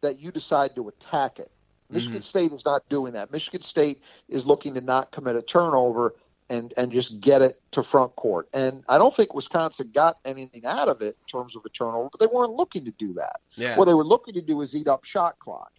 that 0.02 0.20
you 0.20 0.32
decide 0.32 0.76
to 0.76 0.88
attack 0.88 1.40
it. 1.40 1.52
Michigan 1.90 2.18
mm-hmm. 2.18 2.22
State 2.22 2.52
is 2.52 2.66
not 2.66 2.88
doing 2.90 3.14
that. 3.14 3.32
Michigan 3.32 3.62
State 3.62 4.02
is 4.28 4.46
looking 4.46 4.74
to 4.74 4.82
not 4.82 5.12
commit 5.12 5.36
a 5.36 5.42
turnover 5.42 6.16
and 6.50 6.74
and 6.78 6.92
just 6.92 7.20
get 7.20 7.42
it 7.42 7.62
to 7.72 7.84
front 7.84 8.16
court. 8.16 8.48
And 8.54 8.84
I 8.88 8.98
don't 8.98 9.16
think 9.16 9.34
Wisconsin 9.34 9.92
got 9.94 10.20
anything 10.26 10.66
out 10.66 10.88
of 10.88 11.02
it 11.02 11.18
in 11.20 11.40
terms 11.40 11.56
of 11.56 11.64
a 11.66 11.70
turnover, 11.70 12.10
but 12.12 12.20
they 12.20 12.28
weren't 12.28 12.52
looking 12.52 12.86
to 12.86 12.92
do 12.92 13.14
that. 13.14 13.42
Yeah. 13.56 13.78
What 13.78 13.86
they 13.86 13.94
were 13.94 14.06
looking 14.06 14.34
to 14.36 14.42
do 14.42 14.62
is 14.62 14.76
eat 14.76 14.88
up 14.88 15.04
shot 15.04 15.40
clock. 15.40 15.72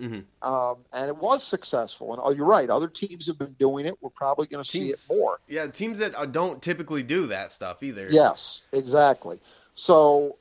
Mm-hmm. 0.00 0.46
Um, 0.46 0.76
and 0.92 1.08
it 1.08 1.16
was 1.16 1.42
successful. 1.42 2.12
And 2.12 2.20
oh, 2.22 2.30
you're 2.30 2.46
right. 2.46 2.68
Other 2.68 2.88
teams 2.88 3.26
have 3.26 3.38
been 3.38 3.54
doing 3.54 3.86
it. 3.86 3.94
We're 4.02 4.10
probably 4.10 4.46
going 4.46 4.62
to 4.62 4.70
see 4.70 4.90
it 4.90 5.02
more. 5.08 5.40
Yeah, 5.48 5.66
teams 5.68 5.98
that 6.00 6.14
uh, 6.14 6.26
don't 6.26 6.60
typically 6.60 7.02
do 7.02 7.26
that 7.28 7.50
stuff 7.50 7.82
either. 7.82 8.08
Yes, 8.10 8.60
exactly. 8.72 9.40
So, 9.74 10.36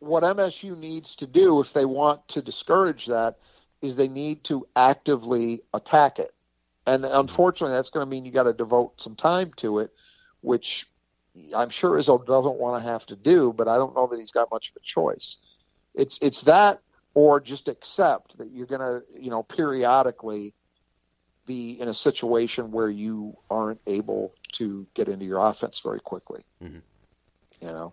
what 0.00 0.22
MSU 0.24 0.76
needs 0.76 1.14
to 1.16 1.26
do 1.26 1.60
if 1.60 1.72
they 1.72 1.84
want 1.84 2.26
to 2.28 2.42
discourage 2.42 3.06
that 3.06 3.36
is 3.80 3.96
they 3.96 4.08
need 4.08 4.42
to 4.44 4.66
actively 4.74 5.62
attack 5.72 6.18
it. 6.18 6.34
And 6.90 7.04
unfortunately, 7.04 7.76
that's 7.76 7.90
going 7.90 8.04
to 8.04 8.10
mean 8.10 8.24
you 8.24 8.32
got 8.32 8.44
to 8.44 8.52
devote 8.52 9.00
some 9.00 9.14
time 9.14 9.52
to 9.58 9.78
it, 9.78 9.92
which 10.40 10.88
I'm 11.54 11.70
sure 11.70 11.96
Izzo 11.96 12.26
doesn't 12.26 12.58
want 12.58 12.82
to 12.82 12.90
have 12.90 13.06
to 13.06 13.16
do, 13.16 13.52
but 13.56 13.68
I 13.68 13.76
don't 13.76 13.94
know 13.94 14.08
that 14.08 14.18
he's 14.18 14.32
got 14.32 14.50
much 14.50 14.70
of 14.70 14.76
a 14.76 14.80
choice. 14.80 15.36
It's 15.94 16.18
it's 16.20 16.42
that 16.42 16.80
or 17.14 17.38
just 17.38 17.68
accept 17.68 18.38
that 18.38 18.50
you're 18.50 18.66
going 18.66 18.80
to, 18.80 19.02
you 19.16 19.30
know, 19.30 19.44
periodically 19.44 20.52
be 21.46 21.80
in 21.80 21.86
a 21.86 21.94
situation 21.94 22.72
where 22.72 22.90
you 22.90 23.36
aren't 23.48 23.80
able 23.86 24.34
to 24.54 24.84
get 24.94 25.08
into 25.08 25.24
your 25.24 25.38
offense 25.38 25.78
very 25.78 26.00
quickly. 26.00 26.44
Mm-hmm. 26.60 26.78
You 27.60 27.68
know. 27.68 27.92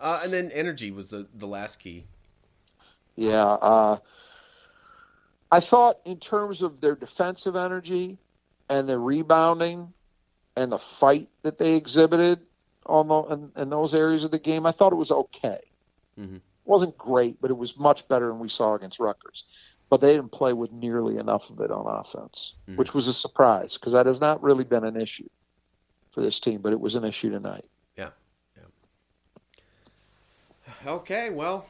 Uh, 0.00 0.20
and 0.24 0.32
then 0.32 0.50
energy 0.52 0.90
was 0.90 1.10
the 1.10 1.26
the 1.34 1.46
last 1.46 1.80
key. 1.80 2.04
Yeah, 3.14 3.44
uh, 3.44 3.98
I 5.54 5.60
thought 5.60 6.00
in 6.04 6.18
terms 6.18 6.62
of 6.62 6.80
their 6.80 6.94
defensive 6.94 7.56
energy 7.56 8.18
and 8.68 8.88
their 8.88 8.98
rebounding 8.98 9.92
and 10.56 10.72
the 10.72 10.78
fight 10.78 11.28
that 11.42 11.58
they 11.58 11.74
exhibited 11.74 12.40
on 12.86 13.08
the, 13.08 13.22
in, 13.34 13.52
in 13.56 13.68
those 13.70 13.94
areas 13.94 14.24
of 14.24 14.30
the 14.30 14.38
game, 14.38 14.66
I 14.66 14.72
thought 14.72 14.92
it 14.92 14.96
was 14.96 15.10
okay. 15.10 15.60
Mm-hmm 16.18 16.36
wasn't 16.64 16.96
great, 16.96 17.40
but 17.40 17.50
it 17.50 17.56
was 17.56 17.78
much 17.78 18.06
better 18.08 18.28
than 18.28 18.38
we 18.38 18.48
saw 18.48 18.74
against 18.74 18.98
Rutgers. 18.98 19.44
But 19.90 20.00
they 20.00 20.14
didn't 20.14 20.32
play 20.32 20.52
with 20.52 20.72
nearly 20.72 21.18
enough 21.18 21.50
of 21.50 21.60
it 21.60 21.70
on 21.70 21.86
offense, 21.86 22.54
mm-hmm. 22.62 22.76
which 22.76 22.94
was 22.94 23.06
a 23.06 23.12
surprise 23.12 23.74
because 23.74 23.92
that 23.92 24.06
has 24.06 24.20
not 24.20 24.42
really 24.42 24.64
been 24.64 24.84
an 24.84 25.00
issue 25.00 25.28
for 26.12 26.20
this 26.20 26.40
team, 26.40 26.60
but 26.60 26.72
it 26.72 26.80
was 26.80 26.94
an 26.94 27.04
issue 27.04 27.30
tonight. 27.30 27.66
Yeah. 27.96 28.10
Yeah. 28.56 28.64
Okay, 30.86 31.30
well, 31.30 31.66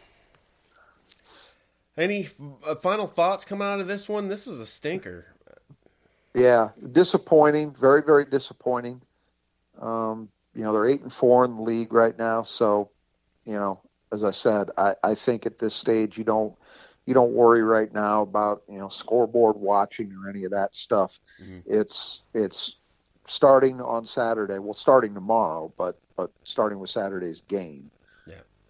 any 1.97 2.28
uh, 2.66 2.74
final 2.76 3.07
thoughts 3.07 3.45
coming 3.45 3.66
out 3.66 3.80
of 3.80 3.86
this 3.86 4.09
one? 4.09 4.28
This 4.28 4.47
was 4.47 4.61
a 4.61 4.66
stinker. 4.66 5.26
Yeah, 6.34 6.70
disappointing. 6.92 7.74
Very, 7.74 8.03
very 8.03 8.24
disappointing. 8.24 9.01
Um, 9.80 10.28
you 10.55 10.62
know, 10.62 10.72
they're 10.72 10.86
eight 10.86 11.03
and 11.03 11.12
four 11.12 11.45
in 11.45 11.57
the 11.57 11.62
league 11.62 11.92
right 11.92 12.16
now, 12.18 12.42
so 12.42 12.90
you 13.45 13.55
know, 13.55 13.80
as 14.12 14.24
I 14.24 14.30
said, 14.30 14.70
I, 14.76 14.95
I 15.03 15.14
think 15.14 15.47
at 15.47 15.59
this 15.59 15.74
stage 15.74 16.16
you 16.16 16.24
don't 16.24 16.55
you 17.07 17.14
don't 17.14 17.32
worry 17.32 17.62
right 17.62 17.92
now 17.92 18.22
about 18.22 18.62
you 18.68 18.78
know 18.78 18.88
scoreboard 18.88 19.57
watching 19.57 20.12
or 20.12 20.28
any 20.28 20.45
of 20.45 20.51
that 20.53 20.74
stuff. 20.74 21.18
Mm-hmm. 21.42 21.59
It's 21.66 22.22
it's 22.32 22.76
starting 23.26 23.80
on 23.80 24.07
Saturday. 24.07 24.59
Well, 24.59 24.74
starting 24.74 25.14
tomorrow, 25.14 25.72
but 25.76 25.99
but 26.16 26.30
starting 26.45 26.78
with 26.78 26.90
Saturday's 26.90 27.42
game. 27.49 27.90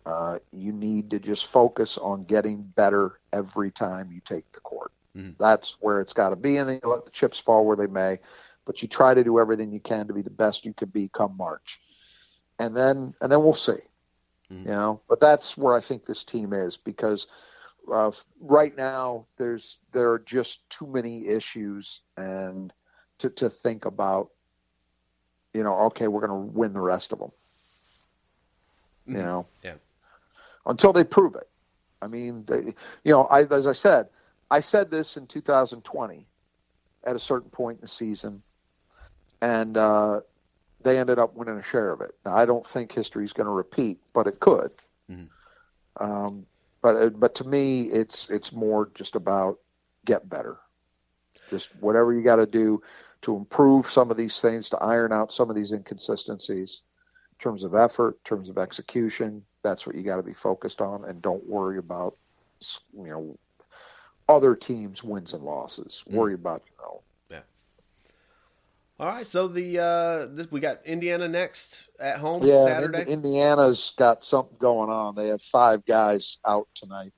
Uh, 0.07 0.39
you 0.53 0.73
need 0.73 1.11
to 1.11 1.19
just 1.19 1.47
focus 1.47 1.97
on 1.97 2.25
getting 2.25 2.63
better 2.63 3.21
every 3.33 3.71
time 3.71 4.13
you 4.13 4.21
take 4.25 4.51
the 4.53 4.61
court. 4.61 4.93
Mm-hmm. 5.17 5.31
That's 5.39 5.77
where 5.81 6.01
it's 6.01 6.13
got 6.13 6.31
to 6.31 6.37
be, 6.37 6.59
and 6.59 6.69
then 6.69 6.81
you 6.83 6.91
let 6.91 7.05
the 7.05 7.11
chips 7.11 7.39
fall 7.39 7.65
where 7.65 7.77
they 7.77 7.87
may. 7.87 8.19
But 8.67 8.83
you 8.83 8.89
try 8.89 9.15
to 9.15 9.25
do 9.25 9.39
everything 9.39 9.73
you 9.73 9.81
can 9.81 10.07
to 10.07 10.15
be 10.15 10.23
the 10.23 10.31
best 10.31 10.65
you 10.65 10.75
could 10.75 10.93
be 10.93 11.09
come 11.09 11.37
March, 11.37 11.81
and 12.59 12.77
then 12.77 13.15
and 13.21 13.31
then 13.31 13.43
we'll 13.43 13.55
see. 13.55 13.73
Mm-hmm. 14.53 14.69
You 14.69 14.75
know, 14.75 15.01
but 15.09 15.21
that's 15.21 15.57
where 15.57 15.75
I 15.75 15.81
think 15.81 16.05
this 16.05 16.25
team 16.25 16.53
is 16.53 16.77
because 16.77 17.27
uh, 17.93 18.11
right 18.41 18.77
now 18.77 19.27
there's 19.39 19.79
there 19.93 20.11
are 20.13 20.19
just 20.19 20.69
too 20.69 20.87
many 20.87 21.27
issues 21.29 22.01
and 22.17 22.73
to 23.19 23.31
to 23.31 23.49
think 23.49 23.85
about. 23.85 24.31
You 25.55 25.63
know, 25.63 25.79
okay, 25.83 26.09
we're 26.09 26.27
going 26.27 26.49
to 26.51 26.59
win 26.59 26.73
the 26.73 26.81
rest 26.81 27.13
of 27.13 27.21
them. 27.21 27.31
Mm-hmm. 29.07 29.17
You 29.17 29.23
know, 29.23 29.47
yeah. 29.63 29.75
Until 30.67 30.93
they 30.93 31.05
prove 31.05 31.35
it. 31.35 31.49
I 32.01 32.07
mean, 32.07 32.45
they, 32.47 32.75
you 33.05 33.12
know, 33.12 33.25
I, 33.25 33.43
as 33.43 33.67
I 33.67 33.73
said, 33.73 34.09
I 34.51 34.61
said 34.61 34.91
this 34.91 35.17
in 35.17 35.27
2020 35.27 36.27
at 37.05 37.17
a 37.17 37.19
certain 37.19 37.51
point 37.51 37.79
in 37.79 37.83
the 37.83 37.89
season, 37.89 38.43
and 39.41 39.77
uh, 39.77 40.21
they 40.83 40.99
ended 40.99 41.19
up 41.19 41.35
winning 41.35 41.59
a 41.59 41.62
share 41.62 41.91
of 41.91 42.01
it. 42.01 42.15
Now, 42.25 42.37
I 42.37 42.45
don't 42.47 42.67
think 42.67 42.93
history 42.93 43.25
is 43.25 43.33
going 43.33 43.47
to 43.47 43.53
repeat, 43.53 43.99
but 44.12 44.27
it 44.27 44.41
could. 44.41 44.71
Mm-hmm. 45.11 45.25
Um, 46.05 46.47
but 46.83 46.97
uh, 46.97 47.09
but 47.09 47.35
to 47.37 47.45
me, 47.45 47.83
it's 47.85 48.29
it's 48.29 48.53
more 48.53 48.91
just 48.95 49.17
about 49.17 49.59
get 50.05 50.29
better. 50.29 50.59
Just 51.51 51.71
whatever 51.81 52.12
you 52.12 52.23
got 52.23 52.37
to 52.37 52.47
do 52.47 52.83
to 53.23 53.37
improve 53.37 53.91
some 53.91 54.11
of 54.11 54.19
these 54.19 54.41
things, 54.41 54.69
to 54.69 54.77
iron 54.79 55.12
out 55.12 55.33
some 55.33 55.49
of 55.49 55.57
these 55.57 55.73
inconsistencies, 55.73 56.83
in 57.33 57.43
terms 57.43 57.65
of 57.65 57.75
effort, 57.75 58.19
in 58.19 58.29
terms 58.29 58.49
of 58.51 58.59
execution. 58.59 59.43
That's 59.65 59.87
what 59.87 59.97
you 59.97 60.03
got 60.03 60.17
to 60.17 60.23
be 60.23 60.35
focused 60.35 60.81
on, 60.81 61.05
and 61.07 61.21
don't 61.21 61.45
worry 61.49 61.79
about 61.79 62.17
you 62.93 63.09
know 63.09 63.39
other 64.29 64.55
teams' 64.55 65.03
wins 65.03 65.33
and 65.33 65.43
losses. 65.43 66.05
Mm-hmm. 66.07 66.17
Worry 66.17 66.35
about 66.35 66.62
your 66.71 66.89
own. 66.89 67.01
Yeah. 67.31 67.41
All 69.01 69.09
right, 69.09 69.27
so 69.27 69.49
the 69.49 69.79
uh, 69.81 70.27
this 70.31 70.53
we 70.53 70.61
got 70.61 70.87
Indiana 70.87 71.27
next 71.27 71.89
at 71.99 72.19
home 72.19 72.45
yeah, 72.45 72.65
Saturday. 72.65 73.11
Indiana's 73.11 73.93
got 73.97 74.23
something 74.23 74.57
going 74.61 74.91
on. 74.91 75.17
They 75.17 75.29
have 75.29 75.43
five 75.43 75.85
guys 75.87 76.39
out 76.47 76.69
tonight 76.75 77.12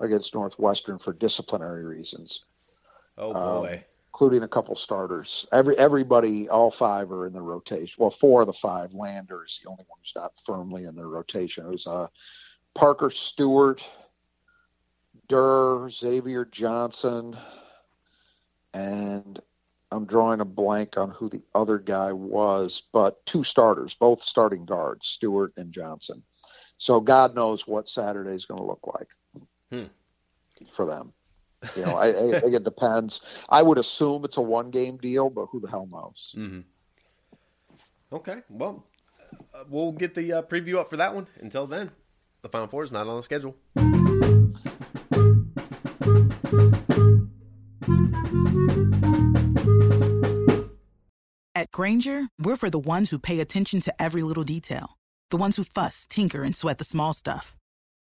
against 0.00 0.34
Northwestern 0.34 0.98
for 0.98 1.12
disciplinary 1.12 1.84
reasons. 1.84 2.44
Oh 3.16 3.32
boy, 3.32 3.74
um, 3.74 3.84
including 4.14 4.44
a 4.44 4.48
couple 4.48 4.76
starters. 4.76 5.44
Every 5.50 5.76
everybody, 5.76 6.48
all 6.48 6.70
five 6.70 7.10
are 7.10 7.26
in 7.26 7.32
the 7.32 7.42
rotation. 7.42 7.96
Well, 7.98 8.12
four 8.12 8.42
of 8.42 8.46
the 8.46 8.52
five. 8.52 8.94
Lander 8.94 9.44
is 9.44 9.58
the 9.60 9.68
only 9.68 9.84
one 9.88 9.98
who's 10.00 10.12
not 10.14 10.32
firmly 10.46 10.84
in 10.84 10.94
the 10.94 11.04
rotation. 11.04 11.66
It 11.66 11.72
was 11.72 11.86
uh, 11.88 12.06
Parker 12.76 13.10
Stewart, 13.10 13.84
Durr, 15.28 15.90
Xavier 15.90 16.44
Johnson, 16.44 17.36
and 18.72 19.42
I'm 19.90 20.04
drawing 20.04 20.40
a 20.40 20.44
blank 20.44 20.96
on 20.96 21.10
who 21.10 21.28
the 21.28 21.42
other 21.52 21.80
guy 21.80 22.12
was, 22.12 22.84
but 22.92 23.26
two 23.26 23.42
starters, 23.42 23.94
both 23.94 24.22
starting 24.22 24.64
guards, 24.64 25.08
Stewart 25.08 25.52
and 25.56 25.72
Johnson. 25.72 26.22
So 26.78 27.00
God 27.00 27.34
knows 27.34 27.66
what 27.66 27.88
Saturday 27.88 28.34
is 28.34 28.44
going 28.44 28.60
to 28.60 28.66
look 28.66 28.86
like 28.86 29.08
hmm. 29.72 29.88
for 30.72 30.86
them. 30.86 31.12
You 31.76 31.84
know, 31.84 31.96
I, 31.96 32.08
I, 32.08 32.40
think 32.40 32.54
it 32.54 32.64
depends. 32.64 33.20
I 33.48 33.62
would 33.62 33.78
assume 33.78 34.24
it's 34.24 34.36
a 34.36 34.42
one 34.42 34.70
game 34.70 34.96
deal, 34.96 35.30
but 35.30 35.46
who 35.46 35.60
the 35.60 35.68
hell 35.68 35.88
knows? 35.90 36.34
Mm-hmm. 36.36 36.60
Okay, 38.12 38.42
well, 38.48 38.86
uh, 39.54 39.64
we'll 39.68 39.92
get 39.92 40.14
the 40.14 40.34
uh, 40.34 40.42
preview 40.42 40.76
up 40.76 40.90
for 40.90 40.96
that 40.96 41.14
one. 41.14 41.26
Until 41.40 41.66
then, 41.66 41.90
the 42.42 42.48
Final 42.48 42.68
Four 42.68 42.84
is 42.84 42.92
not 42.92 43.06
on 43.06 43.16
the 43.16 43.22
schedule. 43.22 43.56
At 51.56 51.70
Grainger, 51.70 52.28
we're 52.38 52.56
for 52.56 52.70
the 52.70 52.78
ones 52.78 53.10
who 53.10 53.18
pay 53.18 53.40
attention 53.40 53.80
to 53.80 54.02
every 54.02 54.22
little 54.22 54.44
detail, 54.44 54.98
the 55.30 55.36
ones 55.36 55.56
who 55.56 55.64
fuss, 55.64 56.06
tinker, 56.08 56.42
and 56.42 56.56
sweat 56.56 56.78
the 56.78 56.84
small 56.84 57.12
stuff 57.12 57.56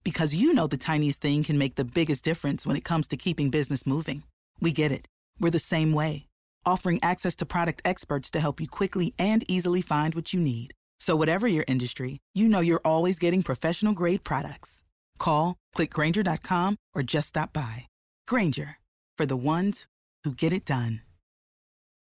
Because 0.04 0.34
you 0.34 0.54
know 0.54 0.68
the 0.68 0.78
tiniest 0.78 1.22
thing 1.22 1.43
can 1.43 1.58
make 1.58 1.76
the 1.76 1.86
biggest 1.86 2.24
difference 2.24 2.66
when 2.66 2.76
it 2.76 2.84
comes 2.84 3.08
to 3.10 3.18
keeping 3.18 3.49
business 3.49 3.86
moving. 3.86 4.24
We 4.60 4.72
get 4.72 4.91
it. 4.91 5.08
We're 5.39 5.52
the 5.52 5.60
same 5.60 5.93
way, 5.93 6.28
offering 6.66 6.99
access 7.04 7.36
to 7.38 7.45
product 7.45 7.82
experts 7.86 8.32
to 8.32 8.39
help 8.39 8.60
you 8.60 8.68
quickly 8.68 9.14
and 9.20 9.49
easily 9.49 9.82
find 9.82 10.16
what 10.16 10.34
you 10.34 10.39
need. 10.39 10.74
So, 10.99 11.16
whatever 11.16 11.47
your 11.47 11.66
industry, 11.68 12.20
you 12.34 12.47
know 12.47 12.60
you're 12.60 12.86
always 12.86 13.20
getting 13.20 13.43
professional 13.43 13.93
grade 13.93 14.24
products. 14.24 14.82
Call, 15.18 15.56
clickgrainger.com, 15.76 16.78
or 16.93 17.04
just 17.04 17.30
stop 17.30 17.54
by. 17.54 17.88
Grainger, 18.28 18.78
for 19.18 19.26
the 19.26 19.38
ones 19.38 19.86
who 20.24 20.34
get 20.34 20.54
it 20.54 20.66
done. 20.66 21.02